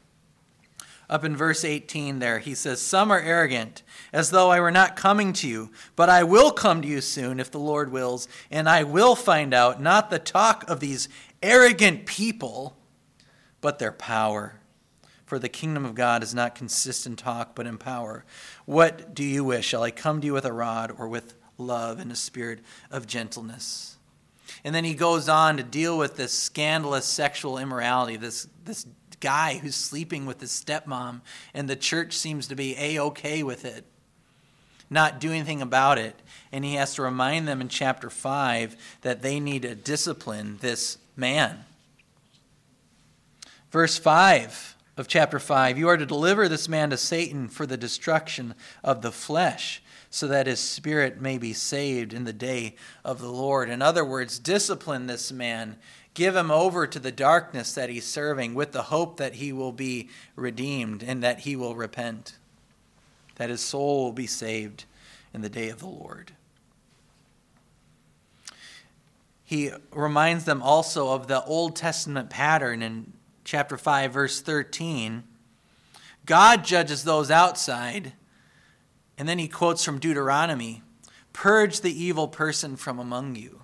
up 1.08 1.24
in 1.24 1.36
verse 1.36 1.64
18 1.64 2.18
there, 2.18 2.38
he 2.38 2.54
says, 2.54 2.80
Some 2.80 3.10
are 3.10 3.20
arrogant, 3.20 3.82
as 4.12 4.30
though 4.30 4.50
I 4.50 4.60
were 4.60 4.70
not 4.70 4.96
coming 4.96 5.32
to 5.34 5.48
you, 5.48 5.70
but 5.94 6.08
I 6.08 6.24
will 6.24 6.50
come 6.50 6.82
to 6.82 6.88
you 6.88 7.00
soon, 7.00 7.38
if 7.38 7.50
the 7.50 7.60
Lord 7.60 7.92
wills, 7.92 8.28
and 8.50 8.68
I 8.68 8.82
will 8.82 9.14
find 9.14 9.54
out 9.54 9.80
not 9.80 10.10
the 10.10 10.18
talk 10.18 10.68
of 10.68 10.80
these 10.80 11.08
arrogant 11.42 12.06
people, 12.06 12.76
but 13.60 13.78
their 13.78 13.92
power. 13.92 14.60
For 15.24 15.38
the 15.38 15.48
kingdom 15.48 15.84
of 15.84 15.96
God 15.96 16.22
is 16.22 16.34
not 16.34 16.54
consistent 16.54 17.18
talk, 17.18 17.54
but 17.54 17.66
in 17.66 17.78
power. 17.78 18.24
What 18.64 19.12
do 19.14 19.24
you 19.24 19.44
wish? 19.44 19.66
Shall 19.66 19.82
I 19.82 19.90
come 19.90 20.20
to 20.20 20.26
you 20.26 20.32
with 20.32 20.44
a 20.44 20.52
rod 20.52 20.92
or 20.96 21.08
with 21.08 21.34
love 21.59 21.98
and 21.98 22.11
a 22.11 22.16
spirit 22.16 22.61
of 22.90 23.07
gentleness? 23.07 23.96
And 24.64 24.74
then 24.74 24.84
he 24.84 24.94
goes 24.94 25.28
on 25.28 25.57
to 25.57 25.62
deal 25.62 25.98
with 25.98 26.16
this 26.16 26.32
scandalous 26.32 27.04
sexual 27.04 27.59
immorality, 27.59 28.16
this, 28.16 28.48
this 28.64 28.86
guy 29.20 29.59
who's 29.59 29.74
sleeping 29.74 30.26
with 30.26 30.40
his 30.40 30.50
stepmom, 30.50 31.20
and 31.54 31.68
the 31.68 31.76
church 31.76 32.14
seems 32.14 32.48
to 32.48 32.57
be 32.57 32.76
a 32.78 32.98
okay 33.00 33.42
with 33.42 33.64
it, 33.64 33.84
not 34.88 35.20
do 35.20 35.30
anything 35.30 35.62
about 35.62 35.98
it. 35.98 36.20
And 36.52 36.64
he 36.64 36.74
has 36.74 36.94
to 36.94 37.02
remind 37.02 37.48
them 37.48 37.61
in 37.61 37.68
chapter 37.68 38.09
5 38.09 38.76
that 39.02 39.22
they 39.22 39.40
need 39.40 39.62
to 39.62 39.74
discipline 39.74 40.59
this 40.61 40.98
man. 41.16 41.64
Verse 43.70 43.98
5 43.98 44.76
of 44.96 45.09
chapter 45.09 45.38
5 45.38 45.76
You 45.76 45.88
are 45.88 45.96
to 45.96 46.07
deliver 46.07 46.48
this 46.48 46.68
man 46.68 46.90
to 46.90 46.96
Satan 46.96 47.48
for 47.48 47.66
the 47.66 47.76
destruction 47.76 48.54
of 48.84 49.02
the 49.02 49.12
flesh, 49.12 49.82
so 50.16 50.26
that 50.26 50.46
his 50.46 50.60
spirit 50.60 51.20
may 51.20 51.36
be 51.36 51.52
saved 51.52 52.14
in 52.14 52.24
the 52.24 52.32
day 52.32 52.74
of 53.04 53.20
the 53.20 53.30
Lord. 53.30 53.68
In 53.68 53.82
other 53.82 54.02
words, 54.02 54.38
discipline 54.38 55.06
this 55.06 55.30
man 55.30 55.76
Give 56.14 56.34
him 56.34 56.50
over 56.50 56.86
to 56.86 56.98
the 56.98 57.12
darkness 57.12 57.74
that 57.74 57.90
he's 57.90 58.06
serving 58.06 58.54
with 58.54 58.72
the 58.72 58.84
hope 58.84 59.18
that 59.18 59.34
he 59.34 59.52
will 59.52 59.72
be 59.72 60.08
redeemed 60.34 61.02
and 61.02 61.22
that 61.22 61.40
he 61.40 61.56
will 61.56 61.76
repent, 61.76 62.38
that 63.34 63.50
his 63.50 63.60
soul 63.60 64.04
will 64.04 64.12
be 64.12 64.26
saved 64.26 64.86
in 65.34 65.42
the 65.42 65.50
day 65.50 65.68
of 65.68 65.80
the 65.80 65.86
Lord. 65.86 66.32
He 69.44 69.72
reminds 69.92 70.46
them 70.46 70.62
also 70.62 71.12
of 71.12 71.26
the 71.26 71.44
Old 71.44 71.76
Testament 71.76 72.30
pattern 72.30 72.80
in 72.80 73.12
chapter 73.44 73.76
5, 73.76 74.10
verse 74.14 74.40
13. 74.40 75.22
God 76.24 76.64
judges 76.64 77.04
those 77.04 77.30
outside. 77.30 78.14
And 79.18 79.28
then 79.28 79.38
he 79.38 79.48
quotes 79.48 79.84
from 79.84 79.98
Deuteronomy 79.98 80.82
Purge 81.32 81.82
the 81.82 81.92
evil 81.92 82.28
person 82.28 82.76
from 82.76 82.98
among 82.98 83.36
you. 83.36 83.60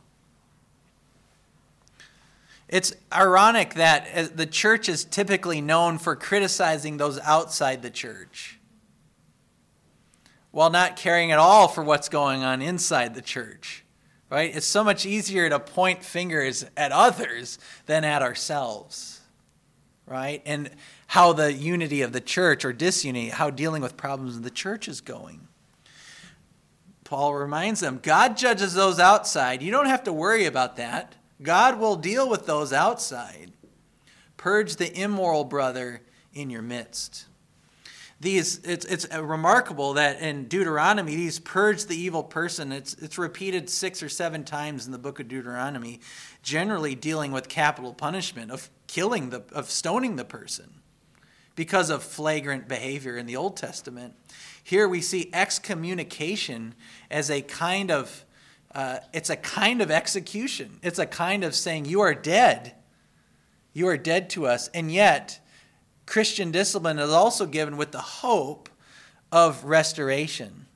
It's 2.69 2.95
ironic 3.13 3.75
that 3.75 4.09
uh, 4.15 4.29
the 4.35 4.47
church 4.47 4.89
is 4.89 5.05
typically 5.05 5.61
known 5.61 5.99
for 5.99 6.15
criticizing 6.17 6.97
those 6.97 7.19
outside 7.21 7.83
the 7.83 7.91
church 7.91 8.59
while 10.53 10.71
not 10.71 10.97
caring 10.97 11.33
at 11.33 11.39
all 11.39 11.67
for 11.67 11.83
what's 11.83 12.09
going 12.09 12.45
on 12.45 12.63
inside 12.63 13.15
the 13.15 13.23
church. 13.23 13.85
Right? 14.31 14.55
It's 14.55 14.67
so 14.67 14.83
much 14.83 15.05
easier 15.05 15.51
to 15.51 15.59
point 15.59 16.03
fingers 16.03 16.65
at 16.77 16.93
others 16.93 17.59
than 17.87 18.05
at 18.05 18.23
ourselves. 18.23 19.21
Right? 20.07 20.43
And 20.47 20.71
how 21.13 21.31
the 21.35 21.53
unity 21.53 22.01
of 22.01 22.15
the 22.15 22.23
church 22.23 22.65
or 22.65 22.73
disunity, 22.73 23.29
how 23.29 23.51
dealing 23.51 23.83
with 23.83 23.99
problems 23.99 24.35
in 24.35 24.43
the 24.43 24.51
church 24.51 24.89
is 24.89 25.03
going. 25.03 25.47
Paul 27.05 27.35
reminds 27.35 27.81
them 27.81 28.01
God 28.03 28.35
judges 28.35 28.73
those 28.73 28.99
outside. 28.99 29.61
You 29.61 29.71
don't 29.71 29.89
have 29.89 30.05
to 30.05 30.13
worry 30.13 30.47
about 30.47 30.77
that. 30.77 31.17
God 31.43 31.79
will 31.79 31.97
deal 31.97 32.31
with 32.31 32.47
those 32.47 32.73
outside. 32.73 33.53
Purge 34.39 34.77
the 34.77 34.91
immoral 34.99 35.45
brother 35.45 36.01
in 36.33 36.49
your 36.49 36.63
midst. 36.63 37.27
These, 38.19 38.61
it's, 38.65 38.87
it's 38.87 39.07
remarkable 39.15 39.93
that 39.93 40.19
in 40.23 40.49
Deuteronomy, 40.49 41.15
these 41.15 41.39
purge 41.39 41.85
the 41.85 41.97
evil 41.97 42.23
person. 42.23 42.73
It's, 42.73 42.95
it's 42.95 43.19
repeated 43.19 43.69
six 43.69 44.03
or 44.03 44.09
seven 44.09 44.45
times 44.45 44.87
in 44.87 44.93
the 44.93 44.99
book 44.99 45.21
of 45.21 45.29
Deuteronomy, 45.29 46.01
generally 46.43 46.95
dealing 46.95 47.33
with 47.33 47.51
capital 47.51 47.93
punishment 47.93 48.51
of 48.51 48.71
killing 48.87 49.29
the, 49.29 49.43
of 49.53 49.71
stoning 49.71 50.17
the 50.17 50.25
person 50.25 50.79
because 51.55 51.91
of 51.91 52.03
flagrant 52.03 52.69
behavior 52.69 53.17
in 53.17 53.27
the 53.27 53.37
Old 53.37 53.57
Testament. 53.57 54.15
Here 54.63 54.89
we 54.89 55.01
see 55.01 55.31
excommunication 55.33 56.75
as 57.11 57.31
a 57.31 57.43
kind 57.43 57.91
of 57.91 58.25
uh, 58.75 58.99
it's 59.13 59.31
a 59.31 59.37
kind 59.37 59.83
of 59.83 59.91
execution. 59.91 60.79
It's 60.83 60.99
a 60.99 61.07
kind 61.07 61.45
of 61.45 61.55
saying, 61.55 61.85
You 61.85 62.01
are 62.01 62.15
dead. 62.15 62.75
You 63.75 63.89
are 63.89 63.97
dead 63.97 64.31
to 64.31 64.47
us. 64.47 64.69
And 64.69 64.91
yet, 64.91 65.41
Christian 66.07 66.51
discipline 66.51 66.99
is 66.99 67.11
also 67.11 67.47
given 67.47 67.77
with 67.77 67.93
the 67.93 68.01
hope 68.01 68.69
of 69.31 69.65
restoration. 69.65 70.67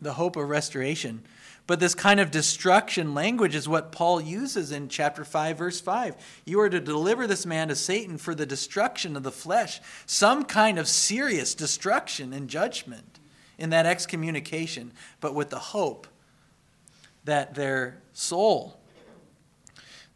The 0.00 0.14
hope 0.14 0.36
of 0.36 0.48
restoration. 0.48 1.24
But 1.66 1.80
this 1.80 1.96
kind 1.96 2.20
of 2.20 2.30
destruction 2.30 3.12
language 3.12 3.56
is 3.56 3.68
what 3.68 3.90
Paul 3.90 4.20
uses 4.20 4.70
in 4.70 4.88
chapter 4.88 5.24
5, 5.24 5.58
verse 5.58 5.80
5. 5.80 6.14
You 6.44 6.60
are 6.60 6.70
to 6.70 6.80
deliver 6.80 7.26
this 7.26 7.44
man 7.44 7.68
to 7.68 7.74
Satan 7.74 8.18
for 8.18 8.34
the 8.34 8.46
destruction 8.46 9.16
of 9.16 9.24
the 9.24 9.32
flesh, 9.32 9.80
some 10.06 10.44
kind 10.44 10.78
of 10.78 10.86
serious 10.86 11.54
destruction 11.54 12.32
and 12.32 12.48
judgment 12.48 13.18
in 13.58 13.70
that 13.70 13.86
excommunication, 13.86 14.92
but 15.20 15.34
with 15.34 15.50
the 15.50 15.58
hope 15.58 16.06
that 17.24 17.54
their 17.54 17.98
soul, 18.12 18.78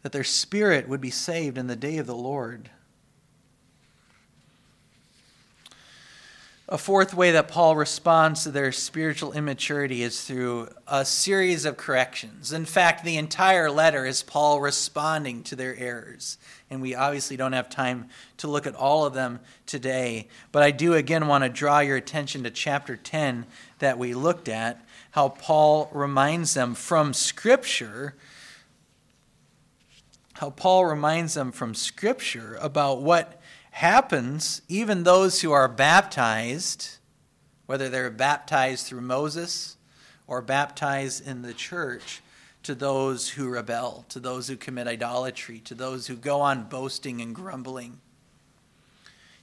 that 0.03 0.13
their 0.13 0.23
spirit 0.23 0.87
would 0.87 1.01
be 1.01 1.09
saved 1.09 1.57
in 1.57 1.67
the 1.67 1.75
day 1.75 1.97
of 1.97 2.07
the 2.07 2.15
Lord. 2.15 2.69
A 6.71 6.77
fourth 6.77 7.13
way 7.13 7.31
that 7.31 7.49
Paul 7.49 7.75
responds 7.75 8.43
to 8.43 8.49
their 8.49 8.71
spiritual 8.71 9.33
immaturity 9.33 10.03
is 10.03 10.23
through 10.23 10.69
a 10.87 11.03
series 11.03 11.65
of 11.65 11.75
corrections. 11.75 12.53
In 12.53 12.63
fact, 12.63 13.03
the 13.03 13.17
entire 13.17 13.69
letter 13.69 14.05
is 14.05 14.23
Paul 14.23 14.61
responding 14.61 15.43
to 15.43 15.57
their 15.57 15.75
errors. 15.75 16.37
And 16.69 16.81
we 16.81 16.95
obviously 16.95 17.35
don't 17.35 17.51
have 17.51 17.69
time 17.69 18.07
to 18.37 18.47
look 18.47 18.65
at 18.65 18.75
all 18.75 19.05
of 19.05 19.13
them 19.13 19.41
today. 19.65 20.29
But 20.53 20.63
I 20.63 20.71
do 20.71 20.93
again 20.93 21.27
want 21.27 21.43
to 21.43 21.49
draw 21.49 21.79
your 21.79 21.97
attention 21.97 22.43
to 22.43 22.49
chapter 22.49 22.95
10 22.95 23.47
that 23.79 23.97
we 23.97 24.13
looked 24.13 24.47
at, 24.47 24.81
how 25.11 25.27
Paul 25.27 25.89
reminds 25.91 26.53
them 26.53 26.73
from 26.73 27.13
Scripture 27.13 28.15
how 30.35 30.49
Paul 30.49 30.85
reminds 30.85 31.35
them 31.35 31.51
from 31.51 31.75
Scripture 31.75 32.57
about 32.59 33.03
what 33.03 33.40
happens, 33.71 34.61
even 34.67 35.03
those 35.03 35.41
who 35.41 35.51
are 35.51 35.67
baptized, 35.67 36.97
whether 37.65 37.89
they're 37.89 38.09
baptized 38.09 38.85
through 38.85 39.01
Moses 39.01 39.77
or 40.27 40.41
baptized 40.41 41.25
in 41.25 41.41
the 41.41 41.53
church, 41.53 42.21
to 42.63 42.75
those 42.75 43.29
who 43.29 43.49
rebel, 43.49 44.05
to 44.09 44.19
those 44.19 44.47
who 44.47 44.55
commit 44.55 44.87
idolatry, 44.87 45.59
to 45.61 45.73
those 45.73 46.07
who 46.07 46.15
go 46.15 46.41
on 46.41 46.63
boasting 46.63 47.19
and 47.21 47.33
grumbling. 47.33 47.99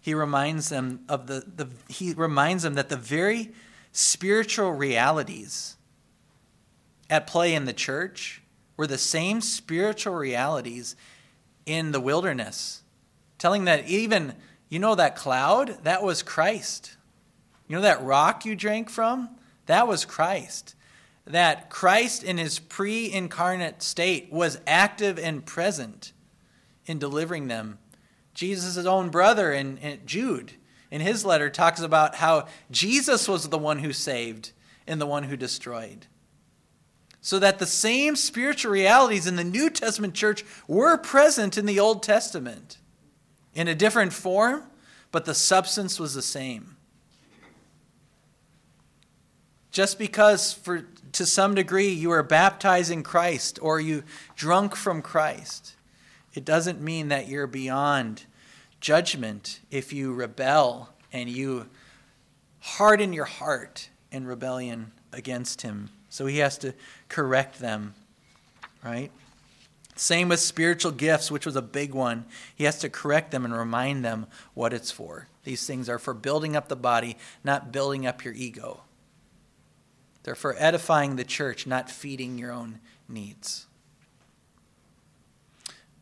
He 0.00 0.14
reminds 0.14 0.68
them 0.68 1.00
of 1.08 1.26
the, 1.26 1.44
the 1.56 1.68
he 1.88 2.12
reminds 2.14 2.62
them 2.62 2.74
that 2.74 2.88
the 2.88 2.96
very 2.96 3.52
spiritual 3.92 4.72
realities 4.72 5.76
at 7.10 7.26
play 7.26 7.54
in 7.54 7.64
the 7.64 7.72
church 7.72 8.42
were 8.76 8.86
the 8.86 8.98
same 8.98 9.40
spiritual 9.40 10.14
realities 10.14 10.94
in 11.66 11.90
the 11.90 12.00
wilderness, 12.00 12.82
telling 13.38 13.64
that 13.64 13.88
even, 13.88 14.34
you 14.68 14.78
know, 14.78 14.94
that 14.94 15.16
cloud, 15.16 15.84
that 15.84 16.02
was 16.02 16.22
Christ. 16.22 16.96
You 17.68 17.76
know, 17.76 17.82
that 17.82 18.02
rock 18.02 18.44
you 18.44 18.56
drank 18.56 18.90
from, 18.90 19.30
that 19.66 19.86
was 19.86 20.04
Christ. 20.04 20.74
That 21.26 21.70
Christ 21.70 22.24
in 22.24 22.38
his 22.38 22.58
pre 22.58 23.10
incarnate 23.12 23.82
state 23.82 24.32
was 24.32 24.60
active 24.66 25.18
and 25.18 25.44
present 25.44 26.12
in 26.86 26.98
delivering 26.98 27.48
them. 27.48 27.78
Jesus' 28.34 28.86
own 28.86 29.10
brother 29.10 29.52
in, 29.52 29.76
in 29.78 30.00
Jude, 30.06 30.52
in 30.90 31.00
his 31.00 31.24
letter, 31.24 31.50
talks 31.50 31.80
about 31.80 32.16
how 32.16 32.46
Jesus 32.70 33.28
was 33.28 33.48
the 33.48 33.58
one 33.58 33.80
who 33.80 33.92
saved 33.92 34.52
and 34.86 35.00
the 35.00 35.06
one 35.06 35.24
who 35.24 35.36
destroyed 35.36 36.06
so 37.20 37.38
that 37.38 37.58
the 37.58 37.66
same 37.66 38.16
spiritual 38.16 38.72
realities 38.72 39.26
in 39.26 39.36
the 39.36 39.44
New 39.44 39.68
Testament 39.68 40.14
church 40.14 40.44
were 40.66 40.96
present 40.96 41.58
in 41.58 41.66
the 41.66 41.80
Old 41.80 42.02
Testament 42.02 42.78
in 43.58 43.66
a 43.66 43.74
different 43.74 44.12
form, 44.12 44.62
but 45.10 45.24
the 45.24 45.34
substance 45.34 45.98
was 45.98 46.14
the 46.14 46.22
same. 46.22 46.76
Just 49.72 49.98
because, 49.98 50.52
for, 50.52 50.86
to 51.10 51.26
some 51.26 51.56
degree, 51.56 51.88
you 51.88 52.12
are 52.12 52.22
baptized 52.22 52.92
in 52.92 53.02
Christ 53.02 53.58
or 53.60 53.80
you 53.80 54.04
drunk 54.36 54.76
from 54.76 55.02
Christ, 55.02 55.74
it 56.34 56.44
doesn't 56.44 56.80
mean 56.80 57.08
that 57.08 57.26
you're 57.26 57.48
beyond 57.48 58.26
judgment 58.80 59.58
if 59.72 59.92
you 59.92 60.12
rebel 60.12 60.90
and 61.12 61.28
you 61.28 61.66
harden 62.60 63.12
your 63.12 63.24
heart 63.24 63.88
in 64.12 64.24
rebellion 64.24 64.92
against 65.12 65.62
Him. 65.62 65.90
So 66.10 66.26
he 66.26 66.38
has 66.38 66.58
to 66.58 66.74
correct 67.08 67.58
them, 67.58 67.94
right? 68.84 69.10
Same 69.98 70.28
with 70.28 70.38
spiritual 70.38 70.92
gifts, 70.92 71.28
which 71.28 71.44
was 71.44 71.56
a 71.56 71.62
big 71.62 71.92
one. 71.92 72.24
He 72.54 72.62
has 72.64 72.78
to 72.78 72.88
correct 72.88 73.32
them 73.32 73.44
and 73.44 73.52
remind 73.52 74.04
them 74.04 74.26
what 74.54 74.72
it's 74.72 74.92
for. 74.92 75.26
These 75.42 75.66
things 75.66 75.88
are 75.88 75.98
for 75.98 76.14
building 76.14 76.54
up 76.54 76.68
the 76.68 76.76
body, 76.76 77.16
not 77.42 77.72
building 77.72 78.06
up 78.06 78.24
your 78.24 78.32
ego. 78.32 78.82
They're 80.22 80.36
for 80.36 80.54
edifying 80.56 81.16
the 81.16 81.24
church, 81.24 81.66
not 81.66 81.90
feeding 81.90 82.38
your 82.38 82.52
own 82.52 82.78
needs. 83.08 83.66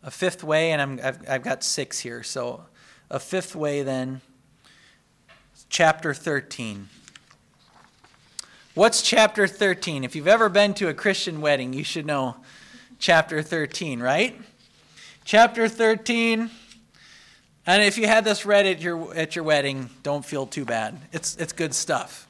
A 0.02 0.10
fifth 0.10 0.44
way, 0.44 0.72
and 0.72 1.00
i 1.00 1.02
have 1.02 1.24
I've 1.26 1.42
got 1.42 1.64
six 1.64 2.00
here. 2.00 2.22
So, 2.22 2.66
a 3.08 3.18
fifth 3.18 3.56
way 3.56 3.82
then, 3.82 4.20
chapter 5.70 6.12
13. 6.12 6.90
What's 8.74 9.00
chapter 9.00 9.46
13? 9.46 10.04
If 10.04 10.14
you've 10.14 10.28
ever 10.28 10.50
been 10.50 10.74
to 10.74 10.90
a 10.90 10.94
Christian 10.94 11.40
wedding, 11.40 11.72
you 11.72 11.82
should 11.82 12.04
know 12.04 12.36
chapter 12.98 13.42
13, 13.42 14.00
right? 14.00 14.38
Chapter 15.24 15.68
13. 15.68 16.50
And 17.66 17.82
if 17.82 17.98
you 17.98 18.06
had 18.06 18.24
this 18.24 18.46
read 18.46 18.66
at 18.66 18.80
your, 18.80 19.14
at 19.14 19.34
your 19.34 19.44
wedding, 19.44 19.90
don't 20.02 20.24
feel 20.24 20.46
too 20.46 20.64
bad. 20.64 20.98
It's, 21.12 21.36
it's 21.36 21.52
good 21.52 21.74
stuff. 21.74 22.28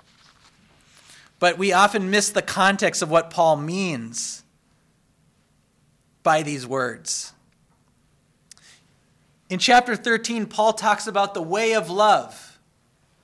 But 1.39 1.59
we 1.59 1.73
often 1.73 2.11
miss 2.11 2.31
the 2.31 2.43
context 2.43 3.03
of 3.03 3.11
what 3.11 3.31
Paul 3.31 3.57
means 3.57 4.43
by 6.23 6.43
these 6.43 6.67
words. 6.67 7.33
In 9.49 9.59
chapter 9.59 9.95
13, 9.95 10.47
Paul 10.47 10.73
talks 10.73 11.07
about 11.07 11.35
the 11.35 11.43
way 11.43 11.75
of 11.75 11.91
love, 11.91 12.59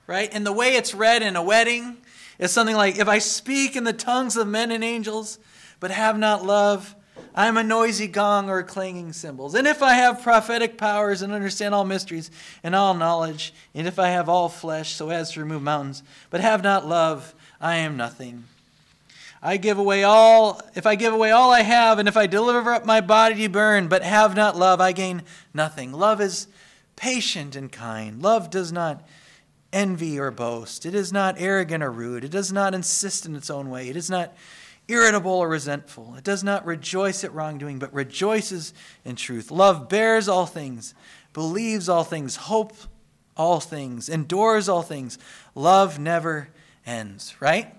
right? 0.07 0.29
And 0.31 0.45
the 0.45 0.53
way 0.53 0.75
it's 0.75 0.93
read 0.93 1.21
in 1.21 1.35
a 1.35 1.43
wedding 1.43 1.97
is 2.39 2.51
something 2.51 2.75
like, 2.75 2.97
If 2.97 3.07
I 3.07 3.17
speak 3.17 3.75
in 3.75 3.83
the 3.83 3.91
tongues 3.91 4.37
of 4.37 4.47
men 4.47 4.71
and 4.71 4.83
angels, 4.83 5.39
but 5.79 5.91
have 5.91 6.17
not 6.17 6.45
love, 6.45 6.95
I 7.35 7.47
am 7.47 7.57
a 7.57 7.63
noisy 7.63 8.07
gong 8.07 8.49
or 8.49 8.61
clanging 8.61 9.13
cymbals. 9.13 9.55
And 9.55 9.67
if 9.67 9.81
I 9.81 9.93
have 9.93 10.21
prophetic 10.21 10.77
powers 10.77 11.21
and 11.21 11.33
understand 11.33 11.73
all 11.73 11.85
mysteries 11.85 12.29
and 12.63 12.75
all 12.75 12.93
knowledge, 12.93 13.53
and 13.73 13.87
if 13.87 13.97
I 13.97 14.09
have 14.09 14.29
all 14.29 14.49
flesh 14.49 14.93
so 14.93 15.09
as 15.09 15.31
to 15.31 15.39
remove 15.39 15.63
mountains, 15.63 16.03
but 16.29 16.41
have 16.41 16.61
not 16.61 16.87
love, 16.87 17.33
I 17.59 17.77
am 17.77 17.97
nothing. 17.97 18.43
I 19.41 19.57
give 19.57 19.77
away 19.77 20.03
all, 20.03 20.61
if 20.75 20.85
I 20.85 20.95
give 20.95 21.13
away 21.13 21.31
all 21.31 21.51
I 21.51 21.61
have, 21.61 21.99
and 21.99 22.07
if 22.07 22.15
I 22.15 22.27
deliver 22.27 22.71
up 22.71 22.85
my 22.85 23.01
body 23.01 23.35
to 23.35 23.49
burn, 23.49 23.87
but 23.87 24.03
have 24.03 24.35
not 24.35 24.55
love, 24.55 24.79
I 24.79 24.91
gain 24.91 25.23
nothing. 25.53 25.91
Love 25.91 26.21
is 26.21 26.47
patient 26.95 27.55
and 27.55 27.71
kind. 27.71 28.21
Love 28.21 28.49
does 28.49 28.71
not 28.71 29.05
envy 29.73 30.19
or 30.19 30.31
boast. 30.31 30.85
It 30.85 30.93
is 30.95 31.11
not 31.11 31.35
arrogant 31.39 31.83
or 31.83 31.91
rude. 31.91 32.23
It 32.23 32.31
does 32.31 32.53
not 32.53 32.73
insist 32.73 33.25
in 33.25 33.35
its 33.35 33.49
own 33.49 33.69
way. 33.69 33.89
It 33.89 33.97
is 33.97 34.09
not 34.09 34.33
irritable 34.87 35.31
or 35.31 35.47
resentful. 35.47 36.15
It 36.15 36.23
does 36.23 36.43
not 36.43 36.65
rejoice 36.65 37.23
at 37.23 37.33
wrongdoing, 37.33 37.79
but 37.79 37.93
rejoices 37.93 38.73
in 39.05 39.15
truth. 39.15 39.51
Love 39.51 39.89
bears 39.89 40.27
all 40.27 40.45
things, 40.45 40.93
believes 41.33 41.87
all 41.87 42.03
things, 42.03 42.35
hopes 42.35 42.87
all 43.35 43.59
things, 43.59 44.09
endures 44.09 44.69
all 44.69 44.81
things. 44.81 45.17
Love 45.55 45.99
never 45.99 46.49
ends, 46.85 47.35
right? 47.39 47.73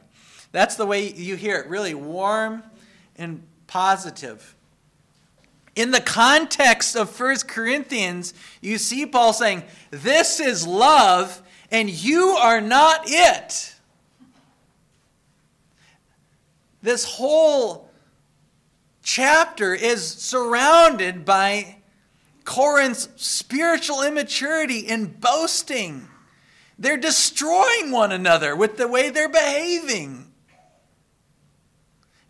That's 0.52 0.76
the 0.76 0.86
way 0.86 1.12
you 1.12 1.36
hear 1.36 1.56
it, 1.56 1.68
really 1.68 1.94
warm 1.94 2.62
and 3.16 3.42
positive. 3.66 4.54
In 5.76 5.90
the 5.90 6.00
context 6.00 6.96
of 6.96 7.18
1 7.18 7.36
Corinthians, 7.48 8.32
you 8.60 8.78
see 8.78 9.06
Paul 9.06 9.32
saying, 9.32 9.64
This 9.90 10.38
is 10.38 10.66
love 10.66 11.42
and 11.70 11.90
you 11.90 12.28
are 12.28 12.60
not 12.60 13.02
it. 13.06 13.73
This 16.84 17.06
whole 17.06 17.88
chapter 19.02 19.74
is 19.74 20.06
surrounded 20.06 21.24
by 21.24 21.78
Corinth's 22.44 23.08
spiritual 23.16 24.02
immaturity 24.02 24.86
and 24.88 25.18
boasting. 25.18 26.06
They're 26.78 26.98
destroying 26.98 27.90
one 27.90 28.12
another 28.12 28.54
with 28.54 28.76
the 28.76 28.86
way 28.86 29.08
they're 29.08 29.30
behaving. 29.30 30.30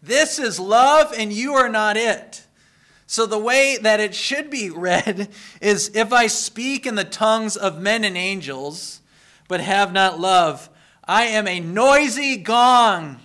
This 0.01 0.39
is 0.39 0.61
love, 0.61 1.13
and 1.19 1.33
you 1.33 1.55
are 1.55 1.69
not 1.69 1.97
it. 1.97 2.47
So, 3.09 3.27
the 3.27 3.37
way 3.37 3.77
that 3.83 3.99
it 3.99 4.15
should 4.15 4.51
be 4.51 4.71
read 4.71 5.31
is 5.61 5.91
if 5.97 6.13
I 6.13 6.29
speak 6.29 6.87
in 6.87 6.95
the 6.95 7.03
tongues 7.03 7.57
of 7.57 7.81
men 7.81 8.05
and 8.05 8.17
angels, 8.17 9.01
but 9.49 9.61
have 9.61 9.93
not 9.93 10.21
love, 10.21 10.71
I 11.05 11.25
am 11.25 11.49
a 11.49 11.59
noisy 11.59 12.37
gong 12.37 13.19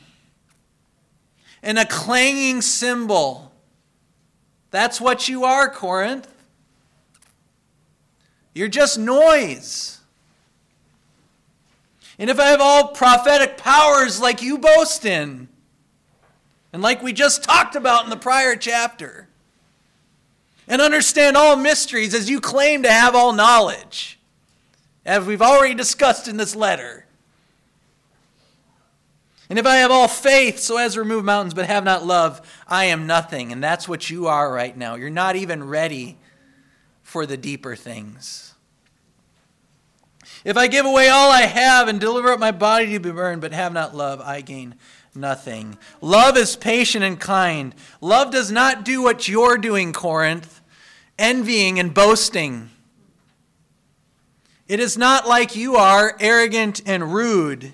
and 1.61 1.77
a 1.77 1.85
clanging 1.85 2.61
cymbal. 2.61 3.51
That's 4.71 5.01
what 5.01 5.27
you 5.27 5.43
are, 5.43 5.69
Corinth. 5.69 6.31
You're 8.53 8.67
just 8.67 8.97
noise. 8.97 9.99
And 12.17 12.29
if 12.29 12.39
I 12.39 12.47
have 12.47 12.61
all 12.61 12.89
prophetic 12.89 13.57
powers 13.57 14.19
like 14.19 14.41
you 14.41 14.57
boast 14.57 15.05
in, 15.05 15.47
and 16.73 16.81
like 16.81 17.01
we 17.01 17.13
just 17.13 17.43
talked 17.43 17.75
about 17.75 18.03
in 18.03 18.09
the 18.09 18.17
prior 18.17 18.55
chapter, 18.55 19.27
and 20.67 20.81
understand 20.81 21.35
all 21.35 21.55
mysteries 21.55 22.13
as 22.13 22.29
you 22.29 22.39
claim 22.39 22.83
to 22.83 22.91
have 22.91 23.15
all 23.15 23.33
knowledge, 23.33 24.19
as 25.05 25.25
we've 25.25 25.41
already 25.41 25.73
discussed 25.73 26.27
in 26.27 26.37
this 26.37 26.55
letter. 26.55 27.05
And 29.49 29.57
if 29.57 29.65
I 29.65 29.77
have 29.77 29.89
all 29.89 30.07
faith 30.07 30.59
so 30.59 30.77
as 30.77 30.93
to 30.93 30.99
remove 30.99 31.25
mountains 31.25 31.55
but 31.55 31.65
have 31.65 31.83
not 31.83 32.05
love, 32.05 32.39
I 32.67 32.85
am 32.85 33.07
nothing. 33.07 33.51
And 33.51 33.63
that's 33.63 33.89
what 33.89 34.09
you 34.09 34.27
are 34.27 34.53
right 34.53 34.77
now. 34.77 34.93
You're 34.95 35.09
not 35.09 35.35
even 35.35 35.63
ready 35.63 36.17
for 37.01 37.25
the 37.25 37.37
deeper 37.37 37.75
things. 37.75 38.53
If 40.45 40.55
I 40.55 40.67
give 40.67 40.85
away 40.85 41.09
all 41.09 41.31
I 41.31 41.41
have 41.41 41.87
and 41.87 41.99
deliver 41.99 42.29
up 42.29 42.39
my 42.39 42.51
body 42.51 42.93
to 42.93 42.99
be 42.99 43.11
burned, 43.11 43.41
but 43.41 43.51
have 43.51 43.73
not 43.73 43.95
love, 43.95 44.21
I 44.21 44.41
gain 44.41 44.75
nothing. 45.15 45.77
Love 45.99 46.37
is 46.37 46.55
patient 46.55 47.03
and 47.03 47.19
kind. 47.19 47.73
Love 47.99 48.31
does 48.31 48.51
not 48.51 48.85
do 48.85 49.01
what 49.01 49.27
you're 49.27 49.57
doing, 49.57 49.91
Corinth, 49.91 50.61
envying 51.17 51.79
and 51.79 51.93
boasting. 51.93 52.69
It 54.67 54.79
is 54.79 54.97
not 54.97 55.27
like 55.27 55.55
you 55.55 55.75
are, 55.75 56.15
arrogant 56.19 56.81
and 56.85 57.11
rude. 57.13 57.73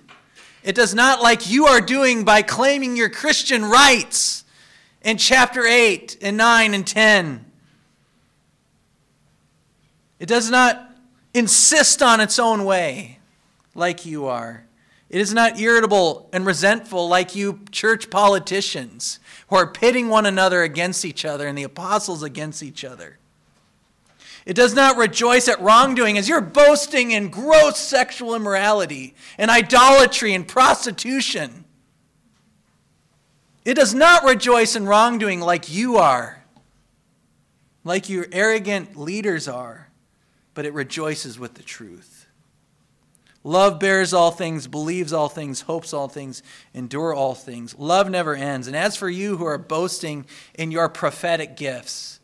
It 0.65 0.73
does 0.73 0.95
not 0.95 1.21
like 1.21 1.47
you 1.47 1.67
are 1.67 1.79
doing 1.79 2.23
by 2.25 2.41
claiming 2.41 2.97
your 2.97 3.07
Christian 3.07 3.63
rights 3.63 4.43
in 5.03 5.17
chapter 5.17 5.63
8 5.63 6.17
and 6.23 6.37
9 6.37 6.73
and 6.73 6.87
10. 6.87 7.45
It 10.17 10.25
does 10.25 10.49
not 10.49 10.91
insist 11.35 12.01
on 12.01 12.19
its 12.19 12.39
own 12.39 12.65
way 12.65 13.19
like 13.75 14.07
you 14.07 14.25
are. 14.25 14.65
It 15.07 15.21
is 15.21 15.35
not 15.35 15.59
irritable 15.59 16.31
and 16.33 16.47
resentful 16.47 17.07
like 17.07 17.35
you 17.35 17.59
church 17.69 18.09
politicians 18.09 19.19
who 19.49 19.57
are 19.57 19.67
pitting 19.67 20.09
one 20.09 20.25
another 20.25 20.63
against 20.63 21.05
each 21.05 21.25
other 21.25 21.47
and 21.47 21.55
the 21.55 21.61
apostles 21.61 22.23
against 22.23 22.63
each 22.63 22.83
other. 22.83 23.19
It 24.45 24.55
does 24.55 24.75
not 24.75 24.97
rejoice 24.97 25.47
at 25.47 25.61
wrongdoing 25.61 26.17
as 26.17 26.29
you're 26.29 26.41
boasting 26.41 27.11
in 27.11 27.29
gross 27.29 27.79
sexual 27.79 28.35
immorality 28.35 29.15
and 29.37 29.49
idolatry 29.49 30.33
and 30.33 30.47
prostitution. 30.47 31.65
It 33.63 33.73
does 33.73 33.95
not 33.95 34.23
rejoice 34.23 34.75
in 34.75 34.85
wrongdoing 34.85 35.41
like 35.41 35.73
you 35.73 35.97
are, 35.97 36.43
like 37.83 38.07
your 38.07 38.27
arrogant 38.31 38.95
leaders 38.95 39.47
are, 39.47 39.89
but 40.53 40.65
it 40.65 40.73
rejoices 40.73 41.39
with 41.39 41.55
the 41.55 41.63
truth. 41.63 42.27
Love 43.43 43.79
bears 43.79 44.13
all 44.13 44.31
things, 44.31 44.67
believes 44.67 45.13
all 45.13 45.29
things, 45.29 45.61
hopes 45.61 45.93
all 45.93 46.07
things, 46.07 46.43
endure 46.73 47.13
all 47.13 47.35
things. 47.35 47.75
Love 47.77 48.09
never 48.09 48.35
ends. 48.35 48.67
And 48.67 48.75
as 48.75 48.95
for 48.95 49.09
you 49.09 49.37
who 49.37 49.45
are 49.45 49.57
boasting 49.57 50.25
in 50.55 50.71
your 50.71 50.89
prophetic 50.89 51.55
gifts, 51.55 52.19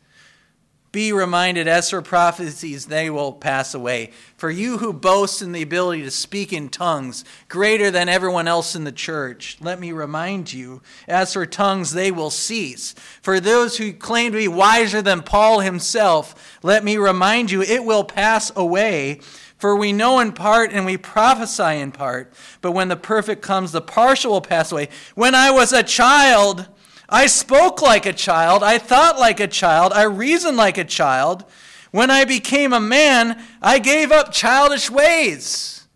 be 0.92 1.10
reminded, 1.10 1.66
as 1.66 1.88
for 1.88 2.02
prophecies, 2.02 2.86
they 2.86 3.08
will 3.08 3.32
pass 3.32 3.72
away. 3.72 4.10
For 4.36 4.50
you 4.50 4.76
who 4.76 4.92
boast 4.92 5.40
in 5.40 5.52
the 5.52 5.62
ability 5.62 6.02
to 6.02 6.10
speak 6.10 6.52
in 6.52 6.68
tongues, 6.68 7.24
greater 7.48 7.90
than 7.90 8.10
everyone 8.10 8.46
else 8.46 8.76
in 8.76 8.84
the 8.84 8.92
church, 8.92 9.56
let 9.58 9.80
me 9.80 9.90
remind 9.90 10.52
you, 10.52 10.82
as 11.08 11.32
for 11.32 11.46
tongues, 11.46 11.92
they 11.92 12.10
will 12.10 12.28
cease. 12.28 12.94
For 13.22 13.40
those 13.40 13.78
who 13.78 13.94
claim 13.94 14.32
to 14.32 14.38
be 14.38 14.48
wiser 14.48 15.00
than 15.00 15.22
Paul 15.22 15.60
himself, 15.60 16.58
let 16.62 16.84
me 16.84 16.98
remind 16.98 17.50
you, 17.50 17.62
it 17.62 17.84
will 17.84 18.04
pass 18.04 18.52
away. 18.54 19.20
For 19.56 19.74
we 19.74 19.92
know 19.92 20.18
in 20.18 20.32
part 20.32 20.72
and 20.72 20.84
we 20.84 20.98
prophesy 20.98 21.78
in 21.78 21.92
part, 21.92 22.34
but 22.60 22.72
when 22.72 22.88
the 22.88 22.96
perfect 22.96 23.40
comes, 23.40 23.72
the 23.72 23.80
partial 23.80 24.32
will 24.32 24.40
pass 24.42 24.72
away. 24.72 24.88
When 25.14 25.34
I 25.34 25.52
was 25.52 25.72
a 25.72 25.82
child, 25.82 26.66
I 27.12 27.26
spoke 27.26 27.80
like 27.80 28.06
a 28.06 28.12
child, 28.12 28.64
I 28.64 28.78
thought 28.78 29.18
like 29.18 29.38
a 29.38 29.46
child, 29.46 29.92
I 29.92 30.02
reasoned 30.02 30.56
like 30.56 30.78
a 30.78 30.84
child. 30.84 31.44
When 31.92 32.10
I 32.10 32.24
became 32.24 32.72
a 32.72 32.80
man, 32.80 33.40
I 33.60 33.78
gave 33.78 34.10
up 34.10 34.32
childish 34.32 34.90
ways. 34.90 35.86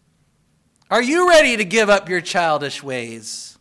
Are 0.91 1.03
you 1.03 1.29
ready 1.29 1.57
to 1.57 1.65
give 1.65 1.89
up 1.89 2.09
your 2.09 2.21
childish 2.21 2.83
ways? 2.83 3.59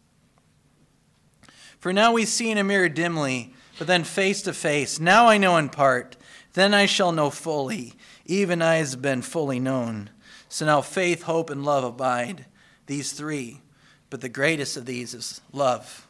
For 1.79 1.93
now 1.93 2.11
we 2.11 2.25
see 2.25 2.51
in 2.51 2.57
a 2.57 2.63
mirror 2.63 2.89
dimly, 2.89 3.53
but 3.79 3.87
then 3.87 4.03
face 4.03 4.41
to 4.43 4.53
face. 4.53 4.99
Now 4.99 5.27
I 5.27 5.37
know 5.37 5.57
in 5.57 5.69
part, 5.69 6.17
then 6.53 6.73
I 6.73 6.85
shall 6.85 7.11
know 7.11 7.29
fully 7.31 7.93
even 8.25 8.61
as 8.61 8.77
has 8.79 8.95
been 8.95 9.21
fully 9.21 9.59
known. 9.59 10.09
So 10.49 10.65
now 10.65 10.81
faith, 10.81 11.23
hope, 11.23 11.49
and 11.49 11.63
love 11.63 11.83
abide, 11.83 12.45
these 12.87 13.13
three. 13.13 13.61
But 14.09 14.21
the 14.21 14.29
greatest 14.29 14.77
of 14.77 14.85
these 14.85 15.13
is 15.13 15.41
love. 15.51 16.04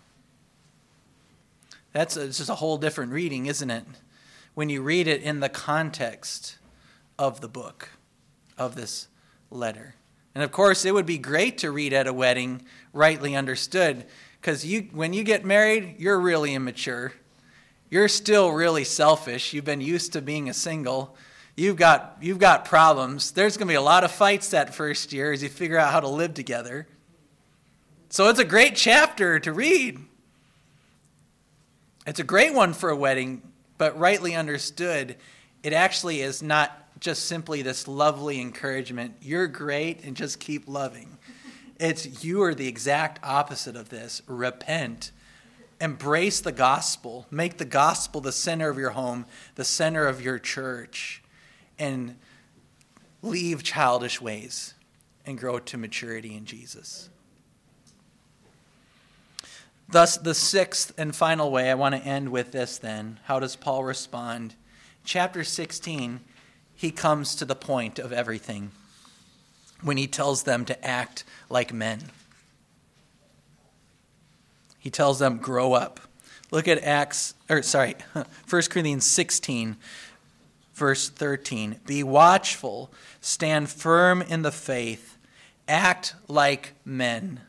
That's 1.96 2.18
a, 2.18 2.26
just 2.26 2.50
a 2.50 2.56
whole 2.56 2.78
different 2.78 3.14
reading, 3.14 3.46
isn't 3.46 3.72
it? 3.72 3.86
When 4.54 4.68
you 4.68 4.82
read 4.82 5.08
it 5.08 5.22
in 5.22 5.39
the 5.39 5.48
context 5.48 6.58
of 7.18 7.39
the 7.39 7.48
book, 7.48 7.88
of 8.58 8.76
this 8.76 9.08
letter. 9.50 9.96
And 10.34 10.43
of 10.43 10.52
course, 10.52 10.84
it 10.84 10.93
would 10.93 11.06
be 11.06 11.18
great 11.18 11.58
to 11.60 11.72
read 11.72 11.93
at 11.93 12.06
a 12.06 12.12
wedding, 12.12 12.64
rightly 12.91 13.34
understood, 13.34 14.06
because 14.41 14.66
you, 14.66 14.89
when 14.91 15.14
you 15.14 15.24
get 15.24 15.46
married, 15.46 15.96
you're 15.98 16.20
really 16.20 16.54
immature. 16.54 17.14
You're 17.89 18.10
still 18.10 18.52
really 18.52 18.84
selfish. 18.84 19.54
You've 19.54 19.64
been 19.64 19.80
used 19.80 20.12
to 20.12 20.22
being 20.22 20.50
a 20.50 20.54
single 20.54 21.16
you've 21.56 21.78
got 21.78 22.18
you've 22.20 22.39
got 22.39 22.66
problems. 22.66 23.32
There's 23.32 23.56
going 23.56 23.70
to 23.70 23.72
be 23.72 23.76
a 23.76 23.82
lot 23.82 24.04
of 24.04 24.12
fights 24.12 24.50
that 24.50 24.76
first 24.76 25.14
year 25.14 25.32
as 25.32 25.41
you 25.41 25.48
figure 25.48 25.78
out 25.78 25.93
how 25.93 26.02
to 26.02 26.10
live 26.10 26.34
together. 26.34 26.88
So 28.10 28.28
it's 28.28 28.39
a 28.39 28.43
great 28.43 28.76
chapter 28.76 29.39
to 29.39 29.54
read. 29.54 30.00
It's 32.06 32.20
a 32.20 32.24
great 32.24 32.53
one 32.53 32.74
for 32.74 32.89
a 32.89 32.95
wedding, 32.95 33.41
but 33.78 33.97
rightly 33.97 34.36
understood, 34.36 35.16
it 35.64 35.74
actually 35.74 36.22
is 36.22 36.43
not 36.43 36.99
just 36.99 37.26
simply 37.26 37.62
this 37.62 37.88
lovely 37.88 38.39
encouragement. 38.39 39.16
You're 39.22 39.47
great 39.47 40.03
and 40.03 40.16
just 40.16 40.39
keep 40.39 40.68
loving. 40.68 41.18
It's 41.80 42.24
you 42.24 42.43
are 42.43 42.56
the 42.56 42.68
exact 42.68 43.20
opposite 43.24 43.76
of 43.76 43.89
this. 43.89 44.22
Repent. 44.28 45.12
Embrace 45.82 46.39
the 46.39 46.51
gospel. 46.51 47.26
Make 47.30 47.58
the 47.58 47.66
gospel 47.66 48.22
the 48.22 48.32
center 48.32 48.70
of 48.70 48.78
your 48.78 48.91
home, 48.91 49.26
the 49.56 49.66
center 49.66 50.08
of 50.08 50.22
your 50.22 50.39
church 50.39 51.22
and 51.78 52.16
leave 53.22 53.64
childish 53.64 54.22
ways 54.22 54.74
and 55.26 55.38
grow 55.38 55.60
to 55.60 55.78
maturity 55.78 56.36
in 56.36 56.45
Jesus. 56.45 57.10
Thus, 59.88 60.17
the 60.17 60.33
sixth 60.33 60.93
and 60.97 61.15
final 61.15 61.51
way, 61.51 61.69
I 61.69 61.75
want 61.75 61.95
to 61.95 62.01
end 62.01 62.29
with 62.29 62.51
this 62.51 62.77
then. 62.77 63.19
How 63.25 63.39
does 63.39 63.55
Paul 63.55 63.83
respond? 63.83 64.55
Chapter 65.03 65.43
16, 65.43 66.21
he 66.75 66.91
comes 66.91 67.36
to 67.36 67.45
the 67.45 67.55
point 67.55 67.99
of 67.99 68.11
everything 68.11 68.71
when 69.81 69.97
he 69.97 70.07
tells 70.07 70.43
them 70.43 70.65
to 70.65 70.86
act 70.86 71.23
like 71.49 71.71
men. 71.71 71.99
He 74.79 74.89
tells 74.89 75.19
them, 75.19 75.38
grow 75.38 75.73
up. 75.73 75.99
Look 76.51 76.67
at 76.67 76.83
Acts, 76.83 77.36
or 77.49 77.61
sorry, 77.61 77.95
1 78.13 78.25
Corinthians 78.69 79.05
16, 79.05 79.77
verse 80.73 81.09
13 81.09 81.79
Be 81.86 82.03
watchful, 82.03 82.91
stand 83.21 83.69
firm 83.69 84.21
in 84.21 84.41
the 84.41 84.51
faith, 84.51 85.17
act 85.67 86.15
like 86.27 86.73
men. 86.83 87.41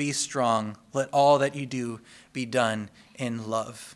Be 0.00 0.12
strong. 0.12 0.78
Let 0.94 1.10
all 1.12 1.40
that 1.40 1.54
you 1.54 1.66
do 1.66 2.00
be 2.32 2.46
done 2.46 2.88
in 3.16 3.50
love. 3.50 3.94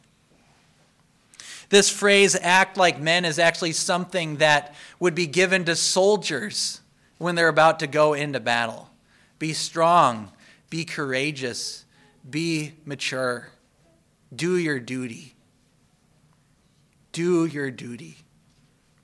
This 1.70 1.88
phrase, 1.88 2.36
act 2.38 2.76
like 2.76 3.00
men, 3.00 3.24
is 3.24 3.38
actually 3.38 3.72
something 3.72 4.36
that 4.36 4.74
would 5.00 5.14
be 5.14 5.26
given 5.26 5.64
to 5.64 5.74
soldiers 5.74 6.82
when 7.16 7.36
they're 7.36 7.48
about 7.48 7.78
to 7.78 7.86
go 7.86 8.12
into 8.12 8.38
battle. 8.38 8.90
Be 9.38 9.54
strong, 9.54 10.30
be 10.68 10.84
courageous, 10.84 11.86
be 12.28 12.74
mature, 12.84 13.48
do 14.36 14.58
your 14.58 14.78
duty 14.78 15.34
do 17.12 17.46
your 17.46 17.70
duty 17.70 18.18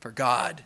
for 0.01 0.11
God 0.11 0.65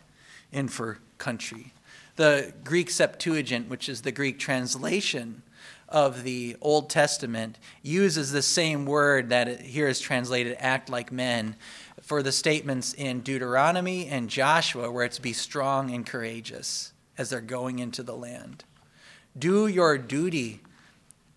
and 0.51 0.69
for 0.69 0.97
country. 1.17 1.71
The 2.15 2.53
Greek 2.63 2.89
Septuagint, 2.89 3.69
which 3.69 3.87
is 3.87 4.01
the 4.01 4.11
Greek 4.11 4.39
translation 4.39 5.43
of 5.87 6.23
the 6.23 6.55
Old 6.61 6.89
Testament, 6.89 7.59
uses 7.81 8.31
the 8.31 8.41
same 8.41 8.85
word 8.85 9.29
that 9.29 9.61
here 9.61 9.87
is 9.87 9.99
translated 9.99 10.57
act 10.59 10.89
like 10.89 11.11
men 11.11 11.55
for 12.01 12.21
the 12.21 12.31
statements 12.31 12.93
in 12.93 13.21
Deuteronomy 13.21 14.07
and 14.07 14.29
Joshua, 14.29 14.91
where 14.91 15.05
it's 15.05 15.19
be 15.19 15.33
strong 15.33 15.91
and 15.91 16.05
courageous 16.05 16.93
as 17.17 17.29
they're 17.29 17.41
going 17.41 17.79
into 17.79 18.03
the 18.03 18.15
land. 18.15 18.63
Do 19.37 19.67
your 19.67 19.97
duty 19.97 20.61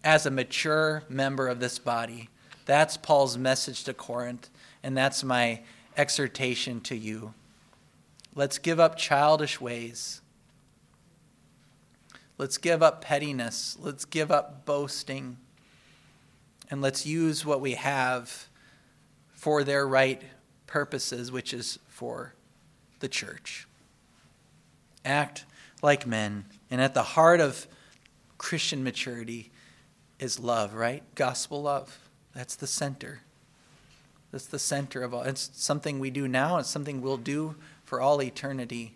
as 0.05 0.26
a 0.26 0.30
mature 0.30 1.03
member 1.09 1.49
of 1.49 1.61
this 1.61 1.78
body. 1.78 2.28
That's 2.64 2.96
Paul's 2.96 3.36
message 3.36 3.84
to 3.84 3.94
Corinth, 3.94 4.51
and 4.82 4.96
that's 4.96 5.24
my 5.24 5.61
exhortation 5.96 6.80
to 6.82 6.96
you. 6.96 7.34
Let's 8.34 8.59
give 8.59 8.78
up 8.78 8.96
childish 8.96 9.61
ways. 9.61 10.20
Let's 12.39 12.57
give 12.57 12.84
up 12.84 13.03
pettiness. 13.03 13.76
Let's 13.80 14.05
give 14.05 14.30
up 14.30 14.64
boasting. 14.64 15.39
And 16.70 16.80
let's 16.80 17.05
use 17.05 17.45
what 17.45 17.61
we 17.61 17.74
have 17.74 18.49
for 19.30 19.64
their 19.64 19.86
right 19.86 20.22
purposes, 20.66 21.32
which 21.32 21.53
is 21.53 21.80
for 21.89 22.34
the 23.01 23.09
church. 23.09 23.66
Act 25.05 25.47
like 25.82 26.07
men. 26.07 26.45
And 26.70 26.80
at 26.80 26.95
the 26.95 27.03
heart 27.03 27.41
of 27.41 27.66
Christian 28.36 28.84
maturity 28.84 29.51
is 30.20 30.39
love, 30.39 30.74
right? 30.74 31.03
Gospel 31.16 31.62
love. 31.62 32.09
That's 32.34 32.55
the 32.55 32.66
center. 32.68 33.22
That's 34.30 34.47
the 34.47 34.59
center 34.59 35.03
of 35.03 35.12
all. 35.12 35.22
It's 35.22 35.51
something 35.55 35.99
we 35.99 36.11
do 36.11 36.28
now, 36.28 36.59
it's 36.59 36.68
something 36.68 37.01
we'll 37.01 37.16
do 37.16 37.57
for 37.84 38.01
all 38.01 38.22
eternity. 38.22 38.95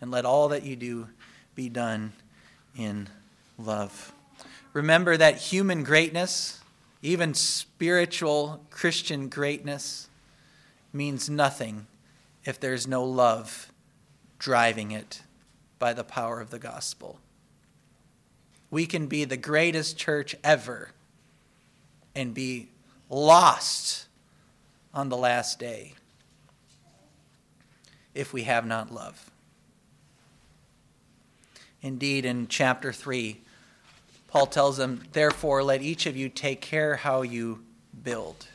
And 0.00 0.10
let 0.10 0.24
all 0.24 0.48
that 0.48 0.64
you 0.64 0.74
do 0.74 1.08
be 1.54 1.68
done 1.68 2.12
in 2.76 3.08
love. 3.58 4.12
Remember 4.72 5.16
that 5.16 5.36
human 5.36 5.82
greatness, 5.84 6.60
even 7.02 7.34
spiritual 7.34 8.64
Christian 8.70 9.28
greatness, 9.28 10.08
means 10.92 11.28
nothing 11.28 11.86
if 12.44 12.58
there's 12.58 12.86
no 12.86 13.04
love 13.04 13.70
driving 14.38 14.90
it 14.90 15.22
by 15.78 15.92
the 15.92 16.04
power 16.04 16.40
of 16.40 16.50
the 16.50 16.58
gospel. 16.58 17.18
We 18.70 18.86
can 18.86 19.06
be 19.06 19.24
the 19.24 19.36
greatest 19.36 19.98
church 19.98 20.34
ever 20.42 20.90
and 22.14 22.32
be 22.32 22.68
lost 23.10 24.06
on 24.94 25.08
the 25.08 25.16
last 25.16 25.58
day 25.58 25.94
if 28.14 28.32
we 28.32 28.44
have 28.44 28.66
not 28.66 28.92
love. 28.92 29.31
Indeed, 31.82 32.24
in 32.24 32.46
chapter 32.46 32.92
3, 32.92 33.40
Paul 34.28 34.46
tells 34.46 34.76
them, 34.76 35.02
Therefore, 35.12 35.62
let 35.62 35.82
each 35.82 36.06
of 36.06 36.16
you 36.16 36.28
take 36.28 36.60
care 36.60 36.96
how 36.96 37.22
you 37.22 37.64
build. 38.02 38.46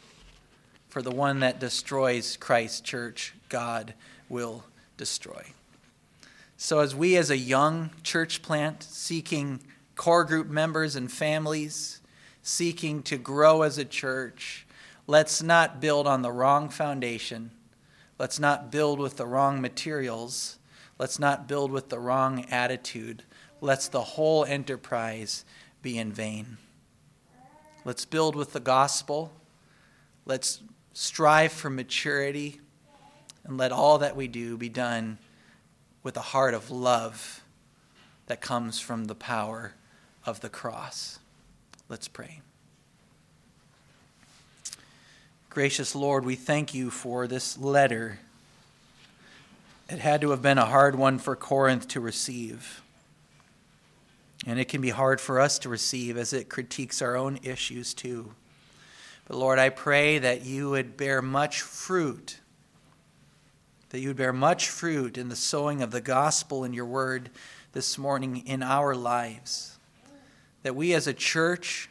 For 0.89 1.01
the 1.01 1.11
one 1.11 1.41
that 1.41 1.59
destroys 1.59 2.37
Christ's 2.37 2.81
church, 2.81 3.35
God 3.49 3.93
will 4.29 4.63
destroy. 4.95 5.43
So, 6.55 6.79
as 6.79 6.95
we 6.95 7.17
as 7.17 7.29
a 7.29 7.37
young 7.37 7.91
church 8.01 8.41
plant 8.41 8.81
seeking 8.81 9.59
core 9.95 10.23
group 10.23 10.47
members 10.47 10.95
and 10.95 11.11
families, 11.11 12.01
seeking 12.41 13.03
to 13.03 13.17
grow 13.17 13.61
as 13.61 13.77
a 13.77 13.85
church, 13.85 14.65
let's 15.05 15.43
not 15.43 15.81
build 15.81 16.07
on 16.07 16.21
the 16.21 16.31
wrong 16.31 16.69
foundation. 16.69 17.51
Let's 18.17 18.39
not 18.39 18.71
build 18.71 18.99
with 18.99 19.17
the 19.17 19.27
wrong 19.27 19.61
materials. 19.61 20.57
Let's 20.99 21.19
not 21.19 21.47
build 21.47 21.71
with 21.71 21.89
the 21.89 21.99
wrong 21.99 22.45
attitude. 22.49 23.23
Let's 23.61 23.87
the 23.87 24.01
whole 24.01 24.45
enterprise 24.45 25.45
be 25.81 25.97
in 25.97 26.11
vain. 26.11 26.57
Let's 27.85 28.05
build 28.05 28.35
with 28.35 28.53
the 28.53 28.59
gospel. 28.59 29.31
Let's 30.25 30.61
strive 30.93 31.51
for 31.51 31.69
maturity. 31.69 32.59
And 33.43 33.57
let 33.57 33.71
all 33.71 33.99
that 33.99 34.15
we 34.15 34.27
do 34.27 34.57
be 34.57 34.69
done 34.69 35.19
with 36.03 36.17
a 36.17 36.21
heart 36.21 36.53
of 36.53 36.69
love 36.69 37.41
that 38.25 38.41
comes 38.41 38.79
from 38.79 39.05
the 39.05 39.15
power 39.15 39.73
of 40.25 40.41
the 40.41 40.49
cross. 40.49 41.19
Let's 41.87 42.07
pray. 42.07 42.41
Gracious 45.49 45.95
Lord, 45.95 46.25
we 46.25 46.35
thank 46.35 46.73
you 46.73 46.89
for 46.89 47.25
this 47.25 47.57
letter. 47.57 48.19
It 49.89 49.99
had 49.99 50.19
to 50.21 50.31
have 50.31 50.41
been 50.41 50.57
a 50.57 50.65
hard 50.65 50.95
one 50.95 51.17
for 51.17 51.35
Corinth 51.35 51.87
to 51.89 52.01
receive. 52.01 52.81
And 54.45 54.59
it 54.59 54.67
can 54.67 54.81
be 54.81 54.89
hard 54.89 55.21
for 55.21 55.39
us 55.39 55.57
to 55.59 55.69
receive 55.69 56.17
as 56.17 56.33
it 56.33 56.49
critiques 56.49 57.01
our 57.01 57.15
own 57.15 57.39
issues 57.41 57.93
too. 57.93 58.33
But 59.27 59.37
Lord, 59.37 59.59
I 59.59 59.69
pray 59.69 60.19
that 60.19 60.45
you 60.45 60.69
would 60.71 60.97
bear 60.97 61.21
much 61.21 61.61
fruit, 61.61 62.39
that 63.89 63.99
you 63.99 64.09
would 64.09 64.17
bear 64.17 64.33
much 64.33 64.69
fruit 64.69 65.17
in 65.17 65.29
the 65.29 65.35
sowing 65.37 65.81
of 65.81 65.91
the 65.91 66.01
gospel 66.01 66.65
in 66.65 66.73
your 66.73 66.85
word 66.85 67.29
this 67.71 67.97
morning 67.97 68.45
in 68.45 68.61
our 68.61 68.93
lives. 68.93 69.77
That 70.63 70.75
we 70.75 70.93
as 70.93 71.07
a 71.07 71.13
church 71.13 71.89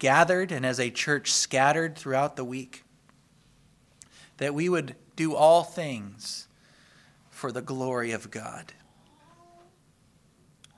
gathered 0.00 0.50
and 0.50 0.66
as 0.66 0.80
a 0.80 0.90
church 0.90 1.32
scattered 1.32 1.96
throughout 1.96 2.34
the 2.34 2.44
week, 2.44 2.82
that 4.38 4.52
we 4.52 4.68
would 4.68 4.96
do 5.14 5.34
all 5.34 5.62
things 5.62 6.46
for 7.46 7.52
the 7.52 7.62
glory 7.62 8.10
of 8.10 8.28
God. 8.28 8.72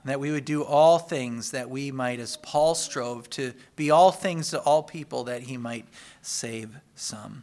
That 0.05 0.19
we 0.19 0.29
would 0.29 0.45
do 0.45 0.63
all 0.63 0.99
things 0.99 1.49
that 1.49 1.67
we 1.67 1.91
might, 1.91 2.19
as 2.19 2.37
Paul 2.37 2.75
strove 2.75 3.27
to 3.31 3.53
be 3.75 3.89
all 3.89 4.11
things 4.11 4.51
to 4.51 4.59
all 4.59 4.83
people, 4.83 5.23
that 5.23 5.41
he 5.41 5.57
might 5.57 5.87
save 6.21 6.75
some. 6.93 7.41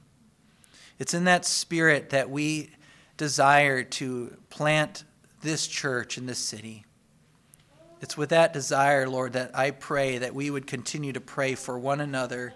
It's 1.00 1.12
in 1.12 1.24
that 1.24 1.44
spirit 1.44 2.10
that 2.10 2.30
we 2.30 2.70
desire 3.16 3.82
to 3.82 4.36
plant 4.48 5.02
this 5.42 5.66
church 5.66 6.16
in 6.16 6.26
this 6.26 6.38
city. 6.38 6.84
It's 8.00 8.16
with 8.16 8.28
that 8.28 8.52
desire, 8.52 9.08
Lord, 9.08 9.32
that 9.32 9.58
I 9.58 9.72
pray 9.72 10.18
that 10.18 10.36
we 10.36 10.50
would 10.50 10.68
continue 10.68 11.12
to 11.14 11.20
pray 11.20 11.56
for 11.56 11.76
one 11.76 12.00
another, 12.00 12.54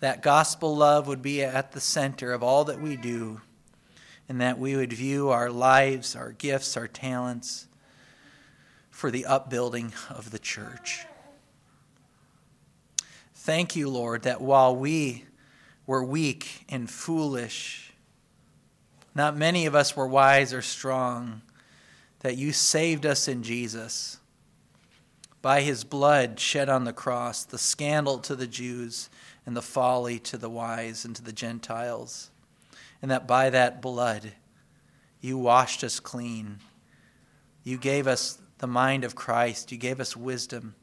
that 0.00 0.22
gospel 0.22 0.76
love 0.76 1.06
would 1.06 1.22
be 1.22 1.40
at 1.44 1.70
the 1.70 1.80
center 1.80 2.32
of 2.32 2.42
all 2.42 2.64
that 2.64 2.80
we 2.80 2.96
do, 2.96 3.42
and 4.28 4.40
that 4.40 4.58
we 4.58 4.76
would 4.76 4.92
view 4.92 5.30
our 5.30 5.50
lives, 5.50 6.14
our 6.14 6.32
gifts, 6.32 6.76
our 6.76 6.88
talents 6.88 7.66
for 8.90 9.10
the 9.10 9.26
upbuilding 9.26 9.92
of 10.10 10.30
the 10.30 10.38
church. 10.38 11.06
Thank 13.34 13.76
you, 13.76 13.88
Lord, 13.88 14.22
that 14.22 14.40
while 14.40 14.76
we 14.76 15.24
were 15.86 16.04
weak 16.04 16.64
and 16.68 16.90
foolish, 16.90 17.92
not 19.14 19.36
many 19.36 19.64
of 19.66 19.74
us 19.74 19.96
were 19.96 20.06
wise 20.06 20.52
or 20.52 20.60
strong, 20.60 21.40
that 22.20 22.36
you 22.36 22.52
saved 22.52 23.06
us 23.06 23.28
in 23.28 23.42
Jesus 23.42 24.18
by 25.40 25.62
his 25.62 25.84
blood 25.84 26.38
shed 26.38 26.68
on 26.68 26.84
the 26.84 26.92
cross, 26.92 27.44
the 27.44 27.58
scandal 27.58 28.18
to 28.18 28.34
the 28.34 28.46
Jews 28.46 29.08
and 29.46 29.56
the 29.56 29.62
folly 29.62 30.18
to 30.18 30.36
the 30.36 30.50
wise 30.50 31.04
and 31.04 31.16
to 31.16 31.22
the 31.22 31.32
Gentiles, 31.32 32.30
and 33.00 33.10
that 33.10 33.26
by 33.26 33.50
that 33.50 33.80
blood 33.80 34.32
you 35.20 35.38
washed 35.38 35.82
us 35.82 36.00
clean. 36.00 36.58
You 37.64 37.76
gave 37.76 38.06
us 38.06 38.38
the 38.58 38.66
mind 38.66 39.04
of 39.04 39.14
Christ, 39.14 39.70
you 39.72 39.78
gave 39.78 40.00
us 40.00 40.16
wisdom 40.16 40.74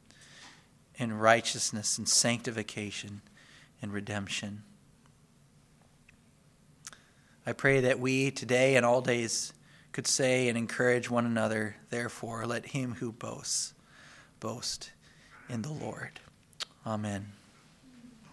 and 0.98 1.22
righteousness 1.22 1.98
and 1.98 2.08
sanctification 2.08 3.22
and 3.82 3.92
redemption. 3.92 4.64
I 7.46 7.54
pray 7.54 7.82
that 7.82 8.00
we 8.00 8.32
today 8.32 8.76
and 8.76 8.86
all 8.86 9.02
days 9.02 9.54
could 9.92 10.08
say 10.08 10.50
and 10.50 10.58
encourage 10.58 11.10
one 11.10 11.26
another, 11.26 11.78
therefore, 11.90 12.46
let 12.46 12.68
him 12.68 12.96
who 12.96 13.12
boasts 13.12 13.74
boast 14.40 14.92
in 15.48 15.62
the 15.62 15.72
Lord. 15.72 16.20
Amen. 16.86 17.35